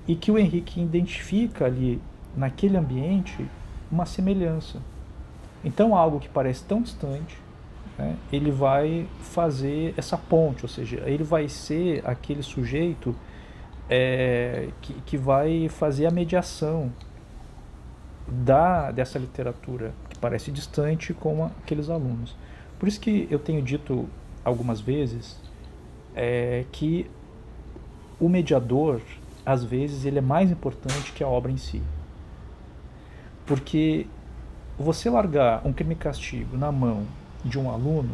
e 0.07 0.15
que 0.15 0.31
o 0.31 0.37
Henrique 0.37 0.81
identifica 0.81 1.65
ali 1.65 2.01
naquele 2.35 2.77
ambiente 2.77 3.45
uma 3.91 4.05
semelhança. 4.05 4.79
Então, 5.63 5.95
algo 5.95 6.19
que 6.19 6.29
parece 6.29 6.63
tão 6.63 6.81
distante, 6.81 7.37
né, 7.97 8.15
ele 8.31 8.51
vai 8.51 9.07
fazer 9.19 9.93
essa 9.97 10.17
ponte, 10.17 10.63
ou 10.63 10.69
seja, 10.69 11.03
ele 11.05 11.23
vai 11.23 11.47
ser 11.47 12.01
aquele 12.05 12.41
sujeito 12.41 13.15
é, 13.89 14.69
que, 14.81 14.93
que 15.05 15.17
vai 15.17 15.67
fazer 15.69 16.05
a 16.05 16.11
mediação 16.11 16.91
da 18.27 18.91
dessa 18.91 19.19
literatura 19.19 19.93
que 20.09 20.17
parece 20.17 20.51
distante 20.51 21.13
com 21.13 21.45
aqueles 21.45 21.89
alunos. 21.89 22.35
Por 22.79 22.87
isso 22.87 22.99
que 22.99 23.27
eu 23.29 23.37
tenho 23.37 23.61
dito 23.61 24.07
algumas 24.43 24.79
vezes 24.79 25.37
é, 26.15 26.65
que 26.71 27.09
o 28.19 28.29
mediador, 28.29 29.01
às 29.45 29.63
vezes, 29.63 30.05
ele 30.05 30.19
é 30.19 30.21
mais 30.21 30.51
importante 30.51 31.11
que 31.11 31.23
a 31.23 31.27
obra 31.27 31.51
em 31.51 31.57
si. 31.57 31.81
Porque 33.51 34.07
você 34.79 35.09
largar 35.09 35.61
um 35.65 35.73
crime 35.73 35.93
castigo 35.93 36.55
na 36.55 36.71
mão 36.71 37.03
de 37.43 37.59
um 37.59 37.69
aluno 37.69 38.11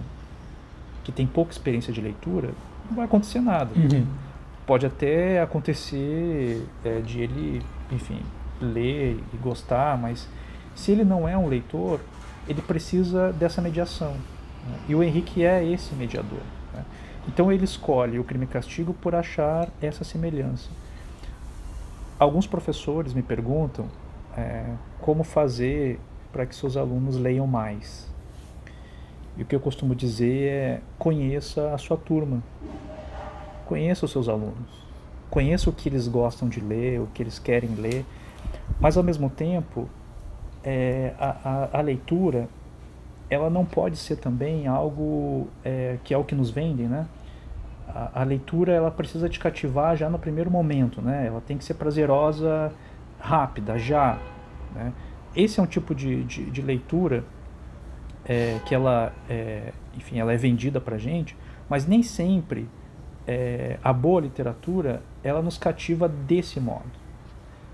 que 1.04 1.12
tem 1.12 1.28
pouca 1.28 1.52
experiência 1.52 1.94
de 1.94 2.02
leitura, 2.02 2.50
não 2.90 2.96
vai 2.96 3.06
acontecer 3.06 3.40
nada. 3.40 3.70
Uhum. 3.76 4.08
Pode 4.66 4.88
até 4.88 5.40
acontecer 5.40 6.68
é, 6.84 7.02
de 7.02 7.22
ele, 7.22 7.62
enfim, 7.92 8.20
ler 8.60 9.24
e 9.32 9.38
gostar, 9.38 9.96
mas 9.96 10.28
se 10.76 10.92
ele 10.92 11.04
não 11.04 11.30
é 11.30 11.38
um 11.38 11.48
leitor, 11.48 12.00
ele 12.48 12.64
precisa 12.64 13.32
dessa 13.32 13.62
mediação. 13.62 14.14
Né? 14.68 14.80
E 14.90 14.96
o 14.96 15.04
Henrique 15.04 15.46
é 15.46 15.64
esse 15.64 15.94
mediador. 15.94 16.42
Né? 16.74 16.84
Então 17.28 17.52
ele 17.52 17.64
escolhe 17.64 18.18
o 18.18 18.24
crime 18.24 18.48
castigo 18.48 18.92
por 18.92 19.14
achar 19.14 19.70
essa 19.80 20.04
semelhança. 20.04 20.68
Alguns 22.18 22.48
professores 22.48 23.14
me 23.14 23.22
perguntam 23.22 23.86
é, 24.38 24.64
como 25.02 25.24
fazer 25.24 26.00
para 26.32 26.46
que 26.46 26.56
seus 26.56 26.78
alunos 26.78 27.18
leiam 27.18 27.48
mais. 27.48 28.08
E 29.36 29.42
o 29.42 29.46
que 29.46 29.56
eu 29.56 29.60
costumo 29.60 29.96
dizer 29.96 30.48
é: 30.48 30.82
conheça 30.98 31.74
a 31.74 31.78
sua 31.78 31.98
turma, 31.98 32.44
conheça 33.66 34.06
os 34.06 34.12
seus 34.12 34.30
alunos, 34.30 34.86
conheça 35.30 35.70
o 35.70 35.74
que 35.74 35.90
eles 35.90 36.08
gostam 36.08 36.48
de 36.48 36.60
ler, 36.60 37.02
o 37.02 37.08
que 37.08 37.24
eles 37.24 37.40
querem 37.40 37.74
ler, 37.76 38.06
mas 38.80 38.98
ao 38.98 39.04
mesmo 39.04 39.30
tempo, 39.30 39.90
é, 40.64 41.14
a, 41.20 41.70
a, 41.74 41.80
a, 41.80 41.82
leitura 41.82 42.48
ela 43.30 43.50
não 43.50 43.66
pode 43.66 43.98
ser 43.98 44.18
também 44.18 44.68
algo 44.68 45.48
é, 45.64 45.98
que 46.04 46.14
é 46.14 46.18
o 46.18 46.24
que 46.24 46.36
nos 46.36 46.50
vendem, 46.50 46.88
né? 46.88 47.08
A, 47.88 48.22
a, 48.22 48.24
leitura 48.24 48.74
ela 48.74 48.92
precisa 48.92 49.30
te 49.30 49.40
cativar 49.40 49.96
já 49.96 50.10
no 50.10 50.20
primeiro 50.20 50.52
momento, 50.52 51.02
né? 51.02 51.26
Ela 51.28 51.42
tem 51.42 51.58
que 51.58 51.64
ser 51.64 51.76
prazerosa, 51.76 52.72
rápida, 53.20 53.78
já. 53.78 54.18
Né? 54.74 54.93
Esse 55.36 55.59
é 55.59 55.63
um 55.63 55.68
tipo 55.68 55.93
de, 55.93 56.24
de, 56.24 56.45
de 56.49 56.61
leitura 56.61 57.24
é, 58.26 58.59
que 58.65 58.76
ela, 58.76 59.13
é, 59.30 59.72
enfim, 59.95 60.20
ela 60.20 60.34
é 60.34 60.38
vendida 60.38 60.82
para 60.82 60.97
gente, 60.97 61.36
mas 61.70 61.86
nem 61.86 62.03
sempre 62.03 62.68
é, 63.26 63.78
a 63.84 63.91
boa 63.91 64.22
literatura 64.22 65.01
ela 65.24 65.41
nos 65.41 65.57
cativa 65.57 66.07
desse 66.07 66.59
modo. 66.59 67.07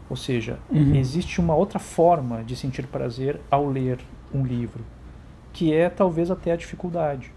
Ou 0.10 0.16
seja, 0.16 0.60
uhum. 0.70 0.96
existe 0.96 1.40
uma 1.40 1.56
outra 1.56 1.80
forma 1.80 2.44
de 2.44 2.56
sentir 2.56 2.86
prazer 2.88 3.40
ao 3.50 3.68
ler 3.68 4.00
um 4.34 4.44
livro, 4.44 4.84
que 5.52 5.74
é 5.74 5.90
talvez 5.90 6.30
até 6.30 6.52
a 6.52 6.56
dificuldade. 6.56 7.32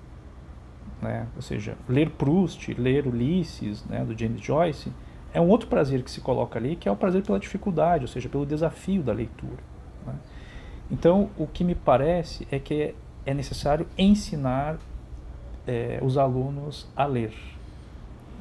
Né? 1.00 1.26
Ou 1.36 1.42
seja, 1.42 1.76
ler 1.88 2.10
Proust, 2.10 2.74
ler 2.74 3.06
Ulisses, 3.06 3.84
né, 3.84 4.04
do 4.04 4.18
James 4.18 4.40
Joyce, 4.40 4.92
é 5.36 5.40
um 5.40 5.48
outro 5.48 5.68
prazer 5.68 6.02
que 6.02 6.10
se 6.10 6.22
coloca 6.22 6.58
ali, 6.58 6.76
que 6.76 6.88
é 6.88 6.90
o 6.90 6.96
prazer 6.96 7.22
pela 7.22 7.38
dificuldade, 7.38 8.04
ou 8.04 8.08
seja, 8.08 8.26
pelo 8.26 8.46
desafio 8.46 9.02
da 9.02 9.12
leitura. 9.12 9.62
Né? 10.06 10.14
Então, 10.90 11.28
o 11.36 11.46
que 11.46 11.62
me 11.62 11.74
parece 11.74 12.48
é 12.50 12.58
que 12.58 12.94
é 13.26 13.34
necessário 13.34 13.86
ensinar 13.98 14.78
é, 15.66 15.98
os 16.02 16.16
alunos 16.16 16.88
a 16.96 17.04
ler. 17.04 17.34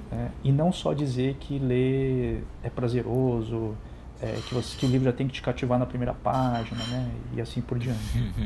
Né? 0.10 0.32
E 0.42 0.54
não 0.54 0.72
só 0.72 0.94
dizer 0.94 1.36
que 1.38 1.60
ler 1.60 2.46
é 2.64 2.70
prazeroso, 2.70 3.76
é, 4.22 4.40
que, 4.48 4.54
você, 4.54 4.78
que 4.78 4.86
o 4.86 4.90
livro 4.90 5.04
já 5.04 5.12
tem 5.12 5.28
que 5.28 5.34
te 5.34 5.42
cativar 5.42 5.78
na 5.78 5.86
primeira 5.86 6.14
página, 6.14 6.82
né? 6.88 7.12
E 7.36 7.42
assim 7.42 7.60
por 7.60 7.78
diante. 7.78 8.00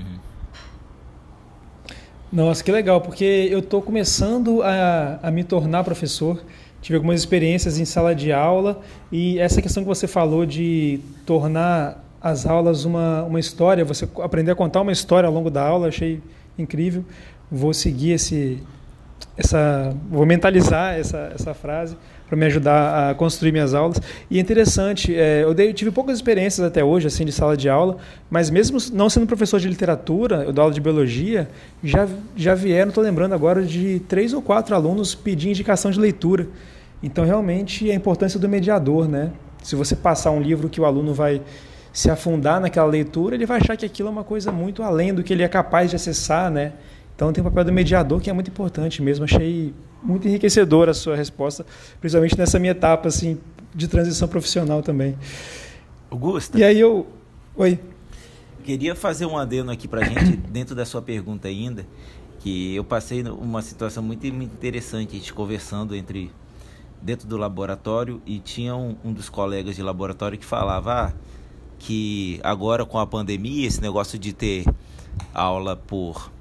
Nossa, 2.34 2.64
que 2.64 2.72
legal, 2.72 3.00
porque 3.00 3.48
eu 3.52 3.60
estou 3.60 3.80
começando 3.80 4.64
a, 4.64 5.20
a 5.22 5.30
me 5.30 5.44
tornar 5.44 5.84
professor. 5.84 6.44
Tive 6.82 6.96
algumas 6.96 7.20
experiências 7.20 7.80
em 7.80 7.86
sala 7.86 8.16
de 8.16 8.32
aula 8.32 8.82
e 9.12 9.38
essa 9.38 9.62
questão 9.62 9.84
que 9.84 9.88
você 9.88 10.08
falou 10.08 10.46
de 10.46 11.00
tornar 11.26 12.04
as 12.22 12.46
aulas 12.46 12.86
uma, 12.86 13.24
uma 13.24 13.40
história, 13.40 13.84
você 13.84 14.08
aprender 14.22 14.52
a 14.52 14.56
contar 14.56 14.82
uma 14.82 14.92
história 14.92 15.28
ao 15.28 15.34
longo 15.34 15.50
da 15.50 15.66
aula, 15.66 15.88
achei 15.88 16.22
incrível. 16.58 17.04
Vou 17.52 17.74
seguir 17.74 18.12
esse, 18.12 18.62
essa, 19.40 19.96
vou 20.10 20.26
mentalizar 20.26 20.96
essa, 20.96 21.32
essa 21.34 21.54
frase 21.54 21.96
para 22.28 22.38
me 22.38 22.46
ajudar 22.46 23.10
a 23.10 23.16
construir 23.16 23.54
minhas 23.54 23.74
aulas. 23.74 24.00
E 24.30 24.38
é 24.38 24.42
interessante, 24.42 25.16
é, 25.16 25.44
eu, 25.44 25.54
dei, 25.54 25.70
eu, 25.70 25.74
tive 25.74 25.92
poucas 25.92 26.18
experiências 26.18 26.68
até 26.68 26.84
hoje 26.84 27.08
assim 27.08 27.24
de 27.24 27.32
sala 27.32 27.56
de 27.56 27.70
aula, 27.70 27.98
mas 28.30 28.50
mesmo 28.50 28.78
não 28.92 29.10
sendo 29.10 29.26
professor 29.26 29.58
de 29.58 29.68
literatura, 29.70 30.44
eu 30.44 30.52
dou 30.52 30.64
aula 30.64 30.74
de 30.74 30.82
biologia, 30.82 31.48
já, 31.82 32.06
já 32.36 32.54
vieram, 32.54 32.90
estou 32.90 33.04
lembrando 33.04 33.34
agora, 33.34 33.64
de 33.64 34.02
três 34.10 34.34
ou 34.34 34.42
quatro 34.42 34.76
alunos 34.76 35.16
pedir 35.16 35.50
indicação 35.50 35.90
de 35.90 36.00
leitura. 36.00 36.48
Então, 37.02 37.24
realmente, 37.24 37.90
a 37.90 37.96
importância 37.96 38.38
do 38.38 38.50
mediador, 38.50 39.08
né? 39.08 39.32
Se 39.64 39.74
você 39.74 39.96
passar 39.96 40.32
um 40.32 40.42
livro 40.42 40.68
que 40.68 40.82
o 40.82 40.86
aluno 40.86 41.14
vai 41.14 41.42
se 41.94 42.12
afundar 42.12 42.60
naquela 42.60 42.88
leitura, 42.88 43.36
ele 43.36 43.46
vai 43.46 43.58
achar 43.58 43.78
que 43.78 43.86
aquilo 43.86 44.10
é 44.10 44.12
uma 44.12 44.24
coisa 44.24 44.52
muito 44.52 44.84
além 44.84 45.14
do 45.14 45.24
que 45.24 45.34
ele 45.34 45.44
é 45.44 45.48
capaz 45.48 45.90
de 45.90 45.96
acessar, 45.96 46.52
né? 46.52 46.74
Então 47.20 47.34
tem 47.34 47.42
o 47.42 47.44
papel 47.44 47.66
do 47.66 47.74
mediador 47.74 48.22
que 48.22 48.30
é 48.30 48.34
muito 48.34 48.50
importante 48.50 49.02
mesmo. 49.02 49.26
Achei 49.26 49.74
muito 50.02 50.26
enriquecedora 50.26 50.92
a 50.92 50.94
sua 50.94 51.18
resposta, 51.18 51.66
principalmente 52.00 52.38
nessa 52.38 52.58
minha 52.58 52.72
etapa 52.72 53.10
assim 53.10 53.38
de 53.76 53.90
transição 53.90 54.26
profissional 54.26 54.82
também. 54.82 55.18
Augusta. 56.10 56.58
E 56.58 56.64
aí 56.64 56.80
eu, 56.80 57.06
oi. 57.58 57.78
Queria 58.64 58.96
fazer 58.96 59.26
um 59.26 59.38
adendo 59.38 59.70
aqui 59.70 59.86
para 59.86 60.02
gente 60.06 60.38
dentro 60.50 60.74
da 60.74 60.86
sua 60.86 61.02
pergunta 61.02 61.50
ainda, 61.50 61.86
que 62.40 62.74
eu 62.74 62.86
passei 62.86 63.22
uma 63.24 63.62
situação 63.62 64.02
muito 64.02 64.26
interessante, 64.26 65.18
a 65.18 65.20
gente 65.20 65.34
conversando 65.34 65.98
entre 65.98 66.32
dentro 67.02 67.28
do 67.28 67.36
laboratório 67.36 68.22
e 68.26 68.40
tinha 68.40 68.74
um, 68.78 68.96
um 69.04 69.12
dos 69.12 69.28
colegas 69.28 69.76
de 69.76 69.84
laboratório 69.84 70.38
que 70.38 70.46
falava 70.46 70.94
ah, 70.94 71.14
que 71.78 72.40
agora 72.46 72.86
com 72.86 72.98
a 72.98 73.06
pandemia 73.06 73.68
esse 73.68 73.82
negócio 73.82 74.18
de 74.18 74.32
ter 74.32 74.64
aula 75.34 75.76
por 75.76 76.32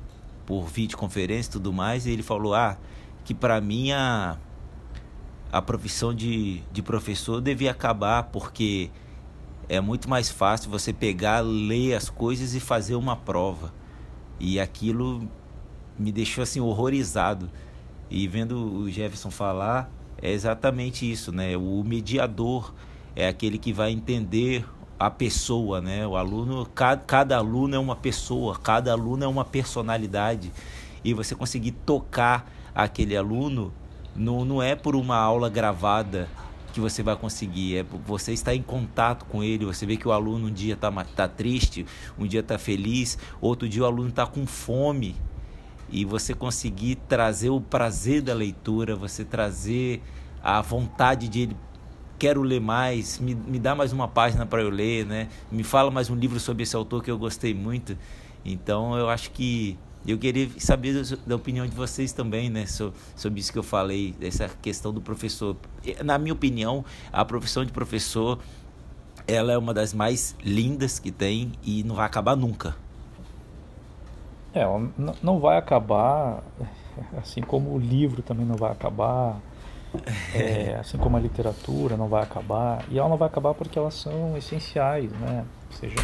por 0.49 0.67
videoconferência 0.67 1.51
e 1.51 1.53
tudo 1.53 1.75
mais, 1.75 2.07
e 2.07 2.11
ele 2.11 2.23
falou 2.23 2.55
ah 2.55 2.79
que 3.23 3.35
para 3.35 3.61
mim 3.61 3.93
a, 3.93 4.39
a 5.53 5.61
profissão 5.61 6.15
de, 6.15 6.63
de 6.73 6.81
professor 6.81 7.43
devia 7.43 7.71
acabar 7.71 8.23
porque 8.23 8.91
é 9.69 9.79
muito 9.79 10.09
mais 10.09 10.31
fácil 10.31 10.71
você 10.71 10.91
pegar, 10.91 11.41
ler 11.41 11.93
as 11.93 12.09
coisas 12.09 12.55
e 12.55 12.61
fazer 12.61 12.95
uma 12.95 13.15
prova. 13.15 13.75
E 14.41 14.59
aquilo 14.59 15.29
me 15.99 16.11
deixou 16.11 16.41
assim 16.41 16.61
horrorizado. 16.61 17.51
E 18.09 18.27
vendo 18.27 18.57
o 18.57 18.91
Jefferson 18.91 19.31
falar, 19.31 19.91
é 20.17 20.33
exatamente 20.33 21.11
isso, 21.11 21.31
né? 21.31 21.59
O 21.59 21.85
mediador 21.85 22.73
é 23.15 23.29
aquele 23.29 23.59
que 23.59 23.71
vai 23.71 23.91
entender 23.91 24.65
a 24.99 25.11
pessoa, 25.11 25.81
né? 25.81 26.07
O 26.07 26.17
aluno, 26.17 26.67
cada, 26.75 27.03
cada 27.03 27.37
aluno 27.37 27.75
é 27.75 27.79
uma 27.79 27.95
pessoa, 27.95 28.59
cada 28.59 28.93
aluno 28.93 29.25
é 29.25 29.29
uma 29.29 29.45
personalidade. 29.45 30.53
E 31.05 31.15
você 31.15 31.35
conseguir 31.35 31.73
tocar 31.73 32.51
aquele 32.75 33.17
aluno 33.17 33.73
não, 34.15 34.45
não 34.45 34.63
é 34.63 34.75
por 34.75 34.97
uma 34.97 35.17
aula 35.17 35.49
gravada 35.49 36.29
que 36.73 36.81
você 36.81 37.03
vai 37.03 37.17
conseguir, 37.17 37.79
é 37.79 37.83
você 38.07 38.33
estar 38.33 38.55
em 38.55 38.63
contato 38.63 39.25
com 39.25 39.43
ele, 39.43 39.65
você 39.65 39.87
vê 39.87 39.97
que 39.97 40.07
o 40.07 40.13
aluno 40.13 40.49
um 40.49 40.53
dia 40.53 40.75
está 40.75 40.91
tá 41.05 41.27
triste, 41.27 41.87
um 42.19 42.27
dia 42.27 42.41
está 42.41 42.59
feliz, 42.59 43.17
outro 43.41 43.69
dia 43.69 43.83
o 43.83 43.87
aluno 43.87 44.11
está 44.11 44.27
com 44.27 44.47
fome 44.47 45.17
e 45.89 46.05
você 46.05 46.35
conseguir 46.35 46.97
trazer 47.09 47.49
o 47.51 47.61
prazer 47.61 48.21
da 48.21 48.35
leitura, 48.35 48.95
você 48.95 49.25
trazer 49.25 50.03
a 50.43 50.61
vontade 50.61 51.29
de 51.29 51.41
ele 51.41 51.57
quero 52.19 52.43
ler 52.43 52.61
mais, 52.61 53.19
me, 53.19 53.35
me 53.35 53.59
dá 53.59 53.75
mais 53.75 53.93
uma 53.93 54.09
página 54.09 54.45
para 54.45 54.63
eu 54.63 54.71
ler, 54.71 55.07
né? 55.07 55.29
Me 55.51 55.63
fala 55.63 55.91
mais 55.91 56.11
um 56.11 56.15
livro 56.15 56.41
sobre 56.41 56.65
esse 56.65 56.75
autor 56.75 57.03
que 57.03 57.11
eu 57.11 57.19
gostei 57.19 57.55
muito. 57.55 57.97
Então 58.45 58.97
eu 58.97 59.09
acho 59.09 59.31
que 59.31 59.79
eu 60.07 60.19
queria 60.19 60.49
saber 60.59 61.03
da 61.27 61.37
opinião 61.37 61.67
de 61.67 61.75
vocês 61.75 62.13
também, 62.13 62.49
né, 62.49 62.65
sobre 62.67 63.41
isso 63.41 63.53
que 63.53 63.59
eu 63.59 63.63
falei, 63.63 64.15
essa 64.21 64.49
questão 64.63 64.93
do 64.93 65.01
professor. 65.01 65.57
Na 66.05 66.17
minha 66.19 66.33
opinião, 66.33 66.85
a 67.13 67.25
profissão 67.25 67.65
de 67.65 67.73
professor, 67.73 68.39
ela 69.27 69.53
é 69.53 69.59
uma 69.59 69.75
das 69.75 69.93
mais 69.93 70.35
lindas 70.43 70.99
que 70.99 71.11
tem 71.11 71.53
e 71.63 71.83
não 71.85 71.97
vai 71.97 72.07
acabar 72.07 72.37
nunca. 72.37 72.75
É, 74.55 74.65
não 75.23 75.39
vai 75.39 75.59
acabar, 75.59 76.43
assim 77.19 77.43
como 77.43 77.75
o 77.75 77.79
livro 77.79 78.23
também 78.23 78.47
não 78.47 78.57
vai 78.57 78.73
acabar, 78.73 79.39
é, 80.35 80.77
assim 80.81 80.99
como 80.99 81.17
a 81.17 81.21
literatura 81.21 81.97
não 81.97 82.09
vai 82.09 82.23
acabar, 82.23 82.85
e 82.91 82.99
ela 82.99 83.09
não 83.09 83.17
vai 83.17 83.29
acabar 83.29 83.55
porque 83.55 83.79
elas 83.79 83.95
são 83.95 84.37
essenciais, 84.37 85.11
né? 85.13 85.45
Ou 85.71 85.77
seja, 85.77 85.97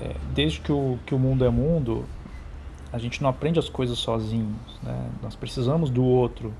é, 0.00 0.14
desde 0.34 0.60
que 0.60 0.72
o, 0.72 0.98
que 1.06 1.14
o 1.14 1.18
mundo 1.18 1.44
é 1.44 1.50
mundo, 1.50 2.04
a 2.92 2.98
gente 2.98 3.22
não 3.22 3.28
aprende 3.28 3.58
as 3.58 3.68
coisas 3.68 3.98
sozinhos, 3.98 4.78
né? 4.82 5.10
Nós 5.22 5.34
precisamos 5.34 5.90
do 5.90 6.04
outro. 6.04 6.52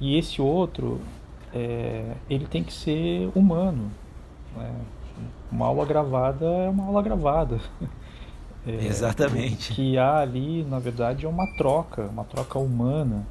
E 0.00 0.18
esse 0.18 0.42
outro, 0.42 1.00
é, 1.54 2.14
ele 2.28 2.46
tem 2.46 2.62
que 2.62 2.72
ser 2.72 3.30
humano. 3.34 3.90
Né? 4.56 4.70
Uma 5.50 5.66
aula 5.66 5.86
gravada 5.86 6.44
é 6.44 6.68
uma 6.68 6.84
aula 6.86 7.02
gravada. 7.02 7.58
É, 8.68 8.84
Exatamente. 8.84 9.70
O 9.70 9.74
que 9.76 9.96
há 9.96 10.18
ali, 10.18 10.64
na 10.64 10.80
verdade, 10.80 11.24
é 11.24 11.28
uma 11.28 11.46
troca, 11.56 12.02
uma 12.02 12.24
troca 12.24 12.58
humana 12.58 13.24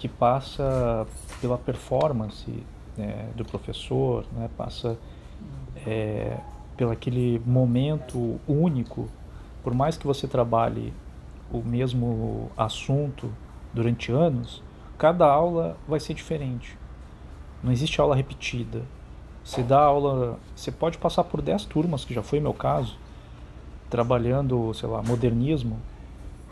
que 0.00 0.08
passa 0.08 1.06
pela 1.42 1.58
performance 1.58 2.50
né, 2.96 3.28
do 3.36 3.44
professor, 3.44 4.24
né, 4.32 4.48
passa 4.56 4.98
é, 5.86 6.38
pelo 6.74 6.90
aquele 6.90 7.38
momento 7.44 8.40
único. 8.48 9.10
Por 9.62 9.74
mais 9.74 9.98
que 9.98 10.06
você 10.06 10.26
trabalhe 10.26 10.94
o 11.52 11.58
mesmo 11.58 12.50
assunto 12.56 13.30
durante 13.74 14.10
anos, 14.10 14.62
cada 14.96 15.26
aula 15.30 15.76
vai 15.86 16.00
ser 16.00 16.14
diferente. 16.14 16.78
Não 17.62 17.70
existe 17.70 18.00
aula 18.00 18.16
repetida. 18.16 18.80
Você 19.44 19.62
dá 19.62 19.82
aula, 19.82 20.38
você 20.56 20.72
pode 20.72 20.96
passar 20.96 21.24
por 21.24 21.42
10 21.42 21.66
turmas, 21.66 22.06
que 22.06 22.14
já 22.14 22.22
foi 22.22 22.40
meu 22.40 22.54
caso, 22.54 22.96
trabalhando, 23.90 24.72
sei 24.72 24.88
lá, 24.88 25.02
modernismo, 25.02 25.76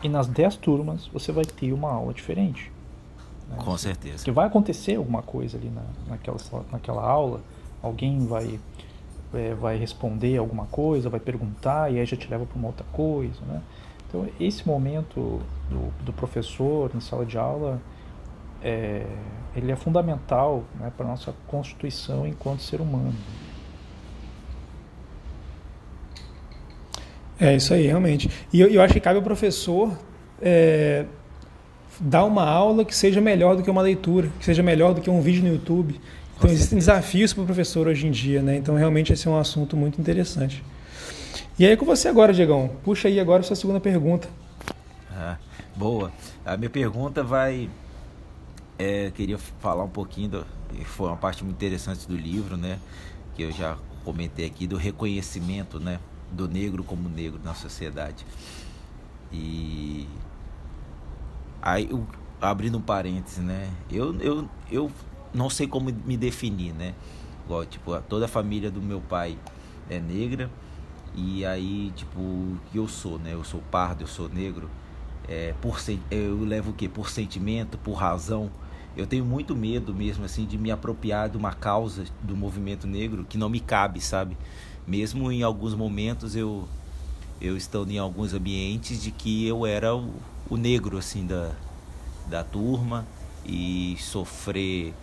e 0.03 0.07
nas 0.07 0.27
10 0.27 0.57
turmas 0.57 1.07
você 1.07 1.31
vai 1.31 1.45
ter 1.45 1.73
uma 1.73 1.91
aula 1.91 2.13
diferente. 2.13 2.71
Né? 3.49 3.57
Com 3.57 3.77
certeza. 3.77 4.17
Porque 4.17 4.31
vai 4.31 4.47
acontecer 4.47 4.95
alguma 4.95 5.21
coisa 5.21 5.57
ali 5.57 5.69
na, 5.69 5.83
naquela, 6.07 6.37
naquela 6.71 7.03
aula, 7.03 7.41
alguém 7.81 8.25
vai, 8.25 8.59
é, 9.33 9.53
vai 9.55 9.77
responder 9.77 10.37
alguma 10.37 10.65
coisa, 10.67 11.09
vai 11.09 11.19
perguntar, 11.19 11.91
e 11.91 11.99
aí 11.99 12.05
já 12.05 12.15
te 12.15 12.29
leva 12.29 12.45
para 12.45 12.57
uma 12.57 12.67
outra 12.67 12.85
coisa, 12.91 13.39
né? 13.47 13.61
Então, 14.07 14.27
esse 14.39 14.67
momento 14.67 15.39
do, 15.69 16.03
do 16.03 16.11
professor 16.11 16.89
em 16.95 16.99
sala 16.99 17.23
de 17.23 17.37
aula, 17.37 17.79
é, 18.63 19.05
ele 19.55 19.71
é 19.71 19.75
fundamental 19.75 20.63
né, 20.79 20.91
para 20.95 21.05
a 21.05 21.09
nossa 21.09 21.33
constituição 21.47 22.27
enquanto 22.27 22.61
ser 22.61 22.81
humano. 22.81 23.13
É 27.39 27.55
isso 27.55 27.73
aí, 27.73 27.85
realmente. 27.85 28.29
E 28.51 28.59
eu, 28.59 28.67
eu 28.67 28.81
acho 28.81 28.93
que 28.93 28.99
cabe 28.99 29.17
ao 29.17 29.23
professor 29.23 29.95
é, 30.41 31.05
dar 31.99 32.23
uma 32.23 32.43
aula 32.43 32.85
que 32.85 32.95
seja 32.95 33.19
melhor 33.19 33.55
do 33.55 33.63
que 33.63 33.69
uma 33.69 33.81
leitura, 33.81 34.29
que 34.39 34.45
seja 34.45 34.63
melhor 34.63 34.93
do 34.93 35.01
que 35.01 35.09
um 35.09 35.21
vídeo 35.21 35.43
no 35.43 35.49
YouTube. 35.49 35.99
Então 36.37 36.49
existem 36.49 36.79
desafios 36.79 37.33
para 37.33 37.43
o 37.43 37.45
professor 37.45 37.87
hoje 37.87 38.07
em 38.07 38.11
dia, 38.11 38.41
né? 38.41 38.55
Então 38.55 38.75
realmente 38.75 39.11
esse 39.11 39.27
é 39.27 39.31
um 39.31 39.37
assunto 39.37 39.75
muito 39.75 39.99
interessante. 39.99 40.63
E 41.57 41.65
aí 41.65 41.75
com 41.75 41.85
você 41.85 42.07
agora, 42.07 42.31
Diegão. 42.31 42.69
Puxa 42.83 43.09
aí 43.09 43.19
agora 43.19 43.41
a 43.41 43.43
sua 43.43 43.55
segunda 43.55 43.79
pergunta. 43.81 44.29
Ah, 45.11 45.37
boa. 45.75 46.13
A 46.45 46.55
minha 46.55 46.69
pergunta 46.69 47.21
vai. 47.21 47.69
É, 48.77 49.11
queria 49.13 49.37
falar 49.37 49.83
um 49.83 49.89
pouquinho, 49.89 50.29
do, 50.29 50.45
foi 50.85 51.07
uma 51.07 51.17
parte 51.17 51.43
muito 51.43 51.57
interessante 51.57 52.07
do 52.07 52.15
livro, 52.15 52.55
né? 52.55 52.79
Que 53.35 53.43
eu 53.43 53.51
já 53.51 53.77
comentei 54.05 54.45
aqui, 54.45 54.65
do 54.65 54.77
reconhecimento, 54.77 55.77
né? 55.77 55.99
Do 56.31 56.47
negro 56.47 56.81
como 56.85 57.09
negro 57.09 57.41
na 57.43 57.53
sociedade. 57.53 58.25
E. 59.33 60.07
Aí, 61.61 61.87
eu, 61.89 62.05
abrindo 62.41 62.77
um 62.77 62.81
parênteses, 62.81 63.43
né? 63.43 63.69
Eu, 63.91 64.15
eu, 64.21 64.49
eu 64.71 64.91
não 65.33 65.49
sei 65.49 65.67
como 65.67 65.91
me 66.05 66.17
definir, 66.17 66.73
né? 66.73 66.93
Igual, 67.45 67.65
tipo, 67.65 67.99
toda 68.01 68.25
a 68.25 68.27
família 68.27 68.71
do 68.71 68.81
meu 68.81 69.01
pai 69.01 69.37
é 69.89 69.99
negra. 69.99 70.49
E 71.15 71.45
aí, 71.45 71.91
tipo, 71.95 72.57
eu 72.73 72.87
sou, 72.87 73.19
né? 73.19 73.33
Eu 73.33 73.43
sou 73.43 73.61
pardo, 73.71 74.03
eu 74.03 74.07
sou 74.07 74.29
negro 74.29 74.69
é, 75.29 75.53
por 75.61 75.79
eu 76.09 76.43
levo 76.43 76.71
o 76.71 76.73
que 76.73 76.89
por 76.89 77.09
sentimento 77.09 77.77
por 77.77 77.93
razão 77.93 78.49
eu 78.97 79.05
tenho 79.05 79.23
muito 79.23 79.55
medo 79.55 79.93
mesmo 79.93 80.25
assim 80.25 80.45
de 80.45 80.57
me 80.57 80.71
apropriar 80.71 81.29
de 81.29 81.37
uma 81.37 81.53
causa 81.53 82.03
do 82.23 82.35
movimento 82.35 82.87
negro 82.87 83.23
que 83.29 83.37
não 83.37 83.47
me 83.47 83.59
cabe 83.59 84.01
sabe 84.01 84.35
mesmo 84.87 85.31
em 85.31 85.43
alguns 85.43 85.75
momentos 85.75 86.35
eu 86.35 86.67
eu 87.41 87.55
estou 87.55 87.87
em 87.87 87.97
alguns 87.97 88.33
ambientes 88.33 89.01
de 89.01 89.11
que 89.11 89.47
eu 89.47 89.65
era 89.65 89.95
o, 89.95 90.13
o 90.49 90.57
negro 90.57 90.97
assim 90.97 91.25
da 91.25 91.51
da 92.29 92.43
turma 92.43 93.07
e 93.43 93.95
sofrer 93.99 94.93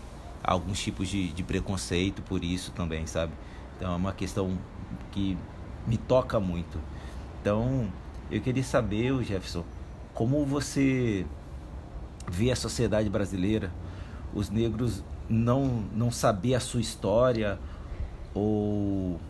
alguns 0.44 0.80
tipos 0.80 1.08
de, 1.08 1.32
de 1.32 1.42
preconceito 1.42 2.22
por 2.22 2.44
isso 2.44 2.70
também 2.72 3.06
sabe? 3.06 3.32
Então 3.76 3.92
é 3.92 3.96
uma 3.96 4.12
questão 4.12 4.56
que 5.10 5.36
me 5.86 5.96
toca 5.96 6.38
muito. 6.38 6.78
Então 7.40 7.88
eu 8.30 8.40
queria 8.40 8.62
saber 8.62 9.12
Jefferson 9.24 9.64
como 10.14 10.44
você 10.46 11.26
vê 12.30 12.50
a 12.50 12.56
sociedade 12.56 13.08
brasileira, 13.08 13.70
os 14.34 14.48
negros 14.50 15.04
não, 15.28 15.84
não 15.94 16.10
saber 16.10 16.54
a 16.54 16.60
sua 16.60 16.80
história 16.80 17.58
ou, 18.34 19.20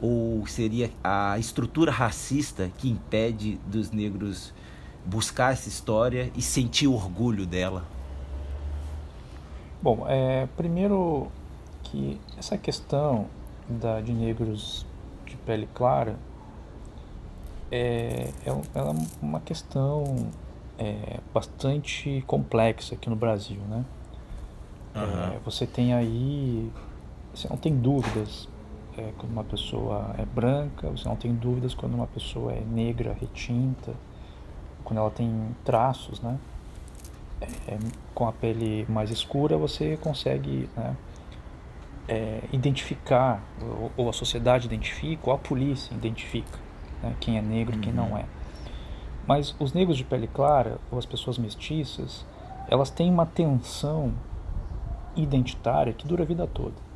ou 0.00 0.46
seria 0.46 0.90
a 1.04 1.38
estrutura 1.38 1.90
racista 1.90 2.70
que 2.78 2.88
impede 2.88 3.60
dos 3.66 3.90
negros 3.90 4.52
buscar 5.04 5.52
essa 5.52 5.68
história 5.68 6.30
e 6.36 6.42
sentir 6.42 6.86
orgulho 6.86 7.46
dela? 7.46 7.84
Bom, 9.82 10.04
é, 10.08 10.46
primeiro 10.56 11.28
que 11.82 12.20
essa 12.38 12.56
questão 12.56 13.26
da, 13.68 14.00
de 14.00 14.12
negros 14.12 14.86
de 15.26 15.36
pele 15.36 15.68
clara 15.74 16.16
é, 17.70 18.30
é, 18.44 18.50
é 18.50 18.82
uma 19.22 19.40
questão 19.40 20.28
é, 20.78 21.20
bastante 21.32 22.24
complexa 22.26 22.94
aqui 22.94 23.08
no 23.08 23.16
Brasil, 23.16 23.60
né? 23.68 23.84
Uhum. 24.94 25.34
É, 25.34 25.38
você 25.44 25.66
tem 25.66 25.94
aí, 25.94 26.70
você 27.32 27.48
não 27.48 27.56
tem 27.56 27.74
dúvidas 27.76 28.48
é, 28.96 29.12
quando 29.16 29.32
uma 29.32 29.44
pessoa 29.44 30.14
é 30.18 30.24
branca, 30.24 30.88
você 30.90 31.08
não 31.08 31.16
tem 31.16 31.34
dúvidas 31.34 31.74
quando 31.74 31.94
uma 31.94 32.06
pessoa 32.06 32.52
é 32.52 32.60
negra, 32.60 33.16
retinta, 33.18 33.94
quando 34.84 34.98
ela 34.98 35.10
tem 35.10 35.54
traços, 35.64 36.20
né? 36.20 36.38
É, 37.66 37.78
com 38.14 38.28
a 38.28 38.32
pele 38.32 38.84
mais 38.86 39.10
escura 39.10 39.56
você 39.56 39.96
consegue 39.96 40.68
né, 40.76 40.94
é, 42.06 42.40
identificar, 42.52 43.42
ou, 43.62 43.90
ou, 43.96 44.10
a 44.10 44.12
sociedade 44.12 44.66
identifica, 44.66 45.22
ou 45.30 45.32
a 45.32 45.38
polícia 45.38 45.94
identifica 45.94 46.58
né, 47.02 47.14
quem 47.18 47.38
é 47.38 47.40
negro 47.40 47.74
e 47.74 47.76
uhum. 47.76 47.82
quem 47.82 47.92
não 47.94 48.10
uhum. 48.10 48.18
é. 48.18 48.24
Mas 49.26 49.54
os 49.58 49.72
negros 49.72 49.96
de 49.96 50.04
pele 50.04 50.26
clara, 50.26 50.78
ou 50.90 50.98
as 50.98 51.06
pessoas 51.06 51.38
mestiças, 51.38 52.26
elas 52.68 52.90
têm 52.90 53.10
uma 53.10 53.24
tensão 53.24 54.12
identitária 55.16 55.92
que 55.92 56.06
dura 56.06 56.24
a 56.24 56.26
vida 56.26 56.46
toda. 56.46 56.89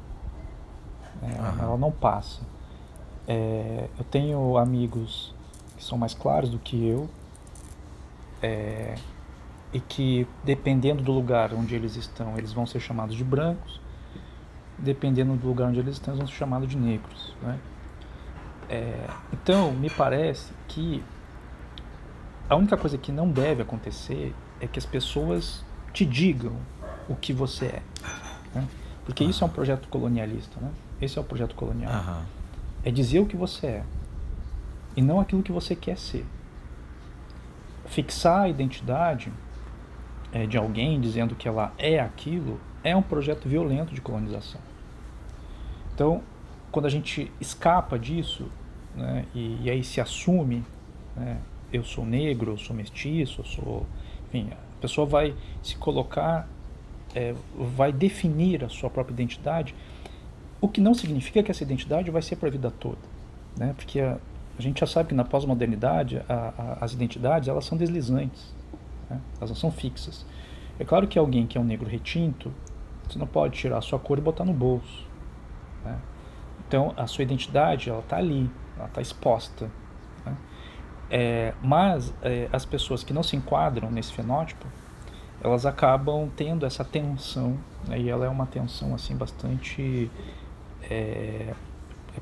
É, 1.24 1.40
uhum. 1.40 1.64
Ela 1.64 1.76
não 1.78 1.90
passa. 1.90 2.42
É, 3.26 3.88
eu 3.98 4.04
tenho 4.04 4.58
amigos 4.58 5.34
que 5.76 5.84
são 5.84 5.96
mais 5.96 6.14
claros 6.14 6.50
do 6.50 6.58
que 6.58 6.86
eu 6.86 7.08
é, 8.42 8.96
e 9.72 9.80
que, 9.80 10.26
dependendo 10.44 11.02
do 11.02 11.12
lugar 11.12 11.52
onde 11.54 11.74
eles 11.74 11.96
estão, 11.96 12.36
eles 12.36 12.52
vão 12.52 12.66
ser 12.66 12.80
chamados 12.80 13.16
de 13.16 13.24
brancos, 13.24 13.80
dependendo 14.78 15.34
do 15.34 15.48
lugar 15.48 15.68
onde 15.68 15.80
eles 15.80 15.94
estão, 15.94 16.12
eles 16.12 16.18
vão 16.18 16.28
ser 16.28 16.34
chamados 16.34 16.68
de 16.68 16.76
negros. 16.76 17.34
Né? 17.42 17.58
É, 18.68 19.06
então, 19.32 19.72
me 19.72 19.88
parece 19.88 20.52
que 20.68 21.02
a 22.48 22.56
única 22.56 22.76
coisa 22.76 22.98
que 22.98 23.10
não 23.10 23.30
deve 23.30 23.62
acontecer 23.62 24.34
é 24.60 24.66
que 24.66 24.78
as 24.78 24.86
pessoas 24.86 25.64
te 25.92 26.04
digam 26.04 26.56
o 27.08 27.16
que 27.16 27.32
você 27.32 27.66
é. 27.66 27.82
Né? 28.54 28.68
Porque 29.04 29.24
isso 29.24 29.42
é 29.42 29.46
um 29.46 29.50
projeto 29.50 29.88
colonialista. 29.88 30.60
Né? 30.60 30.70
Esse 31.04 31.18
é 31.18 31.20
o 31.20 31.24
projeto 31.24 31.54
colonial. 31.54 31.92
Uhum. 31.92 32.22
É 32.84 32.90
dizer 32.90 33.20
o 33.20 33.26
que 33.26 33.36
você 33.36 33.66
é 33.66 33.84
e 34.96 35.02
não 35.02 35.20
aquilo 35.20 35.42
que 35.42 35.52
você 35.52 35.74
quer 35.74 35.98
ser. 35.98 36.24
Fixar 37.86 38.42
a 38.42 38.48
identidade 38.48 39.32
é, 40.32 40.46
de 40.46 40.56
alguém 40.56 41.00
dizendo 41.00 41.34
que 41.34 41.46
ela 41.46 41.72
é 41.78 42.00
aquilo 42.00 42.60
é 42.82 42.94
um 42.94 43.02
projeto 43.02 43.48
violento 43.48 43.94
de 43.94 44.00
colonização. 44.00 44.60
Então, 45.94 46.22
quando 46.70 46.86
a 46.86 46.90
gente 46.90 47.30
escapa 47.40 47.98
disso 47.98 48.50
né, 48.94 49.24
e, 49.34 49.60
e, 49.62 49.70
aí 49.70 49.82
se 49.82 50.00
assume, 50.00 50.64
né, 51.16 51.38
eu 51.72 51.84
sou 51.84 52.04
negro, 52.04 52.52
eu 52.52 52.58
sou 52.58 52.74
mestiço, 52.74 53.40
eu 53.40 53.44
sou, 53.44 53.86
enfim, 54.28 54.50
a 54.52 54.80
pessoa 54.80 55.06
vai 55.06 55.34
se 55.62 55.76
colocar, 55.76 56.48
é, 57.14 57.34
vai 57.56 57.92
definir 57.92 58.64
a 58.64 58.68
sua 58.68 58.90
própria 58.90 59.14
identidade, 59.14 59.74
o 60.64 60.68
que 60.68 60.80
não 60.80 60.94
significa 60.94 61.42
que 61.42 61.50
essa 61.50 61.62
identidade 61.62 62.10
vai 62.10 62.22
ser 62.22 62.36
para 62.36 62.48
a 62.48 62.50
vida 62.50 62.70
toda, 62.70 62.98
né? 63.54 63.74
Porque 63.76 64.00
a, 64.00 64.16
a 64.58 64.62
gente 64.62 64.80
já 64.80 64.86
sabe 64.86 65.10
que 65.10 65.14
na 65.14 65.24
pós-modernidade 65.24 66.22
as 66.80 66.94
identidades 66.94 67.48
elas 67.48 67.66
são 67.66 67.76
deslizantes, 67.76 68.54
né? 69.10 69.20
elas 69.38 69.50
não 69.50 69.56
são 69.56 69.70
fixas. 69.70 70.24
É 70.78 70.84
claro 70.84 71.06
que 71.06 71.18
alguém 71.18 71.46
que 71.46 71.58
é 71.58 71.60
um 71.60 71.64
negro 71.64 71.86
retinto, 71.86 72.50
você 73.06 73.18
não 73.18 73.26
pode 73.26 73.58
tirar 73.58 73.76
a 73.76 73.80
sua 73.82 73.98
cor 73.98 74.16
e 74.16 74.22
botar 74.22 74.44
no 74.44 74.54
bolso. 74.54 75.06
Né? 75.84 75.98
Então, 76.66 76.94
a 76.96 77.06
sua 77.06 77.22
identidade, 77.22 77.90
ela 77.90 77.98
está 77.98 78.16
ali, 78.16 78.50
ela 78.78 78.86
está 78.86 79.02
exposta. 79.02 79.70
Né? 80.24 80.36
É, 81.10 81.54
mas 81.62 82.14
é, 82.22 82.48
as 82.50 82.64
pessoas 82.64 83.04
que 83.04 83.12
não 83.12 83.22
se 83.22 83.36
enquadram 83.36 83.90
nesse 83.90 84.14
fenótipo, 84.14 84.66
elas 85.42 85.66
acabam 85.66 86.30
tendo 86.34 86.64
essa 86.64 86.84
tensão, 86.84 87.58
né? 87.86 88.00
e 88.00 88.08
ela 88.08 88.24
é 88.24 88.28
uma 88.28 88.46
tensão 88.46 88.94
assim 88.94 89.14
bastante, 89.14 90.10
é, 90.90 91.54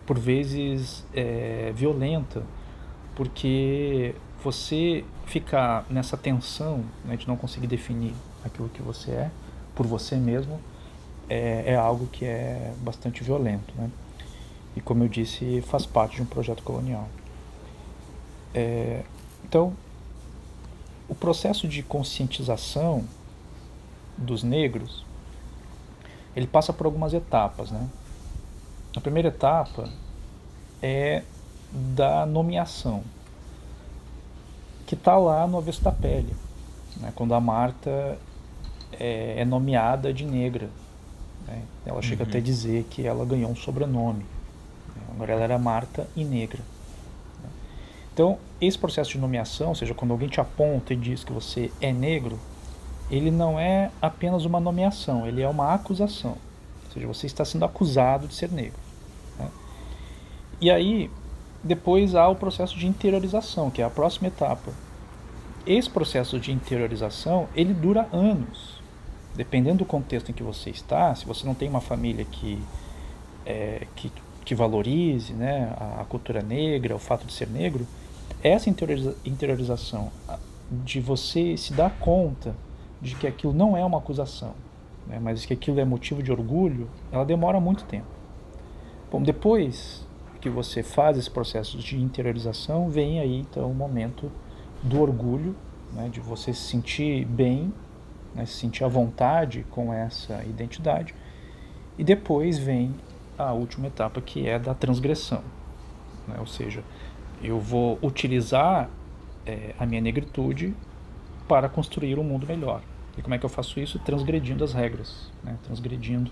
por 0.06 0.18
vezes, 0.18 1.04
é, 1.14 1.72
violenta, 1.74 2.42
porque 3.14 4.14
você 4.42 5.04
ficar 5.26 5.86
nessa 5.88 6.16
tensão 6.16 6.84
né, 7.04 7.16
de 7.16 7.28
não 7.28 7.36
conseguir 7.36 7.66
definir 7.66 8.14
aquilo 8.44 8.68
que 8.68 8.82
você 8.82 9.10
é 9.12 9.30
por 9.74 9.86
você 9.86 10.16
mesmo 10.16 10.60
é, 11.28 11.72
é 11.72 11.76
algo 11.76 12.06
que 12.06 12.24
é 12.24 12.74
bastante 12.82 13.22
violento, 13.22 13.72
né? 13.76 13.90
e, 14.76 14.80
como 14.80 15.04
eu 15.04 15.08
disse, 15.08 15.62
faz 15.62 15.86
parte 15.86 16.16
de 16.16 16.22
um 16.22 16.26
projeto 16.26 16.62
colonial. 16.62 17.08
É, 18.54 19.02
então, 19.44 19.74
o 21.08 21.14
processo 21.14 21.68
de 21.68 21.82
conscientização 21.82 23.04
dos 24.16 24.42
negros 24.42 25.04
ele 26.34 26.46
passa 26.46 26.72
por 26.72 26.86
algumas 26.86 27.12
etapas, 27.12 27.70
né? 27.70 27.88
A 28.97 29.01
primeira 29.01 29.28
etapa 29.28 29.88
é 30.82 31.22
da 31.72 32.26
nomeação, 32.26 33.03
que 34.86 34.95
está 34.95 35.16
lá 35.16 35.47
no 35.47 35.57
avesso 35.57 35.82
da 35.82 35.90
pele, 35.90 36.34
né? 36.99 37.12
quando 37.14 37.34
a 37.34 37.40
Marta 37.40 38.18
é, 38.93 39.36
é 39.38 39.45
nomeada 39.45 40.12
de 40.12 40.24
negra. 40.24 40.68
Né? 41.47 41.62
Ela 41.86 42.03
chega 42.03 42.24
uhum. 42.24 42.28
até 42.28 42.38
a 42.38 42.43
dizer 42.43 42.84
que 42.90 43.07
ela 43.07 43.24
ganhou 43.24 43.51
um 43.51 43.57
sobrenome. 43.57 44.26
Agora 45.14 45.32
ela 45.32 45.43
era 45.43 45.59
Marta 45.59 46.07
e 46.14 46.24
negra. 46.24 46.61
Então, 48.12 48.38
esse 48.61 48.78
processo 48.78 49.12
de 49.12 49.18
nomeação, 49.18 49.70
ou 49.70 49.74
seja, 49.74 49.95
quando 49.95 50.11
alguém 50.11 50.28
te 50.28 50.40
aponta 50.40 50.93
e 50.93 50.97
diz 50.97 51.24
que 51.24 51.32
você 51.32 51.72
é 51.80 51.90
negro, 51.93 52.38
ele 53.11 53.30
não 53.30 53.59
é 53.59 53.90
apenas 54.01 54.45
uma 54.45 54.61
nomeação, 54.61 55.26
ele 55.26 55.40
é 55.40 55.49
uma 55.49 55.72
acusação. 55.72 56.36
Ou 56.86 56.93
seja, 56.93 57.07
você 57.07 57.26
está 57.26 57.45
sendo 57.45 57.64
acusado 57.64 58.28
de 58.28 58.34
ser 58.34 58.51
negro. 58.51 58.81
E 60.62 60.70
aí, 60.70 61.10
depois 61.60 62.14
há 62.14 62.28
o 62.28 62.36
processo 62.36 62.78
de 62.78 62.86
interiorização, 62.86 63.68
que 63.68 63.82
é 63.82 63.84
a 63.84 63.90
próxima 63.90 64.28
etapa. 64.28 64.70
Esse 65.66 65.90
processo 65.90 66.38
de 66.38 66.52
interiorização, 66.52 67.48
ele 67.52 67.74
dura 67.74 68.08
anos. 68.12 68.80
Dependendo 69.34 69.78
do 69.78 69.84
contexto 69.84 70.30
em 70.30 70.32
que 70.32 70.42
você 70.42 70.70
está, 70.70 71.12
se 71.16 71.26
você 71.26 71.44
não 71.44 71.52
tem 71.52 71.68
uma 71.68 71.80
família 71.80 72.24
que, 72.24 72.62
é, 73.44 73.88
que, 73.96 74.12
que, 74.44 74.54
valorize 74.54 75.32
né, 75.32 75.74
a, 75.80 76.02
a, 76.02 76.04
cultura 76.04 76.40
negra, 76.42 76.94
o 76.94 76.98
fato 76.98 77.26
de 77.26 77.32
ser 77.32 77.48
negro, 77.48 77.84
essa 78.40 78.70
interioriza, 78.70 79.16
interiorização 79.24 80.12
de 80.70 81.00
você 81.00 81.56
se 81.56 81.72
dar 81.72 81.90
conta 81.98 82.54
de 83.00 83.16
que 83.16 83.26
aquilo 83.26 83.52
não 83.52 83.76
é 83.76 83.84
uma 83.84 83.98
acusação, 83.98 84.54
né, 85.08 85.18
mas 85.20 85.44
que 85.44 85.54
aquilo 85.54 85.80
é 85.80 85.84
motivo 85.84 86.22
de 86.22 86.30
orgulho, 86.30 86.88
ela 87.10 87.24
demora 87.24 87.58
muito 87.58 87.82
tempo. 87.82 88.06
Bom, 89.10 89.20
depois 89.20 90.01
que 90.43 90.51
você 90.51 90.82
faz 90.82 91.16
esse 91.16 91.30
processo 91.30 91.78
de 91.78 91.97
interiorização, 91.97 92.90
vem 92.90 93.20
aí 93.20 93.38
então 93.38 93.70
o 93.70 93.74
momento 93.74 94.30
do 94.82 95.01
orgulho, 95.01 95.55
né, 95.93 96.09
de 96.09 96.20
você 96.20 96.53
se 96.53 96.62
sentir 96.62 97.24
bem, 97.24 97.72
né, 98.34 98.45
se 98.45 98.55
sentir 98.55 98.84
à 98.84 98.88
vontade 98.88 99.64
com 99.70 99.93
essa 99.93 100.45
identidade, 100.45 101.14
e 101.97 102.03
depois 102.03 102.59
vem 102.59 102.95
a 103.38 103.53
última 103.53 103.86
etapa 103.86 104.20
que 104.20 104.49
é 104.49 104.59
da 104.59 104.74
transgressão, 104.74 105.43
né, 106.26 106.36
ou 106.38 106.47
seja, 106.47 106.82
eu 107.40 107.61
vou 107.61 107.99
utilizar 108.03 108.90
é, 109.47 109.74
a 109.78 109.86
minha 109.86 110.01
negritude 110.01 110.74
para 111.49 111.68
construir 111.68 112.18
um 112.18 112.24
mundo 112.24 112.47
melhor. 112.47 112.82
E 113.16 113.22
como 113.22 113.34
é 113.34 113.38
que 113.38 113.45
eu 113.45 113.51
faço 113.51 113.78
isso? 113.78 113.99
Transgredindo 113.99 114.64
as 114.64 114.72
regras, 114.72 115.30
né? 115.43 115.57
transgredindo 115.64 116.30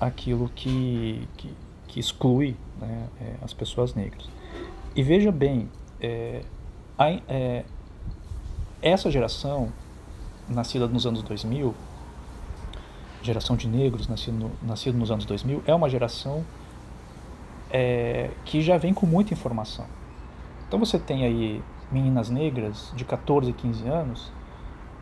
aquilo 0.00 0.50
que, 0.54 1.26
que, 1.36 1.54
que 1.86 2.00
exclui 2.00 2.56
né, 2.80 3.08
é, 3.20 3.34
as 3.42 3.52
pessoas 3.52 3.94
negras. 3.94 4.28
E 4.96 5.02
veja 5.02 5.30
bem, 5.32 5.68
é, 6.00 6.42
a, 6.98 7.10
é, 7.28 7.64
essa 8.80 9.10
geração, 9.10 9.72
nascida 10.48 10.86
nos 10.86 11.06
anos 11.06 11.22
2000, 11.22 11.74
geração 13.22 13.56
de 13.56 13.66
negros 13.66 14.06
nascido, 14.06 14.36
no, 14.36 14.50
nascido 14.62 14.98
nos 14.98 15.10
anos 15.10 15.24
2000, 15.24 15.62
é 15.66 15.74
uma 15.74 15.88
geração 15.88 16.44
é, 17.70 18.30
que 18.44 18.60
já 18.60 18.76
vem 18.76 18.92
com 18.92 19.06
muita 19.06 19.32
informação. 19.32 19.86
Então 20.68 20.78
você 20.78 20.98
tem 20.98 21.24
aí 21.24 21.62
meninas 21.90 22.28
negras 22.28 22.92
de 22.94 23.04
14, 23.04 23.52
15 23.52 23.88
anos, 23.88 24.32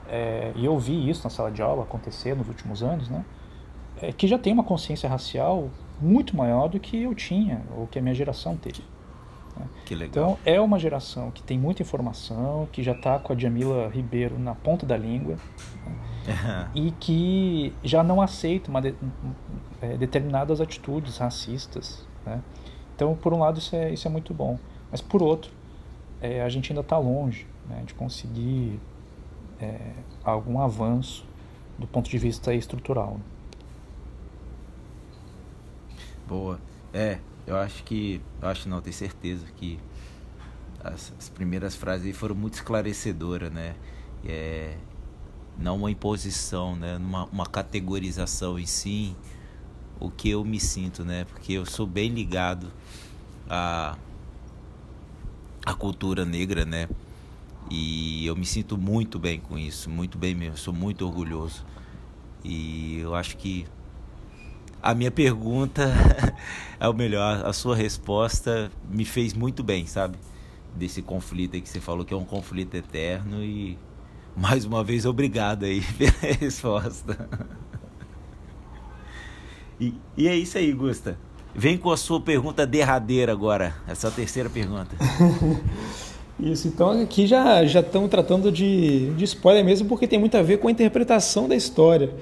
é, 0.09 0.53
e 0.55 0.65
eu 0.65 0.79
vi 0.79 1.09
isso 1.09 1.25
na 1.25 1.31
sala 1.31 1.51
de 1.51 1.63
aula 1.63 1.83
acontecer 1.83 2.37
nos 2.37 2.49
últimos 2.49 2.83
anos, 2.83 3.09
né? 3.09 3.25
É, 4.01 4.13
que 4.13 4.27
já 4.27 4.39
tem 4.39 4.53
uma 4.53 4.65
consciência 4.65 5.09
racial 5.09 5.71
muito 6.03 6.37
maior 6.37 6.69
do 6.69 6.81
que 6.81 7.03
eu 7.03 7.15
tinha, 7.15 7.63
ou 7.77 7.87
que 7.87 7.99
a 7.99 8.03
minha 8.03 8.15
geração 8.15 8.57
teve. 8.57 8.83
Né? 9.57 9.67
Que 9.85 9.95
legal. 9.95 10.09
Então 10.11 10.39
é 10.45 10.61
uma 10.61 10.79
geração 10.79 11.31
que 11.31 11.43
tem 11.43 11.59
muita 11.59 11.83
informação, 11.83 12.69
que 12.73 12.83
já 12.83 12.93
está 12.93 13.19
com 13.19 13.33
a 13.33 13.37
Jamila 13.37 13.89
Ribeiro 13.89 14.39
na 14.39 14.55
ponta 14.55 14.85
da 14.85 14.97
língua 14.97 15.37
né? 16.27 16.71
e 16.75 16.91
que 16.93 17.73
já 17.83 18.03
não 18.03 18.21
aceita 18.21 18.71
uma 18.71 18.81
de, 18.81 18.95
é, 19.81 19.97
determinadas 19.97 20.61
atitudes 20.61 21.19
racistas. 21.19 22.07
Né? 22.25 22.41
Então, 22.95 23.15
por 23.15 23.33
um 23.33 23.39
lado, 23.39 23.59
isso 23.59 23.75
é, 23.75 23.93
isso 23.93 24.07
é 24.07 24.11
muito 24.11 24.35
bom. 24.35 24.59
Mas, 24.91 25.01
por 25.01 25.23
outro, 25.23 25.51
é, 26.21 26.43
a 26.43 26.49
gente 26.49 26.73
ainda 26.73 26.83
está 26.83 26.99
longe 26.99 27.47
né, 27.69 27.83
de 27.85 27.95
conseguir 27.95 28.79
é, 29.61 29.79
algum 30.25 30.61
avanço 30.61 31.25
do 31.79 31.87
ponto 31.87 32.09
de 32.09 32.19
vista 32.19 32.55
estrutural. 32.55 33.19
Boa. 36.27 36.61
É, 36.93 37.19
eu 37.47 37.57
acho 37.57 37.83
que. 37.85 38.21
Eu 38.41 38.49
acho 38.49 38.69
não, 38.69 38.81
tenho 38.81 38.95
certeza 38.95 39.47
que 39.57 39.79
as, 40.83 41.13
as 41.19 41.29
primeiras 41.29 41.75
frases 41.75 42.07
aí 42.07 42.13
foram 42.13 42.35
muito 42.35 42.55
esclarecedoras, 42.55 43.53
né? 43.53 43.75
É, 44.25 44.77
não 45.59 45.77
uma 45.77 45.91
imposição, 45.91 46.77
né? 46.77 46.97
Uma, 46.97 47.27
uma 47.27 47.47
categorização 47.47 48.59
e 48.59 48.67
sim 48.67 49.15
o 50.01 50.11
que 50.11 50.31
eu 50.31 50.45
me 50.45 50.59
sinto, 50.59 51.05
né? 51.05 51.25
Porque 51.25 51.53
eu 51.53 51.65
sou 51.65 51.87
bem 51.87 52.09
ligado 52.11 52.73
a 53.49 53.97
a 55.65 55.75
cultura 55.75 56.25
negra, 56.25 56.65
né? 56.65 56.89
E 57.71 58.27
eu 58.27 58.35
me 58.37 58.45
sinto 58.45 58.77
muito 58.77 59.19
bem 59.19 59.39
com 59.41 59.57
isso, 59.57 59.89
muito 59.89 60.19
bem 60.19 60.35
mesmo, 60.35 60.57
sou 60.57 60.75
muito 60.75 61.07
orgulhoso. 61.07 61.65
E 62.45 62.99
eu 62.99 63.15
acho 63.15 63.37
que 63.37 63.67
a 64.83 64.95
minha 64.95 65.11
pergunta 65.11 65.89
é 66.81 66.89
o 66.89 66.93
melhor, 66.93 67.47
a 67.47 67.53
sua 67.53 67.77
resposta 67.77 68.71
me 68.91 69.05
fez 69.05 69.33
muito 69.33 69.63
bem, 69.63 69.87
sabe? 69.87 70.19
Desse 70.75 71.01
conflito 71.01 71.55
aí 71.55 71.61
que 71.61 71.69
você 71.69 71.81
falou 71.81 72.05
que 72.05 72.13
é 72.13 72.17
um 72.17 72.25
conflito 72.25 72.75
eterno 72.75 73.45
e 73.45 73.79
mais 74.37 74.65
uma 74.65 74.83
vez 74.83 75.07
obrigado 75.07 75.65
aí 75.65 75.83
pela 75.97 76.35
resposta. 76.41 77.29
E, 79.81 79.95
e 80.17 80.27
é 80.27 80.35
isso 80.35 80.59
aí, 80.59 80.73
Gusta. 80.73 81.17
Vem 81.55 81.77
com 81.77 81.91
a 81.91 81.97
sua 81.97 82.21
pergunta 82.21 82.67
derradeira 82.67 83.31
agora, 83.31 83.75
essa 83.87 84.11
terceira 84.11 84.49
pergunta. 84.51 84.97
Isso, 86.41 86.67
então 86.67 87.03
aqui 87.03 87.27
já 87.27 87.65
já 87.67 87.81
estamos 87.81 88.11
tratando 88.11 88.51
de, 88.51 89.11
de 89.11 89.25
spoiler 89.25 89.63
mesmo, 89.63 89.87
porque 89.87 90.09
tem 90.09 90.19
muito 90.19 90.35
a 90.37 90.43
ver 90.43 90.59
com 90.59 90.67
a 90.67 90.71
interpretação 90.71 91.47
da 91.47 91.55
história, 91.55 92.13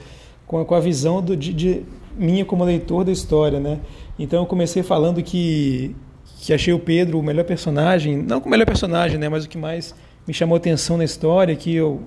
com 0.47 0.61
a, 0.61 0.65
com 0.65 0.75
a 0.75 0.81
visão 0.81 1.23
do, 1.23 1.37
de, 1.37 1.55
de 1.55 1.85
minha 2.17 2.45
como 2.45 2.65
leitor 2.65 3.05
da 3.05 3.13
história, 3.13 3.61
né? 3.61 3.79
Então 4.19 4.41
eu 4.41 4.47
comecei 4.47 4.83
falando 4.83 5.23
que, 5.23 5.95
que 6.41 6.53
achei 6.53 6.73
o 6.73 6.79
Pedro 6.79 7.19
o 7.19 7.23
melhor 7.23 7.45
personagem, 7.45 8.17
não 8.17 8.39
o 8.39 8.49
melhor 8.49 8.67
personagem, 8.67 9.19
né? 9.19 9.29
Mas 9.29 9.45
o 9.45 9.49
que 9.49 9.59
mais 9.59 9.95
me 10.27 10.35
chamou 10.35 10.57
atenção 10.57 10.97
na 10.97 11.05
história, 11.05 11.55
que 11.57 11.75
eu 11.75 12.03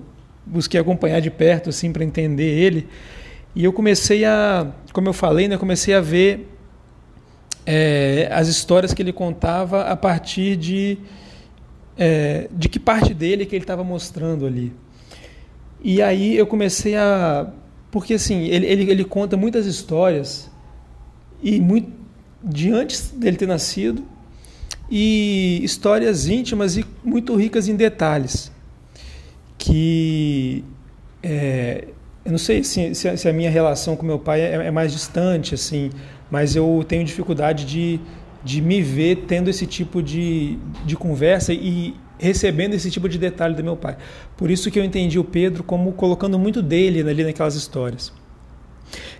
busquei 0.46 0.78
acompanhar 0.78 1.20
de 1.20 1.30
perto, 1.30 1.70
assim, 1.70 1.92
para 1.92 2.04
entender 2.04 2.58
ele. 2.58 2.86
E 3.54 3.64
eu 3.64 3.72
comecei 3.72 4.24
a, 4.24 4.66
como 4.92 5.08
eu 5.08 5.12
falei, 5.12 5.48
né? 5.48 5.56
Comecei 5.56 5.94
a 5.94 6.00
ver 6.00 6.48
é, 7.66 8.28
as 8.32 8.48
histórias 8.48 8.92
que 8.92 9.02
ele 9.02 9.12
contava 9.12 9.82
a 9.82 9.96
partir 9.96 10.56
de 10.56 10.98
é, 11.96 12.48
de 12.50 12.68
que 12.68 12.78
parte 12.78 13.14
dele 13.14 13.46
que 13.46 13.54
ele 13.54 13.62
estava 13.62 13.84
mostrando 13.84 14.46
ali. 14.46 14.72
E 15.82 16.02
aí 16.02 16.36
eu 16.36 16.46
comecei 16.46 16.96
a 16.96 17.46
porque 17.94 18.14
assim 18.14 18.46
ele, 18.48 18.66
ele, 18.66 18.90
ele 18.90 19.04
conta 19.04 19.36
muitas 19.36 19.66
histórias 19.66 20.50
e 21.40 21.60
muito 21.60 21.92
de 22.42 22.72
antes 22.72 23.12
dele 23.12 23.36
ter 23.36 23.46
nascido 23.46 24.04
e 24.90 25.60
histórias 25.62 26.26
íntimas 26.26 26.76
e 26.76 26.84
muito 27.04 27.36
ricas 27.36 27.68
em 27.68 27.76
detalhes. 27.76 28.50
Que 29.56 30.64
é, 31.22 31.84
eu 32.24 32.32
não 32.32 32.38
sei 32.38 32.64
se, 32.64 32.92
se, 32.96 33.28
a 33.28 33.32
minha 33.32 33.48
relação 33.48 33.94
com 33.94 34.04
meu 34.04 34.18
pai 34.18 34.40
é, 34.40 34.54
é 34.66 34.70
mais 34.72 34.90
distante 34.90 35.54
assim 35.54 35.92
mas 36.28 36.56
eu 36.56 36.84
tenho 36.88 37.04
dificuldade 37.04 37.64
de, 37.64 38.00
de 38.42 38.60
me 38.60 38.82
ver 38.82 39.24
tendo 39.28 39.48
esse 39.48 39.66
tipo 39.66 40.02
de, 40.02 40.58
de 40.84 40.96
conversa 40.96 41.52
e 41.52 41.94
recebendo 42.18 42.74
esse 42.74 42.90
tipo 42.90 43.08
de 43.08 43.18
detalhe 43.18 43.54
do 43.54 43.64
meu 43.64 43.76
pai. 43.76 43.96
Por 44.36 44.50
isso 44.50 44.70
que 44.70 44.78
eu 44.78 44.84
entendi 44.84 45.18
o 45.18 45.24
Pedro 45.24 45.62
como 45.62 45.92
colocando 45.92 46.38
muito 46.38 46.62
dele 46.62 47.08
ali 47.08 47.24
naquelas 47.24 47.54
histórias. 47.54 48.12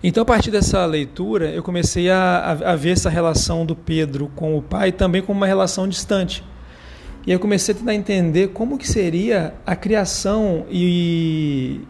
Então, 0.03 0.23
a 0.23 0.27
partir 0.27 0.51
dessa 0.51 0.85
leitura, 0.87 1.51
eu 1.51 1.63
comecei 1.63 2.11
a, 2.11 2.51
a, 2.51 2.77
ver 2.77 2.91
essa 2.91 3.09
relação 3.09 3.65
do 3.65 3.75
Pedro 3.75 4.31
com 4.37 4.57
o 4.57 4.63
pai 4.63 4.93
também 4.93 5.23
como 5.23 5.39
uma 5.39 5.47
relação 5.47 5.89
distante. 5.89 6.45
E 7.27 7.33
eu 7.33 7.41
comecei 7.41 7.75
a 7.75 7.79
tentar 7.79 7.95
entender 7.95 8.49
como 8.49 8.77
que 8.77 8.87
seria 8.87 9.55
a 9.67 9.75
criação 9.75 10.67
e 10.71 11.81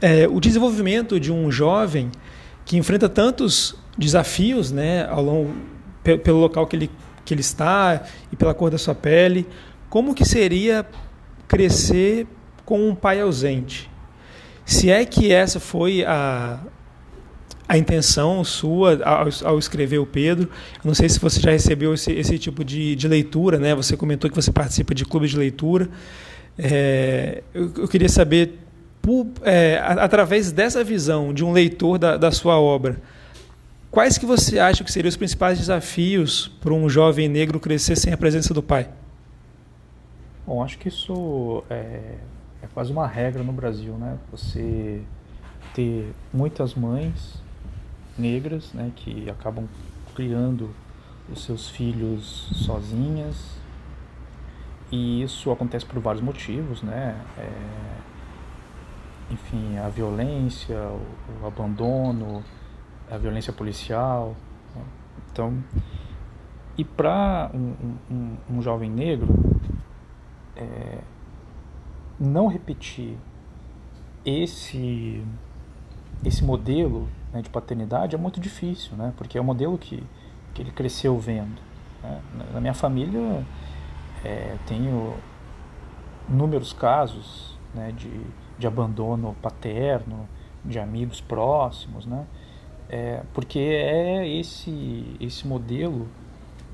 é, 0.00 0.28
o 0.28 0.38
desenvolvimento 0.38 1.18
de 1.18 1.32
um 1.32 1.50
jovem 1.50 2.10
que 2.64 2.76
enfrenta 2.76 3.08
tantos 3.08 3.74
desafios, 3.96 4.70
né, 4.70 5.06
ao 5.08 5.22
longo 5.22 5.50
pelo 6.02 6.38
local 6.38 6.66
que 6.66 6.76
ele 6.76 6.90
que 7.24 7.32
ele 7.32 7.40
está 7.40 8.02
e 8.30 8.36
pela 8.36 8.52
cor 8.52 8.70
da 8.70 8.78
sua 8.78 8.94
pele, 8.94 9.46
como 9.92 10.14
que 10.14 10.24
seria 10.24 10.86
crescer 11.46 12.26
com 12.64 12.88
um 12.88 12.94
pai 12.94 13.20
ausente? 13.20 13.90
Se 14.64 14.90
é 14.90 15.04
que 15.04 15.30
essa 15.30 15.60
foi 15.60 16.02
a 16.02 16.60
a 17.68 17.76
intenção 17.76 18.42
sua 18.42 19.02
ao, 19.04 19.28
ao, 19.50 19.58
escrever 19.58 19.98
o 19.98 20.06
Pedro. 20.06 20.48
Eu 20.76 20.88
não 20.88 20.94
sei 20.94 21.10
se 21.10 21.18
você 21.18 21.40
já 21.40 21.50
recebeu 21.50 21.92
esse, 21.92 22.10
esse 22.10 22.38
tipo 22.38 22.64
de, 22.64 22.96
de, 22.96 23.06
leitura, 23.06 23.58
né? 23.58 23.74
Você 23.74 23.94
comentou 23.94 24.30
que 24.30 24.36
você 24.36 24.50
participa 24.50 24.94
de 24.94 25.04
clubes 25.04 25.30
de 25.30 25.36
leitura. 25.36 25.88
É, 26.58 27.42
eu, 27.52 27.70
eu, 27.76 27.88
queria 27.88 28.08
saber, 28.08 28.60
por, 29.02 29.26
é, 29.42 29.78
através 29.84 30.52
dessa 30.52 30.82
visão 30.82 31.34
de 31.34 31.44
um 31.44 31.52
leitor 31.52 31.98
da, 31.98 32.16
da 32.16 32.30
sua 32.30 32.58
obra, 32.58 32.98
Quais 33.90 34.16
que 34.16 34.24
você 34.24 34.58
acha 34.58 34.82
que 34.82 34.90
seriam 34.90 35.10
os 35.10 35.18
principais 35.18 35.58
desafios 35.58 36.50
para 36.62 36.72
um 36.72 36.88
jovem 36.88 37.28
negro 37.28 37.60
crescer 37.60 37.94
sem 37.94 38.10
a 38.10 38.16
presença 38.16 38.54
do 38.54 38.62
pai? 38.62 38.88
Bom, 40.46 40.62
acho 40.62 40.78
que 40.78 40.88
isso 40.88 41.62
é, 41.70 42.18
é 42.62 42.66
quase 42.74 42.90
uma 42.90 43.06
regra 43.06 43.42
no 43.42 43.52
Brasil, 43.52 43.94
né? 43.94 44.18
Você 44.30 45.02
ter 45.74 46.12
muitas 46.32 46.74
mães 46.74 47.40
negras, 48.18 48.72
né, 48.72 48.92
que 48.94 49.30
acabam 49.30 49.66
criando 50.14 50.70
os 51.30 51.44
seus 51.44 51.68
filhos 51.68 52.50
sozinhas. 52.54 53.56
E 54.90 55.22
isso 55.22 55.50
acontece 55.50 55.86
por 55.86 55.98
vários 56.00 56.22
motivos, 56.22 56.82
né? 56.82 57.18
É, 57.38 57.52
enfim, 59.32 59.78
a 59.78 59.88
violência, 59.88 60.76
o, 60.76 61.42
o, 61.42 61.46
abandono, 61.46 62.42
a 63.10 63.16
violência 63.16 63.52
policial. 63.52 64.36
Né? 64.74 64.82
Então, 65.30 65.64
e 66.76 66.84
para 66.84 67.50
um, 67.54 67.74
um, 68.10 68.36
um, 68.50 68.62
jovem 68.62 68.90
negro 68.90 69.32
é, 70.56 70.98
não 72.18 72.46
repetir 72.46 73.16
esse 74.24 75.24
esse 76.24 76.44
modelo 76.44 77.08
né, 77.32 77.42
de 77.42 77.50
paternidade 77.50 78.14
é 78.14 78.18
muito 78.18 78.38
difícil, 78.38 78.96
né? 78.96 79.12
Porque 79.16 79.36
é 79.36 79.40
o 79.40 79.44
modelo 79.44 79.76
que, 79.76 80.02
que 80.54 80.62
ele 80.62 80.70
cresceu 80.70 81.18
vendo. 81.18 81.60
Né? 82.02 82.20
Na 82.54 82.60
minha 82.60 82.74
família 82.74 83.44
é, 84.24 84.56
tenho 84.66 85.14
inúmeros 86.28 86.72
casos 86.72 87.58
né, 87.74 87.92
de, 87.92 88.10
de 88.56 88.66
abandono 88.66 89.34
paterno, 89.42 90.28
de 90.64 90.78
amigos 90.78 91.20
próximos, 91.20 92.06
né? 92.06 92.24
É, 92.88 93.22
porque 93.32 93.58
é 93.58 94.28
esse, 94.28 95.16
esse 95.18 95.46
modelo, 95.46 96.08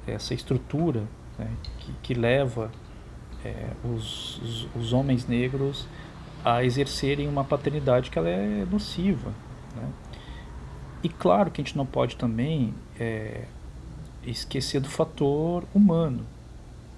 essa 0.06 0.34
estrutura 0.34 1.04
né, 1.38 1.48
que, 1.78 1.92
que 2.02 2.14
leva 2.14 2.70
é, 3.44 3.70
os, 3.84 4.38
os, 4.38 4.68
os 4.74 4.92
homens 4.92 5.26
negros 5.26 5.86
a 6.44 6.64
exercerem 6.64 7.28
uma 7.28 7.44
paternidade 7.44 8.10
que 8.10 8.18
ela 8.18 8.28
é 8.28 8.64
nociva. 8.70 9.32
Né? 9.76 9.88
E 11.02 11.08
claro 11.08 11.50
que 11.50 11.60
a 11.60 11.64
gente 11.64 11.76
não 11.76 11.86
pode 11.86 12.16
também 12.16 12.74
é, 12.98 13.44
esquecer 14.24 14.80
do 14.80 14.88
fator 14.88 15.64
humano. 15.74 16.24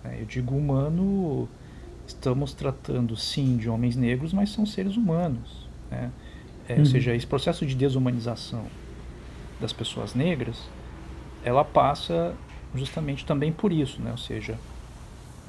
Né? 0.05 0.19
Eu 0.21 0.27
digo 0.27 0.55
humano, 0.57 1.49
estamos 2.07 2.53
tratando 2.53 3.17
sim 3.17 3.57
de 3.57 3.69
homens 3.69 3.97
negros, 3.97 4.33
mas 4.33 4.51
são 4.51 4.65
seres 4.65 4.97
humanos. 4.97 5.69
Né? 5.91 6.11
É, 6.69 6.75
uhum. 6.75 6.81
Ou 6.81 6.87
seja, 6.87 7.15
esse 7.15 7.27
processo 7.27 7.67
de 7.67 7.75
desumanização 7.75 8.65
das 9.61 9.73
pessoas 9.73 10.15
negras, 10.15 10.69
ela 11.45 11.65
passa 11.65 12.35
justamente 12.75 13.25
também 13.27 13.53
por 13.53 13.73
isso, 13.73 14.01
né? 14.01 14.11
Ou 14.13 14.17
seja, 14.17 14.59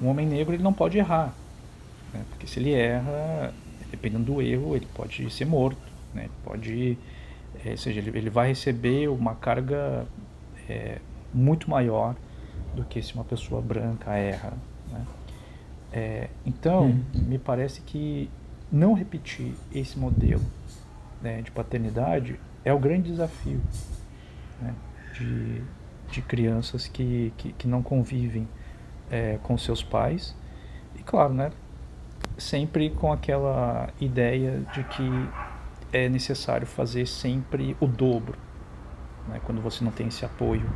um 0.02 0.08
homem 0.08 0.26
negro 0.26 0.54
ele 0.54 0.64
não 0.64 0.74
pode 0.74 0.98
errar, 0.98 1.34
né? 2.14 2.24
porque 2.30 2.48
se 2.48 2.60
ele 2.60 2.74
erra, 2.74 3.54
dependendo 3.90 4.26
do 4.26 4.42
erro, 4.42 4.76
ele 4.76 4.88
pode 4.94 5.30
ser 5.30 5.46
morto, 5.46 5.82
né? 6.14 6.30
pode, 6.44 6.98
é, 7.64 7.72
ou 7.72 7.78
seja, 7.78 8.00
ele, 8.00 8.18
ele 8.18 8.30
vai 8.30 8.48
receber 8.48 9.08
uma 9.10 9.36
carga 9.36 10.06
é, 10.68 10.98
muito 11.34 11.70
maior 11.70 12.16
do 12.76 12.84
que 12.84 13.02
se 13.02 13.14
uma 13.14 13.24
pessoa 13.24 13.62
branca 13.62 14.16
erra. 14.16 14.54
Né? 14.92 15.06
É, 15.94 16.30
então, 16.46 16.86
hum. 16.86 17.04
me 17.14 17.38
parece 17.38 17.82
que 17.82 18.30
não 18.72 18.94
repetir 18.94 19.54
esse 19.74 20.00
modelo 20.00 20.42
né, 21.22 21.42
de 21.42 21.52
paternidade 21.52 22.40
é 22.64 22.74
o 22.74 22.80
grande 22.80 23.12
desafio 23.12 23.60
né, 24.62 24.74
de, 25.14 25.62
de 26.10 26.22
crianças 26.22 26.88
que, 26.88 27.34
que, 27.38 27.52
que 27.54 27.68
não 27.68 27.84
convivem 27.84 28.48
é, 29.12 29.38
com 29.44 29.58
seus 29.58 29.84
pais. 29.84 30.34
E 30.96 31.04
claro, 31.04 31.34
né, 31.34 31.52
sempre 32.38 32.90
com 32.90 33.12
aquela 33.12 33.90
ideia 34.00 34.62
de 34.74 34.84
que 34.86 35.30
é 35.94 36.08
necessário 36.08 36.66
fazer 36.66 37.06
sempre 37.06 37.76
o 37.80 37.86
dobro. 37.86 38.36
Né? 39.28 39.40
Quando 39.44 39.62
você 39.62 39.84
não 39.84 39.92
tem 39.92 40.08
esse 40.08 40.24
apoio, 40.24 40.68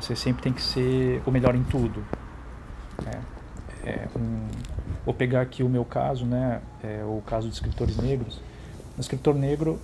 você 0.00 0.14
sempre 0.14 0.42
tem 0.42 0.52
que 0.52 0.62
ser 0.62 1.20
o 1.26 1.30
melhor 1.30 1.54
em 1.54 1.64
tudo. 1.64 2.04
Né? 3.04 3.20
É 3.84 4.08
um, 4.16 4.48
vou 5.04 5.12
pegar 5.12 5.42
aqui 5.42 5.62
o 5.62 5.68
meu 5.68 5.84
caso, 5.84 6.24
né? 6.24 6.62
É 6.82 7.04
o 7.04 7.20
caso 7.26 7.48
de 7.48 7.54
escritores 7.54 7.96
negros. 7.98 8.40
O 8.96 9.00
escritor 9.00 9.34
negro 9.34 9.78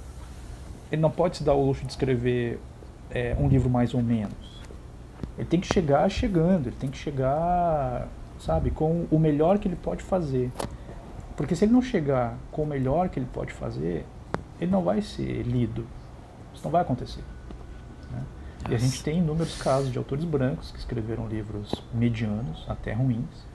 ele 0.91 1.01
não 1.01 1.11
pode 1.11 1.37
se 1.37 1.45
dar 1.45 1.55
o 1.55 1.65
luxo 1.65 1.85
de 1.85 1.93
escrever 1.93 2.59
é, 3.11 3.37
um 3.39 3.49
livro 3.49 3.69
mais 3.69 3.95
ou 3.95 4.03
menos. 4.03 4.60
Ele 5.37 5.47
tem 5.49 5.61
que 5.61 5.73
chegar 5.73 6.09
chegando, 6.09 6.67
ele 6.69 6.77
tem 6.77 6.91
que 6.91 6.99
chegar, 6.99 8.09
sabe, 8.39 8.71
com 8.71 9.07
o 9.11 9.19
melhor 9.19 9.59
que 9.59 9.69
ele 9.69 9.77
pode 9.77 10.03
fazer. 10.03 10.51
Porque 11.37 11.57
se 11.57 11.65
ele 11.65 11.73
não 11.73 11.81
chegar 11.81 12.37
com 12.53 12.63
o 12.63 12.67
melhor 12.67 13.09
que 13.09 13.19
ele 13.19 13.29
pode 13.33 13.53
fazer, 13.53 14.05
ele 14.61 14.71
não 14.71 14.83
vai 14.83 15.01
ser 15.01 15.43
lido. 15.43 15.87
Isso 16.55 16.63
não 16.65 16.71
vai 16.71 16.83
acontecer. 16.83 17.25
Né? 18.11 18.23
E 18.69 18.75
a 18.75 18.79
gente 18.79 19.03
tem 19.03 19.19
inúmeros 19.19 19.57
casos 19.61 19.91
de 19.91 19.97
autores 19.97 20.25
brancos 20.25 20.71
que 20.71 20.79
escreveram 20.79 21.27
livros 21.27 21.73
medianos, 21.95 22.67
até 22.69 22.93
ruins, 22.93 23.47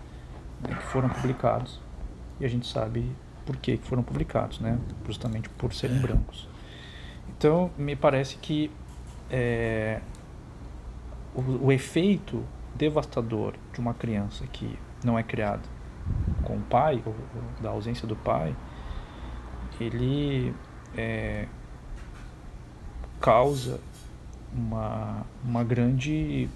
né, 0.62 0.76
que 0.76 0.84
foram 0.88 1.10
publicados. 1.10 1.80
E 2.40 2.46
a 2.46 2.48
gente 2.48 2.66
sabe 2.66 3.16
por 3.46 3.56
que 3.58 3.78
foram 3.78 4.02
publicados, 4.02 4.60
né? 4.60 4.80
justamente 5.06 5.48
por 5.50 5.72
serem 5.74 6.00
brancos. 6.00 6.50
Então, 7.38 7.70
me 7.78 7.96
parece 7.96 8.38
que 8.38 8.72
é, 9.30 10.02
o, 11.36 11.68
o 11.68 11.72
efeito 11.72 12.44
devastador 12.76 13.54
de 13.74 13.80
uma 13.80 13.94
criança 13.94 14.46
que 14.48 14.78
não 15.04 15.18
é 15.20 15.24
criada 15.24 15.64
com 16.44 16.58
o 16.58 16.62
pai, 16.62 17.02
ou, 17.06 17.14
ou 17.14 17.62
da 17.62 17.70
ausência 17.70 18.08
do 18.08 18.16
pai, 18.16 18.56
ele 19.80 20.54
é, 20.96 21.48
causa 23.20 23.80
uma, 24.54 25.26
uma 25.44 25.64
grande 25.64 26.50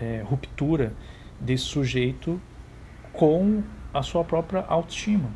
é, 0.00 0.22
ruptura 0.24 0.92
desse 1.40 1.64
sujeito 1.64 2.40
com 3.12 3.62
a 3.92 4.02
sua 4.02 4.24
própria 4.24 4.64
autoestima, 4.66 5.30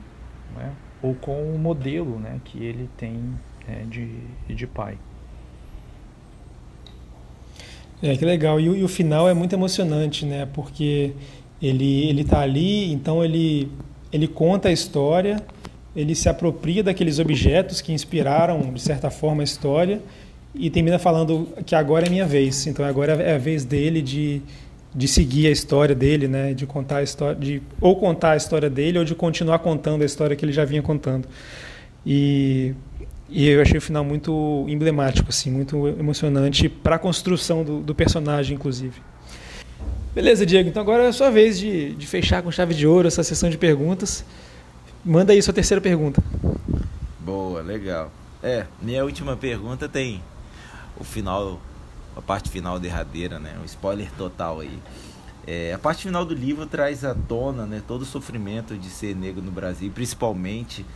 né? 0.55 0.75
ou 1.01 1.15
com 1.15 1.55
o 1.55 1.59
modelo 1.59 2.19
né, 2.19 2.41
que 2.45 2.63
ele 2.63 2.89
tem 2.97 3.35
é, 3.67 3.85
de, 3.85 4.21
de 4.49 4.67
pai. 4.67 4.99
É, 8.03 8.17
que 8.17 8.25
legal. 8.25 8.59
E, 8.59 8.65
e, 8.65 8.83
o 8.83 8.89
final 8.89 9.29
é 9.29 9.35
muito 9.35 9.55
emocionante, 9.55 10.27
né? 10.27 10.47
Porque 10.53 11.13
ele 11.61 12.09
ele 12.09 12.23
está 12.23 12.41
ali, 12.41 12.93
então 12.93 13.25
ele 13.25 13.71
ele 14.13 14.27
conta 14.27 14.69
a 14.69 14.73
história, 14.73 15.37
ele 15.95 16.15
se 16.15 16.29
apropria 16.29 16.83
daqueles 16.83 17.19
objetos 17.19 17.81
que 17.81 17.93
inspiraram 17.93 18.73
de 18.73 18.83
certa 18.83 19.11
forma 19.11 19.43
a 19.43 19.45
história 19.45 20.03
e 20.55 20.69
termina 20.69 20.99
falando 20.99 21.49
que 21.65 21.75
agora 21.75 22.07
é 22.07 22.11
minha 22.11 22.27
vez. 22.27 22.67
Então 22.67 22.85
agora 22.85 23.13
é 23.23 23.35
a 23.35 23.39
vez 23.39 23.65
dele 23.65 24.03
de 24.03 24.43
de 24.95 25.09
seguir 25.09 25.47
a 25.47 25.51
história 25.51 25.95
dele, 25.95 26.29
né? 26.29 26.53
De 26.53 26.67
contar 26.67 26.99
a 26.99 27.03
história, 27.03 27.35
de 27.37 27.63
ou 27.81 27.97
contar 27.97 28.33
a 28.33 28.37
história 28.37 28.69
dele 28.69 28.99
ou 28.99 29.05
de 29.05 29.15
continuar 29.15 29.61
contando 29.61 30.03
a 30.03 30.05
história 30.05 30.37
que 30.37 30.45
ele 30.45 30.53
já 30.53 30.65
vinha 30.65 30.83
contando. 30.83 31.27
E 32.05 32.75
e 33.33 33.49
eu 33.49 33.63
achei 33.63 33.79
o 33.79 33.81
final 33.81 34.05
muito 34.05 34.67
emblemático, 34.69 35.31
assim, 35.31 35.51
muito 35.51 35.89
emocionante 35.89 36.69
para 36.69 36.97
a 36.97 36.99
construção 36.99 37.65
do, 37.65 37.81
do 37.81 37.95
personagem, 37.95 38.55
inclusive. 38.55 39.01
Beleza, 40.15 40.45
Diego. 40.45 40.69
Então 40.69 40.83
agora 40.83 41.05
é 41.05 41.09
a 41.09 41.13
sua 41.13 41.31
vez 41.31 41.59
de, 41.59 41.95
de 41.95 42.07
fechar 42.07 42.43
com 42.43 42.51
chave 42.51 42.75
de 42.75 42.87
ouro 42.87 43.09
essa 43.09 43.23
sessão 43.23 43.49
de 43.49 43.57
perguntas. 43.57 44.25
Manda 45.03 45.33
aí 45.33 45.41
sua 45.41 45.55
terceira 45.55 45.81
pergunta. 45.81 46.23
Boa, 47.19 47.63
legal. 47.63 48.13
É, 48.43 48.67
minha 48.83 49.03
última 49.05 49.37
pergunta 49.37 49.89
tem 49.89 50.23
o 50.99 51.05
final, 51.05 51.59
a 52.15 52.21
parte 52.21 52.51
final 52.51 52.79
derradeira, 52.79 53.39
né? 53.39 53.55
Um 53.63 53.65
spoiler 53.65 54.11
total 54.19 54.61
aí. 54.61 54.79
É, 55.47 55.73
a 55.73 55.79
parte 55.79 56.05
final 56.05 56.25
do 56.25 56.35
livro 56.35 56.67
traz 56.67 57.05
à 57.05 57.15
tona 57.15 57.67
né, 57.67 57.83
todo 57.87 58.03
o 58.03 58.05
sofrimento 58.05 58.77
de 58.77 58.89
ser 58.89 59.17
negro 59.17 59.43
no 59.43 59.51
Brasil, 59.51 59.91
principalmente 59.93 60.87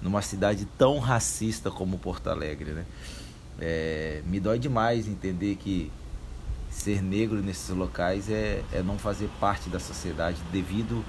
numa 0.00 0.22
cidade 0.22 0.66
tão 0.78 0.98
racista 0.98 1.70
como 1.70 1.98
Porto 1.98 2.28
Alegre. 2.28 2.72
Né? 2.72 2.86
É, 3.60 4.22
me 4.26 4.38
dói 4.38 4.58
demais 4.58 5.08
entender 5.08 5.56
que 5.56 5.90
ser 6.70 7.02
negro 7.02 7.42
nesses 7.42 7.70
locais 7.70 8.30
é, 8.30 8.62
é 8.72 8.82
não 8.82 8.98
fazer 8.98 9.28
parte 9.40 9.68
da 9.68 9.80
sociedade 9.80 10.40
devido 10.52 11.04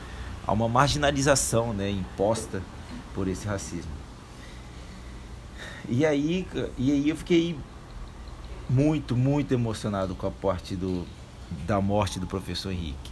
a 0.48 0.52
uma 0.52 0.68
marginalização 0.68 1.74
né, 1.74 1.92
imposta 1.92 2.62
por 3.14 3.28
esse 3.28 3.48
racismo. 3.48 3.92
E 5.88 6.06
aí, 6.06 6.48
e 6.78 6.92
aí 6.92 7.10
eu 7.10 7.16
fiquei 7.16 7.56
muito, 8.68 9.16
muito 9.16 9.54
emocionado 9.54 10.16
com 10.16 10.26
a 10.26 10.32
parte 10.32 10.76
do, 10.76 11.06
da 11.66 11.82
morte 11.82 12.20
do 12.20 12.28
professor 12.28 12.72
Henrique. 12.72 13.12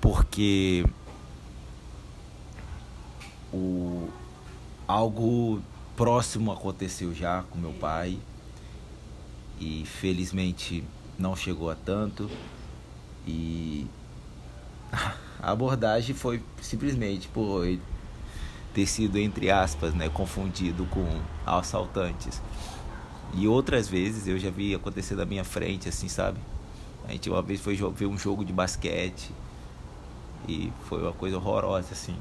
Porque 0.00 0.84
o, 3.52 4.08
algo 4.86 5.60
próximo 5.96 6.52
aconteceu 6.52 7.14
já 7.14 7.42
com 7.50 7.58
meu 7.58 7.72
pai 7.72 8.18
e 9.58 9.84
felizmente 9.86 10.84
não 11.18 11.34
chegou 11.34 11.70
a 11.70 11.74
tanto. 11.74 12.30
E 13.26 13.86
a 15.40 15.50
abordagem 15.50 16.14
foi 16.14 16.42
simplesmente 16.60 17.28
por 17.28 17.66
ter 18.74 18.86
sido 18.86 19.18
entre 19.18 19.50
aspas 19.50 19.94
né 19.94 20.08
confundido 20.08 20.86
com 20.86 21.06
assaltantes. 21.46 22.42
E 23.34 23.48
outras 23.48 23.88
vezes 23.88 24.28
eu 24.28 24.38
já 24.38 24.50
vi 24.50 24.74
acontecer 24.74 25.14
na 25.14 25.24
minha 25.24 25.42
frente 25.44 25.88
assim 25.88 26.08
sabe 26.08 26.38
A 27.06 27.12
gente 27.12 27.30
uma 27.30 27.42
vez 27.42 27.60
foi 27.60 27.76
ver 27.76 28.06
um 28.06 28.18
jogo 28.18 28.44
de 28.44 28.52
basquete 28.52 29.30
e 30.48 30.72
foi 30.84 31.02
uma 31.02 31.12
coisa 31.12 31.36
horrorosa, 31.36 31.92
assim. 31.92 32.16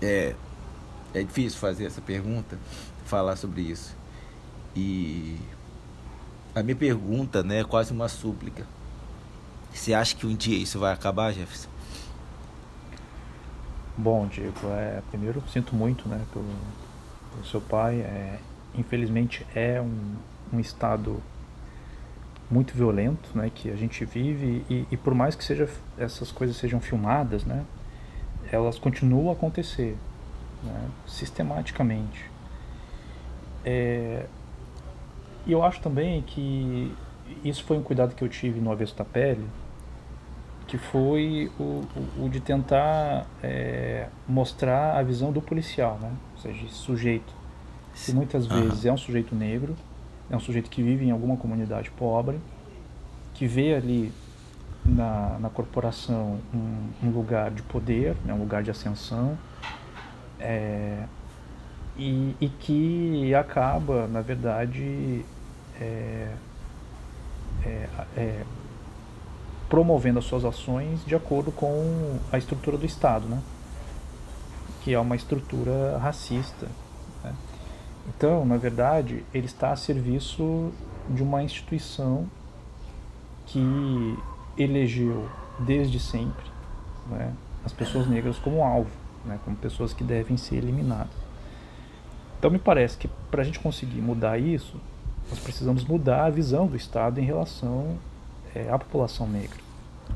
É, 0.00 0.34
é 1.14 1.22
difícil 1.22 1.58
fazer 1.58 1.86
essa 1.86 2.00
pergunta, 2.00 2.58
falar 3.04 3.36
sobre 3.36 3.62
isso. 3.62 3.96
E 4.74 5.36
a 6.54 6.62
minha 6.62 6.76
pergunta, 6.76 7.42
né, 7.42 7.60
é 7.60 7.64
quase 7.64 7.92
uma 7.92 8.08
súplica. 8.08 8.66
Você 9.72 9.94
acha 9.94 10.14
que 10.14 10.26
um 10.26 10.34
dia 10.34 10.56
isso 10.56 10.78
vai 10.78 10.92
acabar, 10.92 11.32
Jefferson? 11.32 11.68
Bom, 13.96 14.26
Diego, 14.26 14.68
é, 14.68 15.02
primeiro 15.10 15.42
sinto 15.52 15.74
muito, 15.74 16.08
né, 16.08 16.24
pelo, 16.32 16.44
pelo 17.32 17.44
seu 17.44 17.60
pai. 17.60 18.00
É, 18.00 18.38
infelizmente 18.74 19.46
é 19.54 19.80
um, 19.80 20.16
um 20.52 20.60
estado 20.60 21.22
muito 22.52 22.74
violento, 22.74 23.30
né, 23.34 23.50
que 23.52 23.70
a 23.70 23.76
gente 23.76 24.04
vive 24.04 24.62
e, 24.68 24.86
e, 24.90 24.96
por 24.96 25.14
mais 25.14 25.34
que 25.34 25.42
seja 25.42 25.68
essas 25.96 26.30
coisas 26.30 26.56
sejam 26.56 26.80
filmadas, 26.80 27.44
né, 27.44 27.64
elas 28.50 28.78
continuam 28.78 29.30
a 29.30 29.32
acontecer, 29.32 29.96
né, 30.62 30.88
sistematicamente. 31.06 32.30
É, 33.64 34.26
e 35.46 35.52
eu 35.52 35.64
acho 35.64 35.80
também 35.80 36.20
que 36.22 36.94
isso 37.42 37.64
foi 37.64 37.78
um 37.78 37.82
cuidado 37.82 38.14
que 38.14 38.22
eu 38.22 38.28
tive 38.28 38.60
no 38.60 38.70
Avesso 38.70 38.94
da 38.96 39.04
Pele, 39.04 39.46
que 40.66 40.76
foi 40.76 41.50
o, 41.58 41.82
o, 42.18 42.24
o 42.24 42.28
de 42.28 42.40
tentar 42.40 43.26
é, 43.42 44.08
mostrar 44.28 44.98
a 44.98 45.02
visão 45.02 45.32
do 45.32 45.40
policial, 45.40 45.98
né? 46.00 46.12
ou 46.34 46.42
seja, 46.42 46.64
esse 46.66 46.74
sujeito, 46.74 47.32
que 47.94 48.12
muitas 48.12 48.46
vezes 48.46 48.84
uhum. 48.84 48.90
é 48.90 48.92
um 48.92 48.98
sujeito 48.98 49.34
negro, 49.34 49.74
é 50.32 50.36
um 50.36 50.40
sujeito 50.40 50.70
que 50.70 50.82
vive 50.82 51.04
em 51.04 51.10
alguma 51.10 51.36
comunidade 51.36 51.90
pobre, 51.90 52.40
que 53.34 53.46
vê 53.46 53.74
ali 53.74 54.10
na, 54.82 55.38
na 55.38 55.50
corporação 55.50 56.38
um, 56.54 57.06
um 57.06 57.10
lugar 57.10 57.50
de 57.50 57.62
poder, 57.62 58.16
né? 58.24 58.32
um 58.32 58.38
lugar 58.38 58.62
de 58.62 58.70
ascensão, 58.70 59.36
é, 60.40 61.04
e, 61.98 62.34
e 62.40 62.48
que 62.48 63.34
acaba, 63.34 64.08
na 64.08 64.22
verdade, 64.22 65.22
é, 65.78 66.32
é, 67.62 67.88
é, 68.16 68.42
promovendo 69.68 70.18
as 70.18 70.24
suas 70.24 70.46
ações 70.46 71.04
de 71.04 71.14
acordo 71.14 71.52
com 71.52 72.18
a 72.32 72.38
estrutura 72.38 72.78
do 72.78 72.86
Estado, 72.86 73.28
né? 73.28 73.38
que 74.82 74.94
é 74.94 74.98
uma 74.98 75.14
estrutura 75.14 75.98
racista. 75.98 76.66
Né? 77.22 77.34
Então, 78.08 78.44
na 78.44 78.56
verdade, 78.56 79.24
ele 79.32 79.46
está 79.46 79.72
a 79.72 79.76
serviço 79.76 80.72
de 81.08 81.22
uma 81.22 81.42
instituição 81.42 82.26
que 83.46 84.16
elegeu 84.56 85.28
desde 85.58 85.98
sempre 85.98 86.44
né, 87.08 87.32
as 87.64 87.72
pessoas 87.72 88.06
negras 88.06 88.38
como 88.38 88.62
alvo, 88.64 88.90
né, 89.24 89.38
como 89.44 89.56
pessoas 89.56 89.92
que 89.92 90.04
devem 90.04 90.36
ser 90.36 90.56
eliminadas. 90.56 91.22
Então 92.38 92.50
me 92.50 92.58
parece 92.58 92.96
que 92.96 93.08
para 93.30 93.42
a 93.42 93.44
gente 93.44 93.60
conseguir 93.60 94.00
mudar 94.00 94.38
isso, 94.38 94.80
nós 95.30 95.38
precisamos 95.38 95.84
mudar 95.84 96.24
a 96.24 96.30
visão 96.30 96.66
do 96.66 96.76
Estado 96.76 97.20
em 97.20 97.24
relação 97.24 97.96
é, 98.54 98.68
à 98.70 98.78
população 98.78 99.28
negra. 99.28 99.58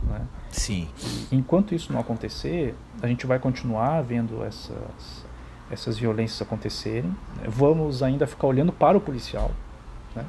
Né? 0.03 0.27
Sim. 0.51 0.89
E, 1.31 1.37
enquanto 1.37 1.75
isso 1.75 1.93
não 1.93 2.01
acontecer, 2.01 2.75
a 3.01 3.07
gente 3.07 3.27
vai 3.27 3.39
continuar 3.39 4.03
vendo 4.03 4.43
essas, 4.45 5.25
essas 5.71 5.99
violências 5.99 6.41
acontecerem. 6.43 7.11
Né? 7.37 7.45
Vamos 7.49 8.03
ainda 8.03 8.27
ficar 8.27 8.47
olhando 8.47 8.73
para 8.73 8.97
o 8.97 9.01
policial. 9.01 9.51
Né? 10.15 10.25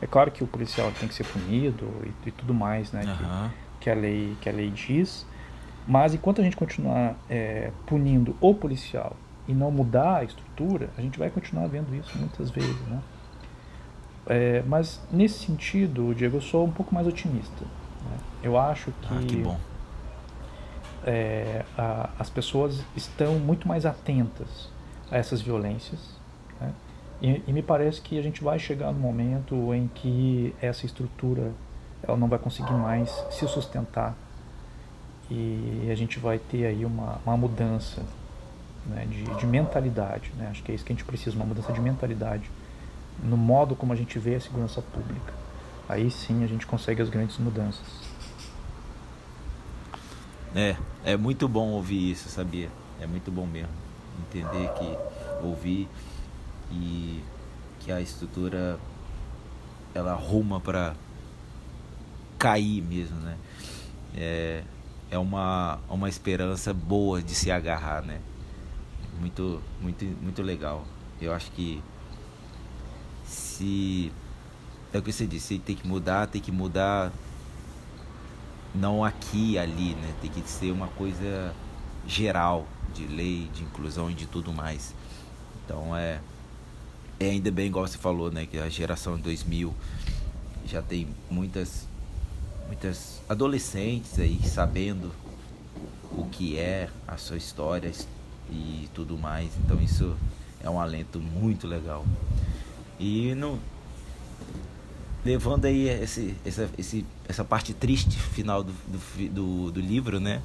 É 0.00 0.06
claro 0.06 0.30
que 0.30 0.42
o 0.42 0.46
policial 0.46 0.90
tem 0.98 1.08
que 1.08 1.14
ser 1.14 1.24
punido 1.24 1.86
e, 2.04 2.28
e 2.28 2.30
tudo 2.30 2.52
mais, 2.52 2.92
né? 2.92 3.02
Uhum. 3.04 3.48
Que, 3.48 3.84
que, 3.84 3.90
a 3.90 3.94
lei, 3.94 4.36
que 4.40 4.48
a 4.48 4.52
lei 4.52 4.70
diz. 4.70 5.26
Mas 5.86 6.14
enquanto 6.14 6.40
a 6.40 6.44
gente 6.44 6.56
continuar 6.56 7.16
é, 7.28 7.70
punindo 7.86 8.36
o 8.40 8.54
policial 8.54 9.16
e 9.48 9.52
não 9.52 9.70
mudar 9.70 10.18
a 10.18 10.24
estrutura, 10.24 10.90
a 10.96 11.00
gente 11.00 11.18
vai 11.18 11.30
continuar 11.30 11.66
vendo 11.66 11.94
isso 11.94 12.16
muitas 12.18 12.50
vezes, 12.50 12.80
né? 12.86 13.00
É, 14.26 14.62
mas 14.66 15.00
nesse 15.10 15.44
sentido, 15.46 16.14
Diego, 16.14 16.36
eu 16.36 16.40
sou 16.40 16.64
um 16.64 16.70
pouco 16.70 16.94
mais 16.94 17.06
otimista. 17.08 17.64
Né? 17.64 18.18
Eu 18.42 18.56
acho 18.56 18.92
que, 18.92 19.14
ah, 19.14 19.20
que 19.26 19.42
é, 21.04 21.64
a, 21.76 22.10
as 22.18 22.30
pessoas 22.30 22.84
estão 22.94 23.38
muito 23.40 23.66
mais 23.66 23.84
atentas 23.84 24.70
a 25.12 25.18
essas 25.18 25.42
violências. 25.42 26.00
Né? 26.58 26.72
E, 27.20 27.42
e, 27.46 27.52
me 27.52 27.62
parece 27.62 28.00
que 28.00 28.18
a 28.18 28.22
gente 28.22 28.42
vai 28.42 28.58
chegar 28.58 28.90
no 28.90 28.98
momento 28.98 29.72
em 29.74 29.86
que 29.94 30.54
essa 30.60 30.86
estrutura 30.86 31.52
ela 32.02 32.16
não 32.16 32.26
vai 32.26 32.38
conseguir 32.38 32.72
mais 32.72 33.10
se 33.30 33.46
sustentar 33.46 34.16
e 35.30 35.88
a 35.88 35.94
gente 35.94 36.18
vai 36.18 36.38
ter 36.38 36.66
aí 36.66 36.84
uma, 36.84 37.20
uma 37.24 37.36
mudança 37.36 38.02
né, 38.86 39.06
de, 39.08 39.22
de, 39.22 39.46
mentalidade. 39.46 40.32
Né? 40.36 40.48
Acho 40.50 40.64
que 40.64 40.72
é 40.72 40.74
isso 40.74 40.84
que 40.84 40.92
a 40.92 40.96
gente 40.96 41.04
precisa, 41.04 41.36
uma 41.36 41.44
mudança 41.44 41.72
de 41.72 41.80
mentalidade 41.80 42.50
no 43.22 43.36
modo 43.36 43.76
como 43.76 43.92
a 43.92 43.96
gente 43.96 44.18
vê 44.18 44.34
a 44.34 44.40
segurança 44.40 44.82
pública. 44.82 45.32
Aí 45.88 46.10
sim 46.10 46.42
a 46.42 46.46
gente 46.46 46.66
consegue 46.66 47.02
as 47.02 47.08
grandes 47.08 47.38
mudanças. 47.38 47.86
É, 50.56 50.76
é 51.04 51.16
muito 51.16 51.46
bom 51.46 51.68
ouvir 51.68 52.10
isso, 52.10 52.28
sabia? 52.28 52.68
É 53.00 53.06
muito 53.06 53.30
bom 53.30 53.46
mesmo 53.46 53.81
entender 54.20 54.68
que 54.74 54.96
ouvir 55.44 55.88
e 56.70 57.22
que 57.80 57.90
a 57.92 58.00
estrutura 58.00 58.78
ela 59.94 60.12
arruma 60.12 60.60
para 60.60 60.94
cair 62.38 62.82
mesmo, 62.82 63.16
né? 63.20 63.36
É, 64.14 64.62
é 65.10 65.18
uma, 65.18 65.78
uma 65.88 66.08
esperança 66.08 66.72
boa 66.72 67.22
de 67.22 67.34
se 67.34 67.50
agarrar, 67.50 68.02
né? 68.02 68.20
muito, 69.22 69.62
muito, 69.80 70.04
muito 70.20 70.42
legal. 70.42 70.84
Eu 71.20 71.32
acho 71.32 71.50
que 71.52 71.80
se 73.24 74.12
é 74.92 74.98
o 74.98 75.02
que 75.02 75.12
você 75.12 75.26
disse, 75.26 75.58
tem 75.58 75.76
que 75.76 75.86
mudar, 75.86 76.26
tem 76.26 76.40
que 76.40 76.50
mudar 76.50 77.12
não 78.74 79.04
aqui 79.04 79.56
ali, 79.56 79.94
né? 79.94 80.12
Tem 80.20 80.30
que 80.30 80.40
ser 80.48 80.72
uma 80.72 80.88
coisa 80.88 81.54
geral 82.06 82.66
de 82.92 83.06
lei, 83.06 83.48
de 83.54 83.62
inclusão 83.62 84.10
e 84.10 84.14
de 84.14 84.26
tudo 84.26 84.52
mais. 84.52 84.94
Então 85.64 85.96
é 85.96 86.20
é 87.20 87.30
ainda 87.30 87.50
bem 87.50 87.66
igual 87.66 87.86
você 87.86 87.98
falou, 87.98 88.32
né, 88.32 88.46
que 88.46 88.58
a 88.58 88.68
geração 88.68 89.16
2000 89.18 89.72
já 90.66 90.82
tem 90.82 91.06
muitas 91.30 91.86
muitas 92.66 93.20
adolescentes 93.28 94.18
aí 94.18 94.40
sabendo 94.42 95.12
o 96.10 96.26
que 96.26 96.58
é 96.58 96.88
a 97.06 97.16
sua 97.16 97.36
história, 97.36 97.92
e 98.52 98.88
tudo 98.94 99.16
mais. 99.16 99.50
Então 99.64 99.80
isso 99.80 100.14
é 100.62 100.68
um 100.68 100.80
alento 100.80 101.18
muito 101.18 101.66
legal. 101.66 102.04
E 102.98 103.34
no, 103.34 103.58
levando 105.24 105.64
aí 105.64 105.88
esse, 105.88 106.34
essa, 106.44 106.68
esse, 106.78 107.04
essa 107.28 107.44
parte 107.44 107.72
triste 107.72 108.16
final 108.18 108.62
do, 108.62 108.72
do, 108.72 109.28
do, 109.28 109.72
do 109.72 109.80
livro, 109.80 110.20
né? 110.20 110.42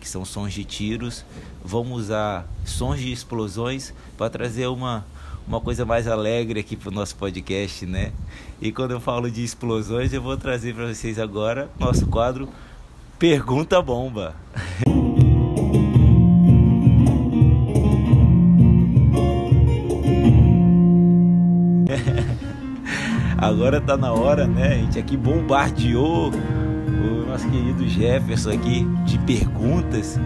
Que 0.00 0.08
são 0.08 0.24
sons 0.24 0.52
de 0.52 0.64
tiros. 0.64 1.24
Vamos 1.64 2.04
usar 2.04 2.46
sons 2.64 3.00
de 3.00 3.12
explosões 3.12 3.94
para 4.16 4.30
trazer 4.30 4.66
uma, 4.66 5.04
uma 5.46 5.60
coisa 5.60 5.84
mais 5.84 6.06
alegre 6.06 6.60
aqui 6.60 6.76
para 6.76 6.88
o 6.88 6.92
nosso 6.92 7.16
podcast, 7.16 7.86
né? 7.86 8.12
E 8.60 8.72
quando 8.72 8.92
eu 8.92 9.00
falo 9.00 9.30
de 9.30 9.42
explosões, 9.42 10.12
eu 10.12 10.22
vou 10.22 10.36
trazer 10.36 10.74
para 10.74 10.86
vocês 10.86 11.18
agora 11.18 11.70
nosso 11.78 12.06
quadro 12.06 12.48
Pergunta 13.18 13.80
Bomba. 13.80 14.34
Agora 23.38 23.80
tá 23.80 23.96
na 23.96 24.12
hora, 24.12 24.46
né? 24.46 24.74
A 24.74 24.78
gente 24.78 24.98
aqui 24.98 25.16
bombardeou 25.16 26.30
nosso 27.36 27.50
querido 27.50 27.86
Jefferson 27.86 28.50
aqui 28.50 28.86
de 29.04 29.18
perguntas. 29.18 30.18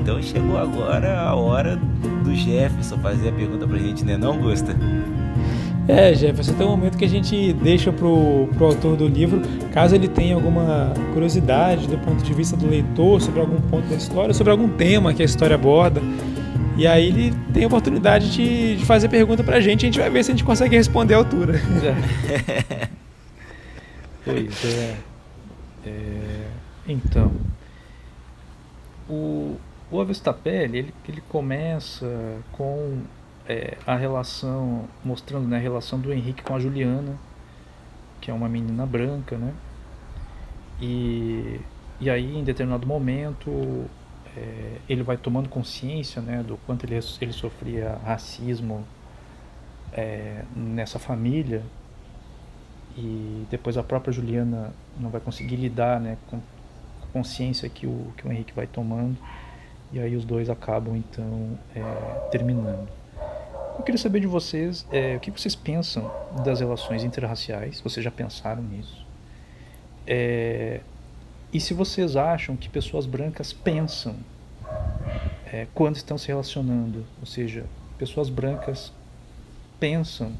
Então 0.00 0.22
chegou 0.22 0.56
agora 0.56 1.20
a 1.20 1.34
hora 1.34 1.78
do 2.24 2.34
Jefferson 2.34 2.96
fazer 3.00 3.28
a 3.28 3.32
pergunta 3.32 3.66
pra 3.66 3.76
gente, 3.76 4.02
né? 4.02 4.16
Não, 4.16 4.38
Gusta? 4.38 4.74
É, 5.86 6.14
Jefferson, 6.14 6.54
tem 6.54 6.66
um 6.66 6.70
momento 6.70 6.96
que 6.96 7.04
a 7.04 7.08
gente 7.08 7.52
deixa 7.52 7.92
pro, 7.92 8.48
pro 8.54 8.66
autor 8.66 8.96
do 8.96 9.06
livro, 9.06 9.42
caso 9.74 9.94
ele 9.94 10.08
tenha 10.08 10.34
alguma 10.34 10.94
curiosidade 11.12 11.86
do 11.86 11.98
ponto 11.98 12.24
de 12.24 12.32
vista 12.32 12.56
do 12.56 12.66
leitor 12.66 13.20
sobre 13.20 13.40
algum 13.40 13.60
ponto 13.60 13.86
da 13.86 13.96
história, 13.96 14.32
sobre 14.32 14.50
algum 14.50 14.68
tema 14.68 15.12
que 15.12 15.20
a 15.20 15.26
história 15.26 15.54
aborda. 15.54 16.00
E 16.78 16.86
aí 16.86 17.08
ele 17.08 17.34
tem 17.52 17.64
a 17.64 17.66
oportunidade 17.66 18.32
de, 18.32 18.76
de 18.76 18.86
fazer 18.86 19.10
pergunta 19.10 19.44
pra 19.44 19.60
gente 19.60 19.84
a 19.84 19.88
gente 19.88 19.98
vai 19.98 20.08
ver 20.08 20.24
se 20.24 20.30
a 20.30 20.34
gente 20.34 20.44
consegue 20.44 20.74
responder 20.76 21.12
à 21.12 21.18
altura. 21.18 21.60
Pois 24.24 24.64
é. 24.64 24.96
é. 25.86 26.27
Então, 26.88 27.30
o, 29.08 29.58
o 29.90 30.00
Avestapelli, 30.00 30.78
ele, 30.78 30.94
ele 31.06 31.20
começa 31.20 32.40
com 32.50 33.02
é, 33.46 33.76
a 33.86 33.94
relação, 33.94 34.88
mostrando 35.04 35.46
né, 35.46 35.58
a 35.58 35.60
relação 35.60 36.00
do 36.00 36.10
Henrique 36.10 36.42
com 36.42 36.54
a 36.54 36.58
Juliana, 36.58 37.14
que 38.22 38.30
é 38.30 38.34
uma 38.34 38.48
menina 38.48 38.86
branca, 38.86 39.36
né? 39.36 39.52
E, 40.80 41.60
e 42.00 42.08
aí, 42.08 42.38
em 42.38 42.44
determinado 42.44 42.86
momento, 42.86 43.86
é, 44.36 44.78
ele 44.88 45.02
vai 45.02 45.18
tomando 45.18 45.48
consciência 45.48 46.22
né, 46.22 46.42
do 46.42 46.56
quanto 46.58 46.86
ele, 46.86 46.98
ele 47.20 47.32
sofria 47.32 47.98
racismo 48.04 48.84
é, 49.92 50.42
nessa 50.56 50.98
família. 50.98 51.62
E 52.96 53.46
depois 53.50 53.76
a 53.76 53.82
própria 53.82 54.12
Juliana 54.12 54.72
não 54.98 55.10
vai 55.10 55.20
conseguir 55.20 55.56
lidar 55.56 56.00
né, 56.00 56.16
com 56.28 56.40
consciência 57.12 57.68
que 57.68 57.86
o, 57.86 58.12
que 58.16 58.26
o 58.26 58.32
Henrique 58.32 58.52
vai 58.54 58.66
tomando. 58.66 59.16
E 59.92 59.98
aí 59.98 60.14
os 60.16 60.24
dois 60.24 60.50
acabam 60.50 60.96
então 60.96 61.58
é, 61.74 62.28
terminando. 62.30 62.88
Eu 63.78 63.84
queria 63.84 63.98
saber 63.98 64.20
de 64.20 64.26
vocês 64.26 64.86
é, 64.90 65.16
o 65.16 65.20
que 65.20 65.30
vocês 65.30 65.54
pensam 65.54 66.10
das 66.44 66.60
relações 66.60 67.04
interraciais. 67.04 67.80
Vocês 67.80 68.04
já 68.04 68.10
pensaram 68.10 68.62
nisso? 68.62 69.06
É, 70.06 70.80
e 71.52 71.60
se 71.60 71.72
vocês 71.72 72.16
acham 72.16 72.56
que 72.56 72.68
pessoas 72.68 73.06
brancas 73.06 73.52
pensam 73.52 74.16
é, 75.52 75.66
quando 75.74 75.96
estão 75.96 76.18
se 76.18 76.28
relacionando, 76.28 77.06
ou 77.20 77.26
seja, 77.26 77.64
pessoas 77.96 78.28
brancas 78.28 78.92
pensam 79.80 80.32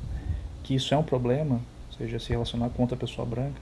que 0.62 0.74
isso 0.74 0.92
é 0.92 0.98
um 0.98 1.02
problema, 1.02 1.60
ou 1.86 1.96
seja, 1.96 2.18
se 2.18 2.30
relacionar 2.30 2.68
com 2.70 2.82
outra 2.82 2.96
pessoa 2.96 3.26
branca, 3.26 3.60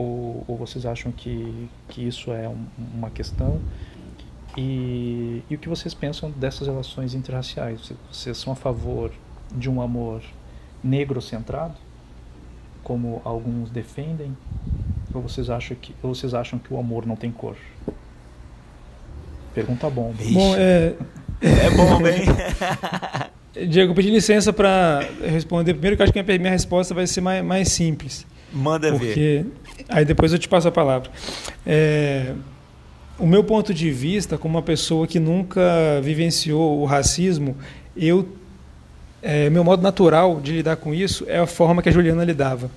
ou, 0.00 0.44
ou 0.48 0.56
vocês 0.56 0.86
acham 0.86 1.12
que, 1.12 1.68
que 1.88 2.06
isso 2.06 2.32
é 2.32 2.48
um, 2.48 2.66
uma 2.94 3.10
questão? 3.10 3.60
E, 4.56 5.42
e 5.48 5.54
o 5.54 5.58
que 5.58 5.68
vocês 5.68 5.94
pensam 5.94 6.30
dessas 6.30 6.66
relações 6.66 7.14
interraciais? 7.14 7.92
Vocês 8.10 8.36
são 8.36 8.52
a 8.52 8.56
favor 8.56 9.12
de 9.54 9.68
um 9.70 9.80
amor 9.80 10.22
negro-centrado, 10.82 11.74
como 12.82 13.20
alguns 13.24 13.70
defendem? 13.70 14.36
Ou 15.12 15.22
vocês 15.22 15.50
acham 15.50 15.76
que, 15.76 15.94
ou 16.02 16.14
vocês 16.14 16.34
acham 16.34 16.58
que 16.58 16.72
o 16.72 16.78
amor 16.78 17.06
não 17.06 17.16
tem 17.16 17.30
cor? 17.30 17.56
Pergunta 19.54 19.90
bomba. 19.90 20.16
Bom, 20.32 20.56
é... 20.56 20.94
é 21.42 21.70
bom, 21.70 22.06
hein? 22.06 22.24
Diego, 23.68 23.94
pedi 23.94 24.10
licença 24.10 24.52
para 24.52 25.00
responder 25.22 25.74
primeiro, 25.74 25.96
que 25.96 26.02
acho 26.02 26.12
que 26.12 26.20
a 26.20 26.22
minha 26.22 26.50
resposta 26.50 26.94
vai 26.94 27.06
ser 27.06 27.20
mais, 27.20 27.44
mais 27.44 27.68
simples. 27.68 28.24
Manda 28.52 28.90
porque... 28.90 29.06
ver. 29.06 29.46
Aí 29.88 30.04
depois 30.04 30.32
eu 30.32 30.38
te 30.38 30.48
passo 30.48 30.68
a 30.68 30.72
palavra. 30.72 31.10
É... 31.66 32.32
O 33.18 33.26
meu 33.26 33.44
ponto 33.44 33.74
de 33.74 33.90
vista, 33.90 34.38
como 34.38 34.56
uma 34.56 34.62
pessoa 34.62 35.06
que 35.06 35.20
nunca 35.20 36.00
vivenciou 36.02 36.80
o 36.80 36.86
racismo, 36.86 37.54
eu 37.94 38.26
é, 39.22 39.50
meu 39.50 39.62
modo 39.62 39.82
natural 39.82 40.40
de 40.40 40.52
lidar 40.52 40.76
com 40.76 40.94
isso 40.94 41.24
é 41.28 41.38
a 41.38 41.46
forma 41.46 41.82
que 41.82 41.88
a 41.88 41.92
Juliana 41.92 42.24
lidava, 42.24 42.70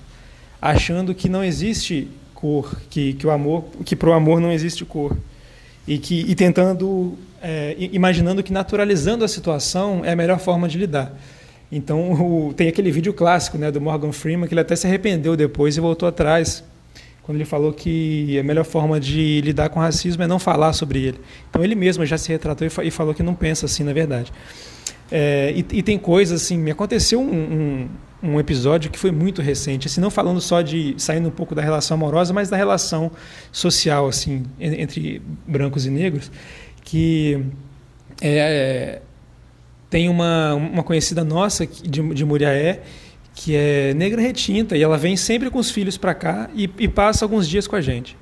achando 0.60 1.14
que 1.14 1.28
não 1.28 1.42
existe 1.42 2.08
cor, 2.34 2.76
que, 2.90 3.14
que 3.14 3.26
o 3.26 3.30
amor, 3.30 3.64
que 3.84 3.96
para 3.96 4.10
o 4.10 4.12
amor 4.12 4.40
não 4.40 4.52
existe 4.52 4.84
cor 4.84 5.16
e 5.88 5.96
que 5.96 6.20
e 6.28 6.34
tentando 6.34 7.16
é, 7.42 7.74
imaginando 7.78 8.42
que 8.42 8.52
naturalizando 8.52 9.24
a 9.24 9.28
situação 9.28 10.02
é 10.04 10.12
a 10.12 10.16
melhor 10.16 10.38
forma 10.38 10.68
de 10.68 10.76
lidar. 10.76 11.18
Então 11.72 12.12
o, 12.48 12.52
tem 12.52 12.68
aquele 12.68 12.90
vídeo 12.90 13.14
clássico 13.14 13.56
né, 13.56 13.70
do 13.70 13.80
Morgan 13.80 14.12
Freeman 14.12 14.46
que 14.46 14.52
ele 14.52 14.60
até 14.60 14.76
se 14.76 14.86
arrependeu 14.86 15.36
depois 15.36 15.76
e 15.76 15.80
voltou 15.80 16.06
atrás 16.06 16.62
quando 17.24 17.36
ele 17.36 17.46
falou 17.46 17.72
que 17.72 18.38
a 18.38 18.42
melhor 18.42 18.64
forma 18.64 19.00
de 19.00 19.40
lidar 19.40 19.70
com 19.70 19.80
o 19.80 19.82
racismo 19.82 20.22
é 20.22 20.26
não 20.26 20.38
falar 20.38 20.74
sobre 20.74 21.02
ele. 21.02 21.20
Então 21.48 21.64
ele 21.64 21.74
mesmo 21.74 22.04
já 22.04 22.18
se 22.18 22.30
retratou 22.30 22.68
e 22.82 22.90
falou 22.90 23.14
que 23.14 23.22
não 23.22 23.34
pensa 23.34 23.64
assim 23.64 23.82
na 23.82 23.92
verdade. 23.92 24.30
É, 25.10 25.52
e, 25.54 25.78
e, 25.78 25.82
tem 25.82 25.98
coisas 25.98 26.42
assim, 26.42 26.58
me 26.58 26.70
aconteceu 26.70 27.20
um, 27.20 27.88
um, 28.22 28.30
um, 28.30 28.40
episódio 28.40 28.90
que 28.90 28.98
foi 28.98 29.10
muito 29.10 29.42
recente, 29.42 29.86
assim, 29.86 30.00
não 30.00 30.10
falando 30.10 30.40
só 30.40 30.62
de 30.62 30.94
saindo 30.96 31.28
um 31.28 31.30
pouco 31.30 31.54
da 31.54 31.62
relação 31.62 31.96
amorosa, 31.96 32.32
mas 32.32 32.48
da 32.48 32.56
relação 32.56 33.10
social 33.52 34.08
assim 34.08 34.44
entre 34.58 35.22
brancos 35.46 35.84
e 35.84 35.90
negros, 35.90 36.32
que 36.82 37.44
é, 38.20 39.02
tem 39.90 40.08
uma, 40.08 40.54
uma 40.54 40.82
conhecida 40.82 41.22
nossa 41.22 41.66
de, 41.66 42.02
de 42.14 42.24
Muriaé 42.24 42.82
que 43.34 43.56
é 43.56 43.92
negra 43.94 44.22
retinta 44.22 44.76
e 44.76 44.82
ela 44.82 44.96
vem 44.96 45.16
sempre 45.16 45.50
com 45.50 45.58
os 45.58 45.70
filhos 45.70 45.96
para 45.96 46.14
cá 46.14 46.48
e, 46.54 46.70
e, 46.78 46.86
passa 46.86 47.24
alguns 47.24 47.48
dias 47.48 47.66
com 47.66 47.74
a 47.74 47.80
gente. 47.80 48.16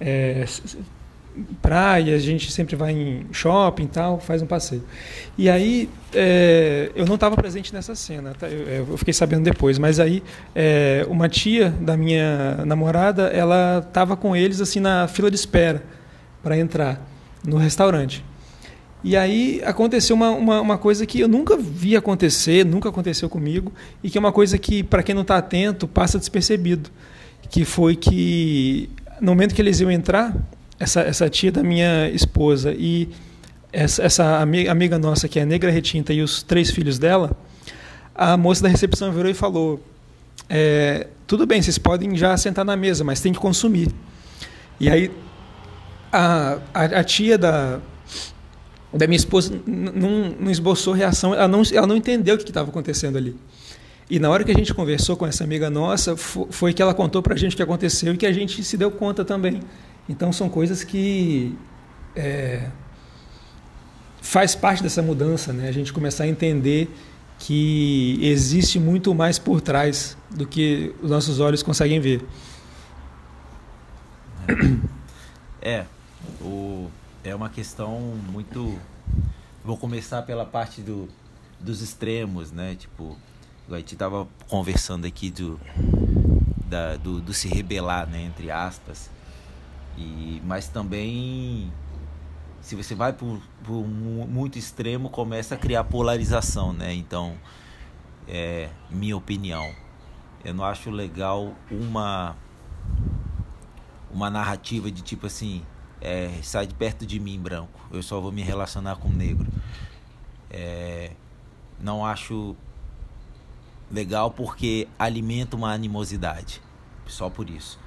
É, 0.00 0.46
praia, 1.60 2.14
a 2.14 2.18
gente 2.18 2.50
sempre 2.50 2.74
vai 2.74 2.92
em 2.92 3.26
shopping 3.32 3.84
e 3.84 3.88
tal, 3.88 4.18
faz 4.18 4.40
um 4.40 4.46
passeio. 4.46 4.82
E 5.36 5.48
aí, 5.48 5.90
é, 6.14 6.90
eu 6.94 7.04
não 7.04 7.16
estava 7.16 7.36
presente 7.36 7.72
nessa 7.72 7.94
cena, 7.94 8.32
tá? 8.38 8.48
eu, 8.48 8.86
eu, 8.88 8.96
fiquei 8.96 9.12
sabendo 9.12 9.44
depois, 9.44 9.78
mas 9.78 10.00
aí 10.00 10.22
é, 10.54 11.06
uma 11.08 11.28
tia 11.28 11.68
da 11.68 11.96
minha 11.96 12.64
namorada, 12.64 13.24
ela 13.28 13.84
estava 13.86 14.16
com 14.16 14.34
eles 14.34 14.60
assim 14.60 14.80
na 14.80 15.06
fila 15.06 15.30
de 15.30 15.36
espera 15.36 15.82
para 16.42 16.56
entrar 16.56 17.06
no 17.44 17.58
restaurante. 17.58 18.24
E 19.02 19.16
aí 19.16 19.62
aconteceu 19.64 20.14
uma, 20.14 20.30
uma, 20.30 20.60
uma, 20.60 20.78
coisa 20.78 21.06
que 21.06 21.20
eu 21.20 21.28
nunca 21.28 21.56
vi 21.56 21.96
acontecer, 21.96 22.66
nunca 22.66 22.90
aconteceu 22.90 23.28
comigo, 23.28 23.72
e 24.02 24.10
que 24.10 24.18
é 24.18 24.20
uma 24.20 24.32
coisa 24.32 24.58
que, 24.58 24.82
para 24.82 25.02
quem 25.02 25.14
não 25.14 25.22
está 25.22 25.38
atento, 25.38 25.88
passa 25.88 26.18
despercebido. 26.18 26.90
Que 27.48 27.64
foi 27.64 27.96
que, 27.96 28.90
no 29.20 29.32
momento 29.32 29.54
que 29.54 29.62
eles 29.62 29.80
iam 29.80 29.90
entrar, 29.90 30.36
essa, 30.78 31.00
essa 31.00 31.28
tia 31.30 31.50
da 31.50 31.62
minha 31.62 32.08
esposa 32.10 32.74
e 32.76 33.08
essa, 33.72 34.02
essa 34.02 34.40
amiga, 34.40 34.70
amiga 34.70 34.98
nossa, 34.98 35.28
que 35.28 35.40
é 35.40 35.44
negra 35.46 35.70
retinta, 35.70 36.12
e 36.12 36.20
os 36.20 36.42
três 36.42 36.70
filhos 36.70 36.98
dela, 36.98 37.36
a 38.14 38.36
moça 38.36 38.62
da 38.62 38.68
recepção 38.68 39.10
virou 39.12 39.30
e 39.30 39.34
falou: 39.34 39.82
é, 40.48 41.06
Tudo 41.26 41.46
bem, 41.46 41.62
vocês 41.62 41.78
podem 41.78 42.14
já 42.16 42.36
sentar 42.36 42.66
na 42.66 42.76
mesa, 42.76 43.02
mas 43.02 43.20
tem 43.20 43.32
que 43.32 43.38
consumir. 43.38 43.88
E 44.78 44.90
aí 44.90 45.10
a, 46.12 46.58
a, 46.74 46.84
a 46.84 47.04
tia 47.04 47.38
da, 47.38 47.80
da 48.92 49.06
minha 49.06 49.16
esposa 49.16 49.60
não, 49.66 50.50
esboçou 50.50 50.92
reação, 50.92 51.34
ela 51.34 51.48
não, 51.48 51.62
ela 51.72 51.86
não 51.86 51.96
entendeu 51.96 52.34
o 52.34 52.38
que 52.38 52.44
estava 52.44 52.70
acontecendo 52.70 53.16
ali. 53.16 53.36
E 54.08 54.18
na 54.18 54.28
hora 54.28 54.42
que 54.42 54.50
a 54.50 54.54
gente 54.54 54.74
conversou 54.74 55.16
com 55.16 55.24
essa 55.24 55.44
amiga 55.44 55.70
nossa, 55.70 56.16
foi 56.16 56.74
que 56.74 56.82
ela 56.82 56.92
contou 56.92 57.22
para 57.22 57.34
a 57.34 57.36
gente 57.36 57.52
o 57.52 57.56
que 57.56 57.62
aconteceu 57.62 58.12
e 58.12 58.16
que 58.16 58.26
a 58.26 58.32
gente 58.32 58.64
se 58.64 58.76
deu 58.76 58.90
conta 58.90 59.24
também. 59.24 59.60
Então 60.08 60.32
são 60.32 60.48
coisas 60.48 60.82
que 60.82 61.54
é, 62.16 62.66
faz 64.20 64.56
parte 64.56 64.82
dessa 64.82 65.00
mudança, 65.00 65.52
né? 65.52 65.68
A 65.68 65.72
gente 65.72 65.92
começar 65.92 66.24
a 66.24 66.26
entender 66.26 66.90
que 67.38 68.18
existe 68.20 68.80
muito 68.80 69.14
mais 69.14 69.38
por 69.38 69.60
trás 69.60 70.16
do 70.30 70.46
que 70.46 70.92
os 71.00 71.10
nossos 71.10 71.38
olhos 71.38 71.62
conseguem 71.62 72.00
ver. 72.00 72.22
É, 75.62 75.84
o, 76.40 76.90
é 77.24 77.34
uma 77.34 77.48
questão 77.48 77.98
muito. 78.30 78.78
Vou 79.64 79.76
começar 79.76 80.22
pela 80.22 80.44
parte 80.46 80.80
do, 80.80 81.08
dos 81.58 81.82
extremos, 81.82 82.50
né? 82.50 82.74
Tipo, 82.74 83.16
a 83.70 83.76
gente 83.76 83.94
estava 83.94 84.26
conversando 84.48 85.06
aqui 85.06 85.30
do, 85.30 85.60
da, 86.66 86.96
do, 86.96 87.20
do 87.20 87.34
se 87.34 87.48
rebelar, 87.48 88.08
né? 88.08 88.22
Entre 88.22 88.50
aspas. 88.50 89.10
E, 89.98 90.40
mas 90.44 90.68
também, 90.68 91.70
se 92.62 92.74
você 92.74 92.94
vai 92.94 93.12
por, 93.12 93.40
por 93.64 93.86
muito 93.86 94.58
extremo, 94.58 95.10
começa 95.10 95.54
a 95.54 95.58
criar 95.58 95.84
polarização, 95.84 96.72
né? 96.72 96.94
Então, 96.94 97.36
é 98.26 98.70
minha 98.88 99.16
opinião. 99.16 99.74
Eu 100.42 100.54
não 100.54 100.64
acho 100.64 100.90
legal 100.90 101.54
uma 101.70 102.34
uma 104.12 104.28
narrativa 104.28 104.90
de 104.90 105.02
tipo 105.02 105.26
assim, 105.26 105.62
é, 106.00 106.30
sai 106.42 106.66
de 106.66 106.74
perto 106.74 107.06
de 107.06 107.20
mim, 107.20 107.38
branco. 107.38 107.80
Eu 107.90 108.02
só 108.02 108.20
vou 108.20 108.32
me 108.32 108.42
relacionar 108.42 108.96
com 108.96 109.08
negro. 109.08 109.46
É, 110.50 111.12
não 111.78 112.04
acho 112.04 112.56
legal 113.90 114.30
porque 114.30 114.88
alimenta 114.98 115.56
uma 115.56 115.72
animosidade. 115.72 116.62
Só 117.06 117.28
por 117.28 117.50
isso. 117.50 117.78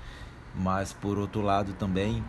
Mas 0.55 0.93
por 0.93 1.17
outro 1.17 1.41
lado 1.41 1.73
também, 1.73 2.23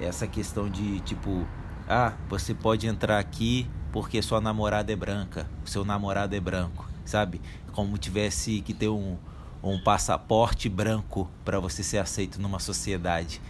essa 0.00 0.26
questão 0.26 0.68
de 0.68 1.00
tipo, 1.00 1.46
ah, 1.88 2.12
você 2.28 2.54
pode 2.54 2.86
entrar 2.86 3.18
aqui 3.18 3.68
porque 3.92 4.20
sua 4.22 4.40
namorada 4.40 4.92
é 4.92 4.96
branca, 4.96 5.48
seu 5.64 5.84
namorado 5.84 6.34
é 6.36 6.40
branco, 6.40 6.88
sabe? 7.04 7.40
Como 7.72 7.98
tivesse 7.98 8.60
que 8.60 8.74
ter 8.74 8.88
um, 8.88 9.16
um 9.62 9.78
passaporte 9.80 10.68
branco 10.68 11.28
para 11.44 11.58
você 11.58 11.82
ser 11.82 11.98
aceito 11.98 12.40
numa 12.40 12.58
sociedade. 12.58 13.40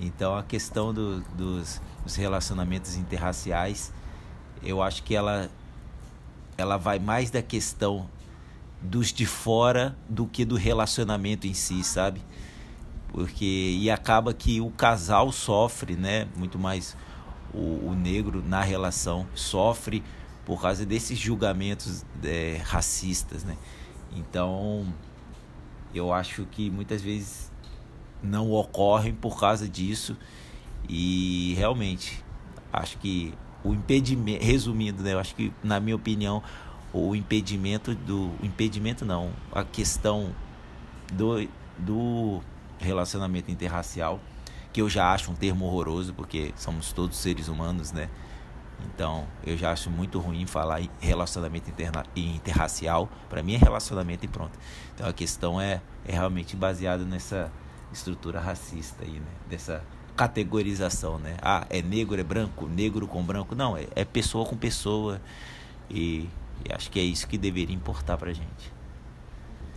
Então 0.00 0.36
a 0.36 0.42
questão 0.42 0.92
do, 0.94 1.20
dos, 1.36 1.80
dos 2.02 2.16
relacionamentos 2.16 2.96
interraciais, 2.96 3.92
eu 4.62 4.82
acho 4.82 5.02
que 5.02 5.14
ela, 5.14 5.50
ela 6.56 6.76
vai 6.76 6.98
mais 6.98 7.30
da 7.30 7.42
questão 7.42 8.08
dos 8.82 9.12
de 9.12 9.26
fora 9.26 9.94
do 10.08 10.26
que 10.26 10.44
do 10.44 10.56
relacionamento 10.56 11.46
em 11.46 11.52
si, 11.52 11.84
sabe? 11.84 12.22
porque 13.12 13.76
e 13.78 13.90
acaba 13.90 14.32
que 14.32 14.60
o 14.60 14.70
casal 14.70 15.32
sofre, 15.32 15.94
né? 15.94 16.28
Muito 16.36 16.58
mais 16.58 16.96
o, 17.52 17.88
o 17.88 17.94
negro 17.94 18.42
na 18.46 18.62
relação 18.62 19.26
sofre 19.34 20.02
por 20.44 20.60
causa 20.60 20.86
desses 20.86 21.18
julgamentos 21.18 22.04
é, 22.22 22.60
racistas, 22.64 23.44
né? 23.44 23.56
Então 24.12 24.86
eu 25.94 26.12
acho 26.12 26.44
que 26.46 26.70
muitas 26.70 27.02
vezes 27.02 27.49
não 28.22 28.50
ocorrem 28.50 29.14
por 29.14 29.38
causa 29.38 29.68
disso. 29.68 30.16
E 30.88 31.54
realmente, 31.56 32.24
acho 32.72 32.98
que 32.98 33.34
o 33.62 33.72
impedimento, 33.72 34.44
resumindo, 34.44 35.02
né, 35.02 35.14
eu 35.14 35.18
acho 35.18 35.34
que 35.34 35.52
na 35.62 35.78
minha 35.78 35.96
opinião, 35.96 36.42
o 36.92 37.14
impedimento 37.14 37.94
do 37.94 38.32
o 38.40 38.44
impedimento 38.44 39.04
não, 39.04 39.30
a 39.52 39.62
questão 39.62 40.34
do, 41.12 41.48
do 41.78 42.40
relacionamento 42.78 43.50
interracial, 43.50 44.20
que 44.72 44.80
eu 44.80 44.88
já 44.88 45.12
acho 45.12 45.30
um 45.30 45.34
termo 45.34 45.66
horroroso, 45.66 46.14
porque 46.14 46.52
somos 46.56 46.92
todos 46.92 47.16
seres 47.16 47.48
humanos, 47.48 47.92
né? 47.92 48.08
Então, 48.94 49.26
eu 49.44 49.56
já 49.56 49.72
acho 49.72 49.90
muito 49.90 50.18
ruim 50.18 50.46
falar 50.46 50.80
em 50.80 50.88
relacionamento 51.00 51.68
interna, 51.68 52.04
interracial. 52.16 53.08
Para 53.28 53.42
mim 53.42 53.54
é 53.54 53.58
relacionamento 53.58 54.24
e 54.24 54.28
pronto. 54.28 54.58
Então, 54.94 55.06
a 55.08 55.12
questão 55.12 55.60
é, 55.60 55.82
é 56.06 56.12
realmente 56.12 56.56
baseada 56.56 57.04
nessa 57.04 57.52
estrutura 57.92 58.40
racista 58.40 59.04
aí, 59.04 59.12
né? 59.12 59.32
Dessa 59.48 59.82
categorização, 60.16 61.18
né? 61.18 61.36
Ah, 61.40 61.66
é 61.70 61.80
negro, 61.80 62.20
é 62.20 62.24
branco, 62.24 62.66
negro 62.66 63.06
com 63.06 63.22
branco. 63.22 63.54
Não, 63.54 63.76
é, 63.76 63.86
é 63.94 64.04
pessoa 64.04 64.44
com 64.44 64.56
pessoa. 64.56 65.20
E, 65.88 66.28
e, 66.64 66.72
acho 66.72 66.90
que 66.90 67.00
é 67.00 67.02
isso 67.02 67.26
que 67.26 67.38
deveria 67.38 67.74
importar 67.74 68.16
pra 68.16 68.32
gente. 68.32 68.72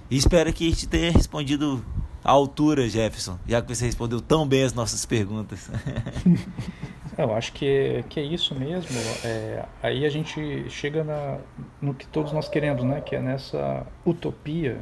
E 0.10 0.18
espero 0.18 0.52
que 0.52 0.68
a 0.68 0.70
gente 0.70 0.88
tenha 0.88 1.12
respondido 1.12 1.84
à 2.24 2.32
altura, 2.32 2.88
Jefferson, 2.88 3.40
já 3.48 3.62
que 3.62 3.74
você 3.74 3.86
respondeu 3.86 4.22
tão 4.22 4.48
bem 4.48 4.64
as 4.64 4.74
nossas 4.74 5.06
perguntas. 5.06 5.70
Eu 7.18 7.34
acho 7.36 7.54
que, 7.54 8.04
que 8.10 8.20
é 8.20 8.24
isso 8.24 8.56
mesmo. 8.56 8.90
É, 9.24 9.66
aí 9.82 10.06
a 10.06 10.10
gente 10.10 10.68
chega 10.70 11.04
na, 11.04 11.38
no 11.82 11.94
que 11.94 12.08
todos 12.08 12.32
nós 12.32 12.50
queremos, 12.50 12.84
né? 12.84 13.02
Que 13.02 13.16
é 13.16 13.22
nessa 13.22 13.86
utopia 14.06 14.80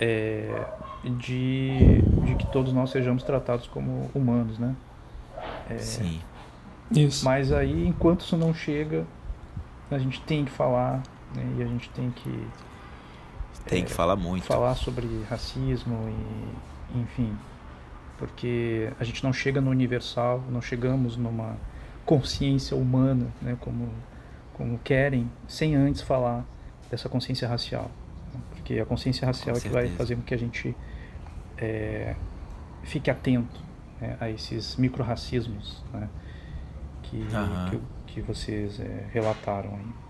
é, 0.00 0.66
de, 1.10 2.02
de 2.24 2.34
que 2.36 2.46
todos 2.46 2.72
nós 2.72 2.90
sejamos 2.90 3.22
tratados 3.22 3.66
como 3.66 4.10
humanos, 4.14 4.58
né? 4.58 4.74
É, 5.68 5.78
Sim. 5.78 6.20
Isso. 6.90 7.24
Mas 7.24 7.52
aí, 7.52 7.86
enquanto 7.86 8.20
isso 8.22 8.36
não 8.36 8.54
chega, 8.54 9.04
a 9.90 9.98
gente 9.98 10.20
tem 10.22 10.44
que 10.44 10.50
falar 10.50 11.02
né, 11.34 11.44
e 11.58 11.62
a 11.62 11.66
gente 11.66 11.88
tem 11.90 12.10
que 12.10 12.46
tem 13.66 13.84
que 13.84 13.92
é, 13.92 13.94
falar 13.94 14.16
muito 14.16 14.44
falar 14.44 14.74
sobre 14.74 15.06
racismo 15.28 16.08
e 16.08 17.00
enfim 17.00 17.36
porque 18.18 18.92
a 18.98 19.04
gente 19.04 19.22
não 19.22 19.32
chega 19.32 19.60
no 19.60 19.70
universal, 19.70 20.42
não 20.50 20.60
chegamos 20.60 21.16
numa 21.16 21.56
consciência 22.04 22.76
humana, 22.76 23.28
né, 23.40 23.56
como, 23.60 23.88
como 24.54 24.78
querem, 24.78 25.30
sem 25.46 25.76
antes 25.76 26.02
falar 26.02 26.44
dessa 26.90 27.08
consciência 27.08 27.48
racial. 27.48 27.90
Né, 28.34 28.40
porque 28.50 28.80
a 28.80 28.84
consciência 28.84 29.24
racial 29.24 29.54
com 29.54 29.60
é 29.60 29.62
que 29.62 29.68
vai 29.68 29.88
fazer 29.90 30.16
com 30.16 30.22
que 30.22 30.34
a 30.34 30.38
gente 30.38 30.76
é, 31.60 32.14
fique 32.82 33.10
atento 33.10 33.60
né, 34.00 34.16
a 34.20 34.30
esses 34.30 34.76
micro-racismos 34.76 35.82
né, 35.92 36.08
que, 37.02 37.24
que, 37.70 37.80
que, 38.14 38.20
vocês 38.20 38.80
é, 38.80 39.04
relataram 39.12 39.70
aí. 39.74 40.08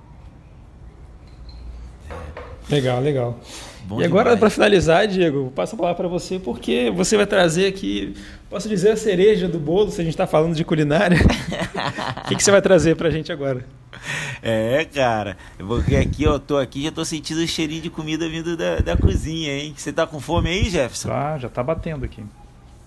Legal, 2.71 3.01
legal. 3.01 3.41
Bom 3.85 4.01
e 4.01 4.05
agora, 4.05 4.37
para 4.37 4.51
finalizar, 4.51 5.07
Diego, 5.07 5.51
passo 5.55 5.75
a 5.75 5.79
palavra 5.79 5.97
para 5.97 6.09
você, 6.09 6.39
porque 6.39 6.91
você 6.91 7.17
vai 7.17 7.27
trazer 7.27 7.67
aqui, 7.67 8.15
posso 8.51 8.69
dizer, 8.69 8.91
a 8.91 8.97
cereja 8.97 9.49
do 9.49 9.59
bolo, 9.59 9.91
se 9.91 10.01
a 10.01 10.05
gente 10.05 10.13
está 10.13 10.27
falando 10.27 10.55
de 10.55 10.65
culinária. 10.65 11.19
O 12.19 12.29
que, 12.29 12.37
que, 12.37 12.45
você 12.45 12.51
vai 12.51 12.61
trazer 12.61 12.95
para 12.95 13.09
a 13.09 13.11
gente 13.11 13.33
agora? 13.33 13.65
É, 14.43 14.85
cara, 14.85 15.37
porque 15.59 15.97
aqui, 15.97 16.23
eu 16.23 16.39
tô 16.39 16.57
aqui, 16.57 16.85
já 16.85 16.93
tô 16.93 17.05
sentindo 17.05 17.41
o 17.41 17.47
cheirinho 17.47 17.83
de 17.83 17.91
comida 17.91 18.29
vindo 18.29 18.57
da, 18.57 18.77
da 18.77 18.97
cozinha, 18.97 19.53
hein? 19.53 19.75
Você 19.77 19.93
tá 19.93 20.07
com 20.07 20.21
fome 20.21 20.49
aí, 20.49 20.71
Jefferson? 20.71 21.13
Ah, 21.13 21.39
já 21.39 21.49
tá 21.49 21.63
batendo 21.63 22.05
aqui. 22.05 22.25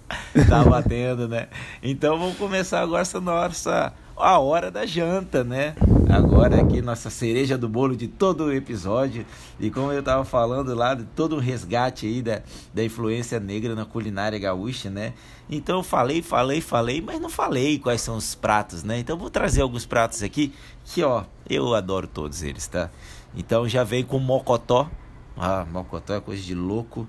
tá 0.47 0.63
batendo, 0.63 1.27
né? 1.27 1.47
Então 1.81 2.17
vamos 2.17 2.37
começar 2.37 2.81
agora 2.81 3.01
essa 3.01 3.19
nossa 3.19 3.93
a 4.15 4.39
hora 4.39 4.69
da 4.69 4.85
janta, 4.85 5.43
né? 5.43 5.73
Agora 6.11 6.59
aqui 6.59 6.81
nossa 6.81 7.09
cereja 7.09 7.57
do 7.57 7.69
bolo 7.69 7.95
de 7.95 8.05
todo 8.05 8.43
o 8.43 8.51
episódio. 8.51 9.25
E 9.57 9.71
como 9.71 9.93
eu 9.93 10.03
tava 10.03 10.25
falando 10.25 10.75
lá, 10.75 10.93
de 10.93 11.05
todo 11.05 11.37
o 11.37 11.39
resgate 11.39 12.05
aí 12.05 12.21
da, 12.21 12.41
da 12.73 12.83
influência 12.83 13.39
negra 13.39 13.73
na 13.75 13.85
culinária 13.85 14.37
gaúcha, 14.37 14.89
né? 14.89 15.13
Então 15.49 15.77
eu 15.77 15.83
falei, 15.83 16.21
falei, 16.21 16.59
falei, 16.59 16.99
mas 16.99 17.17
não 17.21 17.29
falei 17.29 17.79
quais 17.79 18.01
são 18.01 18.17
os 18.17 18.35
pratos, 18.35 18.83
né? 18.83 18.99
Então 18.99 19.17
vou 19.17 19.29
trazer 19.29 19.61
alguns 19.61 19.85
pratos 19.85 20.21
aqui 20.21 20.53
que, 20.83 21.01
ó, 21.01 21.23
eu 21.49 21.73
adoro 21.73 22.07
todos 22.07 22.43
eles, 22.43 22.67
tá? 22.67 22.89
Então 23.33 23.65
já 23.69 23.85
vem 23.85 24.03
com 24.03 24.19
mocotó. 24.19 24.91
Ah, 25.37 25.65
mocotó 25.71 26.13
é 26.13 26.19
coisa 26.19 26.43
de 26.43 26.53
louco. 26.53 27.07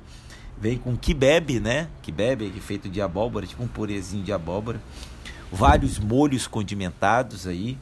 Vem 0.57 0.79
com 0.79 0.97
kibebe, 0.97 1.59
né? 1.59 1.89
Kibebe 2.03 2.53
é 2.57 2.61
feito 2.61 2.89
de 2.89 3.03
abóbora, 3.03 3.49
tipo 3.49 3.65
um 3.65 3.69
purezinho 3.69 4.23
de 4.23 4.33
abóbora 4.33 4.81
vários 5.53 5.99
molhos 5.99 6.47
condimentados 6.47 7.47
aí, 7.47 7.77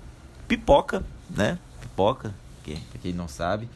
pipoca, 0.50 1.04
né? 1.30 1.56
Pipoca, 1.80 2.34
que, 2.64 2.74
pra 2.74 3.00
quem 3.00 3.12
não 3.12 3.28
sabe. 3.28 3.68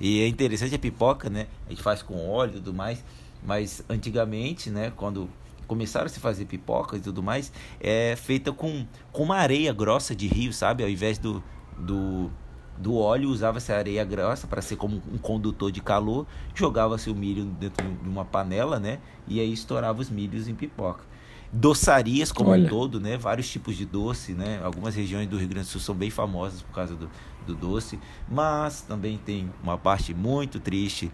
E 0.00 0.22
é 0.22 0.26
interessante 0.26 0.74
a 0.74 0.78
pipoca, 0.78 1.28
né? 1.28 1.46
A 1.66 1.70
gente 1.70 1.82
faz 1.82 2.00
com 2.00 2.26
óleo 2.26 2.52
e 2.52 2.54
tudo 2.54 2.72
mais, 2.72 3.04
mas 3.44 3.84
antigamente, 3.86 4.70
né, 4.70 4.90
quando 4.96 5.28
começaram 5.66 6.06
a 6.06 6.08
se 6.08 6.18
fazer 6.18 6.46
pipoca 6.46 6.96
e 6.96 7.00
tudo 7.00 7.22
mais, 7.22 7.52
é 7.78 8.16
feita 8.16 8.50
com, 8.50 8.86
com 9.12 9.24
uma 9.24 9.36
areia 9.36 9.74
grossa 9.74 10.16
de 10.16 10.26
rio, 10.26 10.54
sabe? 10.54 10.82
Ao 10.82 10.88
invés 10.88 11.18
do, 11.18 11.44
do, 11.76 12.30
do 12.78 12.96
óleo, 12.96 13.28
usava-se 13.28 13.70
areia 13.70 14.02
grossa 14.02 14.46
para 14.46 14.62
ser 14.62 14.76
como 14.76 15.02
um 15.12 15.18
condutor 15.18 15.70
de 15.70 15.82
calor, 15.82 16.26
jogava-se 16.54 17.10
o 17.10 17.14
milho 17.14 17.44
dentro 17.44 17.86
de 17.86 18.08
uma 18.08 18.24
panela, 18.24 18.80
né? 18.80 19.00
E 19.28 19.38
aí 19.38 19.52
estourava 19.52 20.00
os 20.00 20.08
milhos 20.08 20.48
em 20.48 20.54
pipoca 20.54 21.11
doçarias 21.52 22.32
como 22.32 22.50
Olha. 22.50 22.64
um 22.64 22.68
todo, 22.68 22.98
né? 22.98 23.18
Vários 23.18 23.50
tipos 23.50 23.76
de 23.76 23.84
doce, 23.84 24.32
né? 24.32 24.60
Algumas 24.64 24.94
regiões 24.94 25.28
do 25.28 25.36
Rio 25.36 25.48
Grande 25.48 25.66
do 25.66 25.70
Sul 25.70 25.80
são 25.80 25.94
bem 25.94 26.08
famosas 26.08 26.62
por 26.62 26.74
causa 26.74 26.94
do, 26.94 27.10
do 27.46 27.54
doce, 27.54 27.98
mas 28.28 28.80
também 28.80 29.18
tem 29.18 29.52
uma 29.62 29.76
parte 29.76 30.14
muito 30.14 30.58
triste 30.58 31.12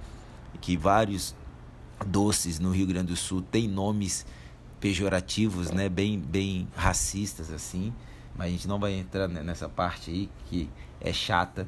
que 0.60 0.76
vários 0.76 1.34
doces 2.06 2.60
no 2.60 2.70
Rio 2.70 2.86
Grande 2.86 3.08
do 3.08 3.16
Sul 3.16 3.42
têm 3.42 3.66
nomes 3.66 4.24
pejorativos, 4.78 5.72
né? 5.72 5.88
Bem, 5.88 6.18
bem 6.18 6.68
racistas 6.76 7.50
assim. 7.50 7.92
Mas 8.36 8.46
a 8.46 8.50
gente 8.50 8.68
não 8.68 8.78
vai 8.78 8.92
entrar 8.92 9.26
nessa 9.26 9.68
parte 9.68 10.10
aí 10.10 10.30
que 10.46 10.70
é 11.00 11.12
chata. 11.12 11.66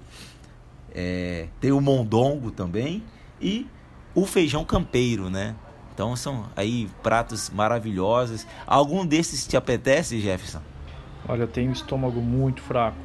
É, 0.92 1.48
tem 1.60 1.72
o 1.72 1.80
mondongo 1.80 2.52
também 2.52 3.02
e 3.40 3.66
o 4.14 4.24
feijão 4.24 4.64
campeiro, 4.64 5.28
né? 5.28 5.56
Então 5.94 6.14
são 6.16 6.46
aí 6.56 6.88
pratos 7.02 7.50
maravilhosos. 7.50 8.46
Algum 8.66 9.04
desses 9.04 9.46
te 9.46 9.56
apetece, 9.56 10.20
Jefferson? 10.20 10.60
Olha, 11.28 11.42
eu 11.42 11.48
tenho 11.48 11.70
estômago 11.72 12.20
muito 12.20 12.62
fraco. 12.62 12.96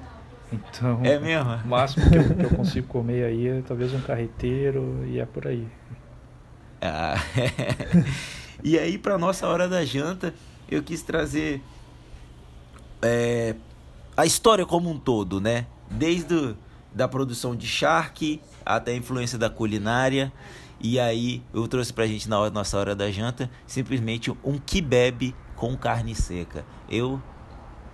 Então, 0.51 1.01
é 1.03 1.19
mesmo? 1.19 1.51
o 1.51 1.67
máximo 1.67 2.09
que 2.09 2.15
eu, 2.15 2.35
que 2.35 2.43
eu 2.45 2.49
consigo 2.51 2.87
comer 2.87 3.25
aí 3.25 3.47
é 3.47 3.61
talvez 3.67 3.93
um 3.93 4.01
carreteiro 4.01 5.03
e 5.07 5.19
é 5.19 5.25
por 5.25 5.47
aí. 5.47 5.67
Ah, 6.81 7.15
e 8.63 8.77
aí, 8.77 8.97
para 8.97 9.17
nossa 9.17 9.47
hora 9.47 9.67
da 9.67 9.83
janta, 9.83 10.33
eu 10.69 10.83
quis 10.83 11.01
trazer 11.01 11.61
é, 13.01 13.55
a 14.15 14.25
história 14.25 14.65
como 14.65 14.89
um 14.89 14.97
todo, 14.97 15.41
né? 15.41 15.65
Desde 15.89 16.33
o, 16.33 16.57
da 16.93 17.07
produção 17.07 17.55
de 17.55 17.67
charque 17.67 18.41
até 18.65 18.91
a 18.91 18.95
influência 18.95 19.37
da 19.37 19.49
culinária. 19.49 20.31
E 20.87 20.99
aí 20.99 21.41
eu 21.51 21.67
trouxe 21.67 21.91
pra 21.91 22.05
gente 22.05 22.29
na 22.29 22.47
nossa 22.51 22.77
hora 22.77 22.95
da 22.95 23.09
janta 23.09 23.49
simplesmente 23.65 24.29
um 24.43 24.59
kebab 24.59 25.33
com 25.55 25.75
carne 25.75 26.13
seca. 26.13 26.63
Eu, 26.87 27.19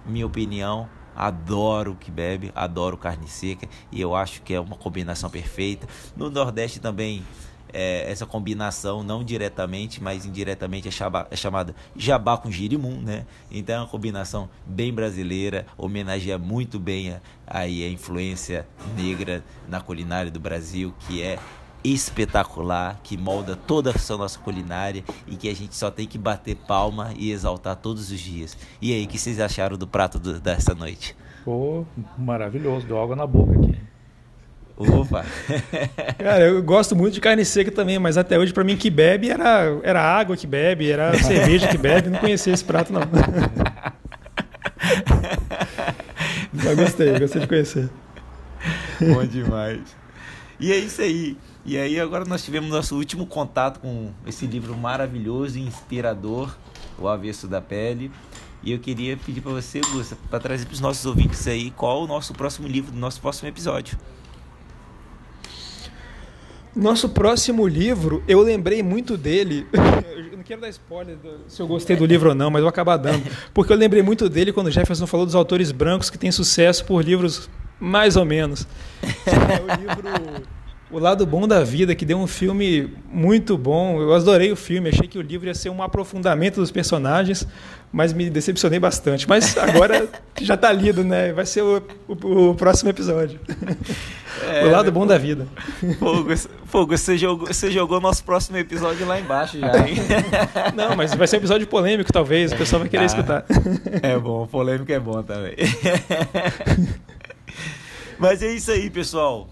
minha 0.06 0.26
opinião, 0.26 0.90
adoro 1.16 1.96
kebab, 1.96 2.52
adoro 2.54 2.98
carne 2.98 3.30
seca 3.30 3.66
e 3.94 4.02
eu 4.02 4.14
acho 4.14 4.42
que 4.42 4.54
é 4.54 4.60
uma 4.60 4.76
combinação 4.76 5.30
perfeita. 5.30 5.88
No 6.18 6.30
Nordeste 6.30 6.82
também 6.82 7.24
é, 7.72 8.12
essa 8.12 8.26
combinação, 8.26 9.04
não 9.04 9.24
diretamente, 9.24 10.04
mas 10.04 10.26
indiretamente, 10.26 10.90
é, 10.90 10.92
chaba, 10.92 11.26
é 11.32 11.36
chamada 11.38 11.74
jabá 11.96 12.38
com 12.38 12.52
girimum, 12.52 13.00
né? 13.00 13.26
Então 13.50 13.76
é 13.76 13.80
uma 13.80 13.88
combinação 13.88 14.50
bem 14.66 14.94
brasileira, 14.94 15.66
homenageia 15.78 16.38
muito 16.38 16.78
bem 16.78 17.14
a, 17.14 17.22
aí 17.48 17.86
a 17.86 17.90
influência 17.90 18.68
negra 18.98 19.42
na 19.70 19.80
culinária 19.80 20.30
do 20.30 20.42
Brasil, 20.42 20.94
que 21.08 21.22
é 21.22 21.40
espetacular 21.84 22.99
que 23.03 23.18
molda 23.18 23.56
toda 23.56 23.91
a 23.91 24.18
nossa 24.18 24.40
culinária 24.40 25.03
e 25.28 25.36
que 25.36 25.49
a 25.49 25.56
gente 25.56 25.76
só 25.76 25.90
tem 25.90 26.08
que 26.08 26.18
bater 26.18 26.56
palma 26.56 27.12
e 27.18 27.32
exaltar 27.32 27.76
todos 27.76 28.12
os 28.12 28.20
dias. 28.20 28.58
E 28.82 28.94
aí, 28.94 29.06
o 29.06 29.08
que 29.08 29.18
vocês 29.18 29.40
acharam 29.40 29.78
do 29.78 29.88
prato 29.88 30.20
do, 30.20 30.40
dessa 30.40 30.74
noite? 30.76 31.16
Pô, 31.44 31.86
maravilhoso, 32.18 32.86
deu 32.86 33.02
água 33.02 33.16
na 33.16 33.26
boca 33.26 33.53
aqui. 33.58 33.76
Opa! 34.78 35.26
Cara, 36.18 36.45
eu 36.45 36.64
gosto 36.64 36.95
muito 36.95 37.14
de 37.14 37.22
carne 37.22 37.45
seca 37.45 37.72
também, 37.72 37.99
mas 37.99 38.18
até 38.18 38.38
hoje 38.38 38.53
para 38.53 38.64
mim 38.64 38.76
que 38.78 38.90
bebe 38.90 39.30
era, 39.30 39.80
era 39.84 40.02
água 40.02 40.36
que 40.36 40.48
bebe, 40.48 40.90
era 40.90 41.14
cerveja 41.22 41.68
que 41.68 41.78
bebe, 41.78 42.10
não 42.10 42.20
conhecia 42.20 42.53
esse 42.53 42.64
prato 42.64 42.91
não. 42.91 43.02
mas 46.53 46.76
gostei, 46.76 47.20
gostei 47.20 47.41
de 47.41 47.48
conhecer. 47.48 47.90
Bom 48.99 49.26
demais. 49.26 49.82
E 50.60 50.72
é 50.72 50.78
isso 50.78 51.02
aí. 51.02 51.38
E 51.64 51.78
aí 51.78 52.00
agora 52.00 52.26
nós 52.26 52.44
tivemos 52.44 52.70
nosso 52.70 52.96
último 52.96 53.26
contato 53.26 53.80
com 53.80 54.12
esse 54.26 54.48
livro 54.48 54.76
maravilhoso 54.76 55.60
e 55.60 55.62
inspirador, 55.62 56.56
O 56.98 57.08
Avesso 57.08 57.48
da 57.48 57.62
Pele. 57.62 58.12
E 58.64 58.72
eu 58.72 58.80
queria 58.80 59.18
pedir 59.18 59.42
para 59.42 59.52
você, 59.52 59.80
Gusta, 59.80 60.18
para 60.30 60.40
trazer 60.40 60.66
para 60.66 60.74
os 60.74 60.80
nossos 60.80 61.06
ouvintes 61.06 61.48
aí 61.48 61.72
qual 61.72 62.04
o 62.04 62.08
nosso 62.08 62.34
próximo 62.34 62.68
livro 62.68 62.92
do 62.92 62.98
nosso 62.98 63.22
próximo 63.22 63.50
episódio. 63.50 63.98
Nosso 66.76 67.10
próximo 67.10 67.68
livro, 67.68 68.24
eu 68.28 68.42
lembrei 68.42 68.82
muito 68.82 69.18
dele. 69.18 69.68
Eu 70.32 70.38
não 70.38 70.44
quero 70.44 70.62
dar 70.62 70.70
spoiler 70.70 71.18
do, 71.18 71.42
se 71.48 71.62
eu 71.62 71.68
gostei 71.68 71.96
do 71.96 72.04
livro 72.04 72.30
ou 72.30 72.36
não, 72.36 72.50
mas 72.50 72.60
eu 72.60 72.64
vou 72.64 72.70
acabar 72.70 72.98
dando. 72.98 73.24
Porque 73.54 73.72
eu 73.72 73.78
lembrei 73.78 74.02
muito 74.02 74.28
dele 74.28 74.52
quando 74.52 74.68
o 74.68 74.72
Jefferson 74.72 75.06
falou 75.06 75.24
dos 75.24 75.36
autores 75.36 75.72
brancos 75.72 76.10
que 76.10 76.18
têm 76.18 76.32
sucesso 76.32 76.84
por 76.84 77.04
livros 77.04 77.48
mais 77.80 78.16
ou 78.16 78.26
menos. 78.26 78.66
É 79.28 79.62
o 79.62 79.80
livro 79.80 80.61
O 80.92 81.00
Lado 81.00 81.26
Bom 81.26 81.48
da 81.48 81.64
Vida, 81.64 81.96
que 81.96 82.04
deu 82.04 82.18
um 82.18 82.28
filme 82.28 82.94
muito 83.10 83.58
bom. 83.58 84.02
Eu 84.02 84.14
adorei 84.14 84.52
o 84.52 84.58
filme, 84.58 84.90
achei 84.90 85.08
que 85.08 85.18
o 85.18 85.22
livro 85.22 85.48
ia 85.48 85.54
ser 85.54 85.70
um 85.70 85.82
aprofundamento 85.82 86.56
dos 86.56 86.70
personagens, 86.70 87.48
mas 87.94 88.12
me 88.12 88.30
decepcionei 88.30 88.78
bastante. 88.78 89.28
Mas 89.28 89.58
agora 89.58 90.10
já 90.42 90.56
está 90.56 90.70
lido, 90.74 91.02
né? 91.02 91.32
Vai 91.32 91.46
ser 91.46 91.62
o, 91.62 91.82
o, 92.10 92.50
o 92.50 92.56
próximo 92.56 92.90
episódio. 92.90 93.40
É, 94.50 94.66
o 94.66 94.72
lado 94.72 94.92
bom 94.92 95.08
da 95.08 95.18
vida. 95.18 95.48
Fogo, 95.98 96.30
Fogo 96.66 96.98
você, 96.98 97.18
jogou, 97.18 97.48
você 97.48 97.72
jogou 97.72 98.02
nosso 98.02 98.24
próximo 98.26 98.58
episódio 98.58 99.08
lá 99.08 99.18
embaixo 99.18 99.58
já, 99.60 99.88
hein? 99.88 99.96
Não, 100.76 100.94
mas 100.96 101.14
vai 101.14 101.26
ser 101.26 101.38
um 101.38 101.40
episódio 101.40 101.68
polêmico, 101.68 102.12
talvez. 102.12 102.52
O 102.52 102.58
pessoal 102.58 102.82
vai 102.82 102.90
querer 102.90 103.04
ah, 103.04 103.06
escutar. 103.06 103.46
É 104.04 104.18
bom, 104.18 104.46
polêmico 104.46 104.92
é 104.92 105.00
bom 105.00 105.24
também. 105.24 105.56
Mas 108.20 108.44
é 108.44 108.54
isso 108.54 108.72
aí, 108.72 108.90
pessoal. 108.90 109.48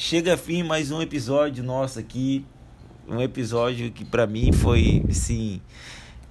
Chega 0.00 0.34
a 0.34 0.36
fim 0.36 0.62
mais 0.62 0.92
um 0.92 1.02
episódio 1.02 1.64
nosso 1.64 1.98
aqui. 1.98 2.46
Um 3.08 3.20
episódio 3.20 3.90
que 3.90 4.04
para 4.04 4.28
mim 4.28 4.52
foi, 4.52 5.04
assim, 5.10 5.60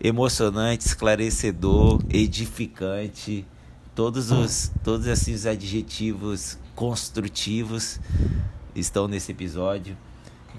emocionante, 0.02 0.85
esclarecedor, 0.85 2.02
edificante. 2.10 3.45
Todos 3.94 4.31
os 4.31 4.72
todos 4.85 5.06
esses 5.06 5.45
adjetivos 5.45 6.57
construtivos 6.76 7.99
estão 8.73 9.06
nesse 9.06 9.34
episódio. 9.34 9.98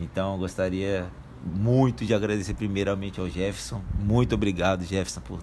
Então, 0.03 0.37
gostaria 0.37 1.11
muito 1.43 2.05
de 2.05 2.13
agradecer 2.13 2.53
primeiramente 2.53 3.19
ao 3.19 3.27
Jefferson. 3.27 3.81
Muito 3.99 4.35
obrigado, 4.35 4.85
Jefferson, 4.85 5.23
por 5.23 5.43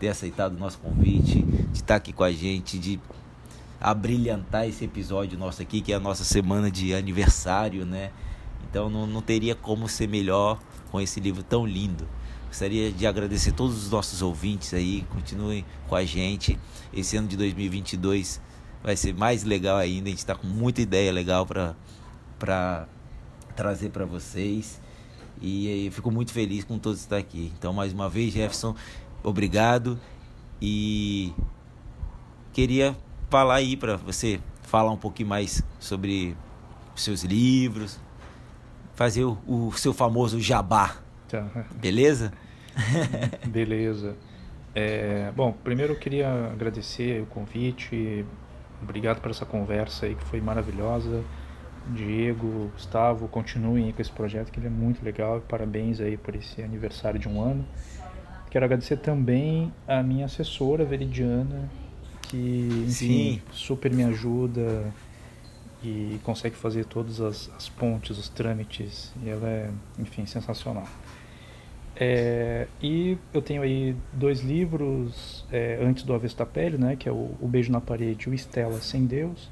ter 0.00 0.08
aceitado 0.08 0.56
o 0.56 0.58
nosso 0.58 0.78
convite, 0.78 1.40
de 1.42 1.72
estar 1.72 1.94
aqui 1.94 2.12
com 2.12 2.24
a 2.24 2.32
gente, 2.32 2.80
de 2.80 2.98
a 3.80 3.92
brilhantar 3.94 4.68
esse 4.68 4.84
episódio 4.84 5.38
nosso 5.38 5.62
aqui, 5.62 5.80
que 5.80 5.92
é 5.92 5.96
a 5.96 6.00
nossa 6.00 6.24
semana 6.24 6.70
de 6.70 6.94
aniversário, 6.94 7.84
né? 7.84 8.10
Então 8.68 8.88
não, 8.88 9.06
não 9.06 9.22
teria 9.22 9.54
como 9.54 9.88
ser 9.88 10.08
melhor 10.08 10.58
com 10.90 11.00
esse 11.00 11.20
livro 11.20 11.42
tão 11.42 11.66
lindo. 11.66 12.08
Gostaria 12.48 12.90
de 12.90 13.06
agradecer 13.06 13.52
todos 13.52 13.84
os 13.84 13.90
nossos 13.90 14.22
ouvintes 14.22 14.72
aí, 14.72 15.04
continuem 15.10 15.64
com 15.88 15.94
a 15.94 16.04
gente. 16.04 16.58
Esse 16.92 17.16
ano 17.16 17.28
de 17.28 17.36
2022 17.36 18.40
vai 18.82 18.96
ser 18.96 19.14
mais 19.14 19.44
legal 19.44 19.76
ainda, 19.76 20.06
a 20.06 20.10
gente 20.10 20.18
está 20.18 20.34
com 20.34 20.46
muita 20.46 20.80
ideia 20.80 21.12
legal 21.12 21.46
para 21.46 22.88
trazer 23.54 23.90
para 23.90 24.04
vocês. 24.04 24.80
E 25.40 25.86
eu 25.86 25.92
fico 25.92 26.10
muito 26.10 26.32
feliz 26.32 26.64
com 26.64 26.78
todos 26.78 27.00
estar 27.00 27.18
aqui. 27.18 27.52
Então, 27.58 27.72
mais 27.72 27.92
uma 27.92 28.08
vez, 28.08 28.32
Jefferson, 28.32 28.74
obrigado. 29.22 30.00
E 30.62 31.34
queria 32.54 32.96
falar 33.28 33.56
aí 33.56 33.76
para 33.76 33.96
você 33.96 34.40
falar 34.62 34.90
um 34.90 34.96
pouquinho 34.96 35.28
mais 35.28 35.62
sobre 35.78 36.36
os 36.94 37.02
seus 37.02 37.22
livros, 37.22 38.00
fazer 38.94 39.24
o, 39.24 39.38
o 39.46 39.72
seu 39.72 39.92
famoso 39.92 40.40
jabá. 40.40 40.96
Tá. 41.28 41.46
Beleza? 41.74 42.32
Beleza. 43.46 44.16
É, 44.74 45.32
bom, 45.34 45.52
primeiro 45.52 45.94
eu 45.94 45.98
queria 45.98 46.50
agradecer 46.52 47.22
o 47.22 47.26
convite, 47.26 48.24
obrigado 48.82 49.20
por 49.20 49.30
essa 49.30 49.46
conversa 49.46 50.06
aí 50.06 50.14
que 50.14 50.24
foi 50.24 50.40
maravilhosa. 50.40 51.24
Diego, 51.94 52.70
Gustavo, 52.72 53.28
continuem 53.28 53.92
com 53.92 54.02
esse 54.02 54.10
projeto 54.10 54.50
que 54.50 54.58
ele 54.58 54.66
é 54.66 54.70
muito 54.70 55.04
legal. 55.04 55.40
Parabéns 55.40 56.00
aí 56.00 56.16
por 56.16 56.34
esse 56.34 56.60
aniversário 56.60 57.18
de 57.18 57.28
um 57.28 57.40
ano. 57.40 57.64
Quero 58.50 58.64
agradecer 58.64 58.96
também 58.96 59.72
a 59.86 60.02
minha 60.02 60.26
assessora 60.26 60.84
Veridiana, 60.84 61.70
que 62.28 62.84
enfim, 62.86 63.42
super 63.52 63.92
me 63.92 64.04
ajuda 64.04 64.92
e 65.82 66.18
consegue 66.24 66.56
fazer 66.56 66.84
todas 66.84 67.20
as, 67.20 67.50
as, 67.56 67.68
pontes, 67.68 68.18
os 68.18 68.28
trâmites, 68.28 69.12
e 69.22 69.28
ela 69.28 69.48
é, 69.48 69.70
enfim, 69.98 70.26
sensacional. 70.26 70.86
É, 71.98 72.66
e 72.82 73.16
eu 73.32 73.40
tenho 73.40 73.62
aí 73.62 73.96
dois 74.12 74.40
livros 74.40 75.46
é, 75.50 75.78
antes 75.80 76.02
do 76.02 76.12
Avesso 76.12 76.36
da 76.36 76.44
Pele, 76.44 76.76
né, 76.76 76.96
que 76.96 77.08
é 77.08 77.12
o, 77.12 77.30
o 77.40 77.48
Beijo 77.48 77.72
na 77.72 77.80
Parede 77.80 78.26
e 78.26 78.30
o 78.30 78.34
Estela 78.34 78.80
Sem 78.80 79.06
Deus. 79.06 79.50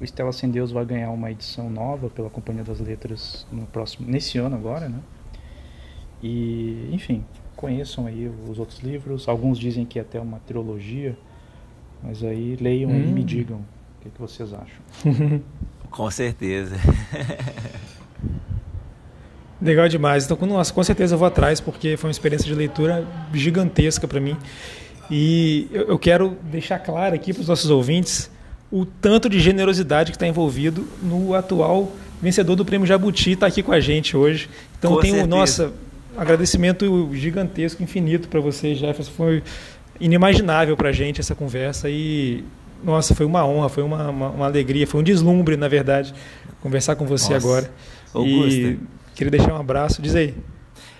O 0.00 0.04
Estela 0.04 0.32
Sem 0.32 0.50
Deus 0.50 0.72
vai 0.72 0.84
ganhar 0.84 1.10
uma 1.10 1.30
edição 1.30 1.70
nova 1.70 2.10
pela 2.10 2.28
Companhia 2.28 2.64
das 2.64 2.80
Letras 2.80 3.46
no 3.52 3.66
próximo, 3.66 4.10
nesse 4.10 4.38
ano 4.38 4.56
agora, 4.56 4.88
né? 4.88 5.00
E, 6.22 6.88
enfim, 6.90 7.24
conheçam 7.54 8.06
aí 8.06 8.28
os 8.48 8.58
outros 8.58 8.80
livros. 8.80 9.28
Alguns 9.28 9.58
dizem 9.58 9.84
que 9.84 9.98
é 9.98 10.02
até 10.02 10.18
uma 10.18 10.40
trilogia, 10.40 11.16
mas 12.04 12.22
aí 12.22 12.56
leiam 12.60 12.90
hum. 12.90 12.94
e 12.94 13.06
me 13.06 13.22
hum. 13.22 13.24
digam 13.24 13.56
o 13.56 14.02
que, 14.02 14.10
que 14.10 14.20
vocês 14.20 14.50
acham. 14.52 15.40
com 15.90 16.10
certeza. 16.10 16.76
Legal 19.60 19.88
demais. 19.88 20.24
Então, 20.24 20.36
com, 20.36 20.44
nossa, 20.44 20.72
com 20.72 20.84
certeza 20.84 21.14
eu 21.14 21.18
vou 21.18 21.26
atrás, 21.26 21.60
porque 21.60 21.96
foi 21.96 22.08
uma 22.08 22.12
experiência 22.12 22.46
de 22.46 22.54
leitura 22.54 23.06
gigantesca 23.32 24.06
para 24.06 24.20
mim. 24.20 24.36
E 25.10 25.68
eu, 25.72 25.88
eu, 25.88 25.98
quero 25.98 26.36
deixar 26.50 26.78
claro 26.78 27.14
aqui 27.14 27.32
para 27.32 27.40
os 27.40 27.48
nossos 27.48 27.70
ouvintes 27.70 28.30
o 28.70 28.84
tanto 28.84 29.28
de 29.28 29.38
generosidade 29.38 30.10
que 30.10 30.16
está 30.16 30.26
envolvido 30.26 30.86
no 31.02 31.34
atual 31.34 31.92
vencedor 32.20 32.56
do 32.56 32.64
Prêmio 32.64 32.86
Jabuti, 32.86 33.32
está 33.32 33.46
aqui 33.46 33.62
com 33.62 33.72
a 33.72 33.80
gente 33.80 34.16
hoje. 34.16 34.48
Então, 34.78 34.98
tem 34.98 35.20
o 35.20 35.26
nosso 35.26 35.72
agradecimento 36.16 37.10
gigantesco, 37.14 37.82
infinito 37.82 38.28
para 38.28 38.40
você, 38.40 38.74
Jefferson. 38.74 39.12
Foi 39.12 39.42
inimaginável 40.00 40.76
para 40.76 40.88
a 40.88 40.92
gente 40.92 41.20
essa 41.20 41.34
conversa 41.34 41.88
e 41.88 42.44
nossa, 42.84 43.14
foi 43.14 43.24
uma 43.24 43.46
honra, 43.46 43.68
foi 43.68 43.82
uma, 43.82 44.10
uma, 44.10 44.28
uma, 44.28 44.44
alegria, 44.44 44.86
foi 44.86 45.00
um 45.00 45.02
deslumbre, 45.02 45.56
na 45.56 45.68
verdade, 45.68 46.14
conversar 46.60 46.96
com 46.96 47.06
você 47.06 47.32
nossa. 47.32 47.46
agora. 47.46 47.70
Augusta. 48.12 48.60
E 48.60 48.78
queria 49.14 49.30
deixar 49.30 49.54
um 49.54 49.56
abraço, 49.60 50.02
diz 50.02 50.14
aí. 50.14 50.34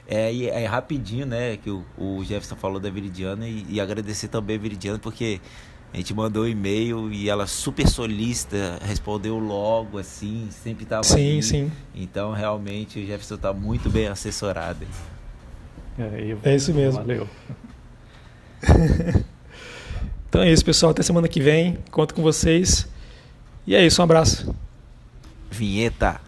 É, 0.09 0.35
é 0.45 0.67
rapidinho, 0.67 1.27
né, 1.27 1.57
que 1.57 1.71
o, 1.71 1.85
o 1.97 2.25
Jefferson 2.25 2.57
falou 2.57 2.81
da 2.81 2.91
Veridiana 2.91 3.47
e, 3.47 3.67
e, 3.69 3.81
agradecer 3.81 4.29
também 4.29 4.57
a 4.57 4.59
Veridiana, 4.59 4.99
porque 4.99 5.41
a 5.93 5.97
gente 5.97 6.13
mandou 6.13 6.45
um 6.45 6.47
e-mail 6.47 7.11
e 7.13 7.29
ela 7.29 7.47
super 7.47 7.87
solista, 7.89 8.79
respondeu 8.83 9.39
logo, 9.39 9.99
assim, 9.99 10.49
sempre 10.51 10.85
estava 10.85 11.05
Sim, 11.05 11.41
sim. 11.41 11.73
Então, 11.95 12.33
realmente, 12.33 12.99
o 12.99 13.07
Jefferson 13.07 13.37
está 13.37 13.53
muito 13.53 13.89
bem 13.89 14.09
assessorado. 14.09 14.87
É, 15.99 16.25
eu, 16.33 16.39
é 16.43 16.55
isso 16.55 16.75
mesmo. 16.75 17.01
Valeu. 17.01 17.29
então 20.29 20.43
é 20.43 20.53
isso, 20.53 20.65
pessoal. 20.65 20.93
Até 20.93 21.03
semana 21.03 21.29
que 21.29 21.41
vem. 21.41 21.79
Conto 21.91 22.15
com 22.15 22.23
vocês. 22.23 22.89
E 23.67 23.75
é 23.75 23.85
isso, 23.85 24.01
um 24.01 24.05
abraço. 24.05 24.55
Vinheta. 25.51 26.21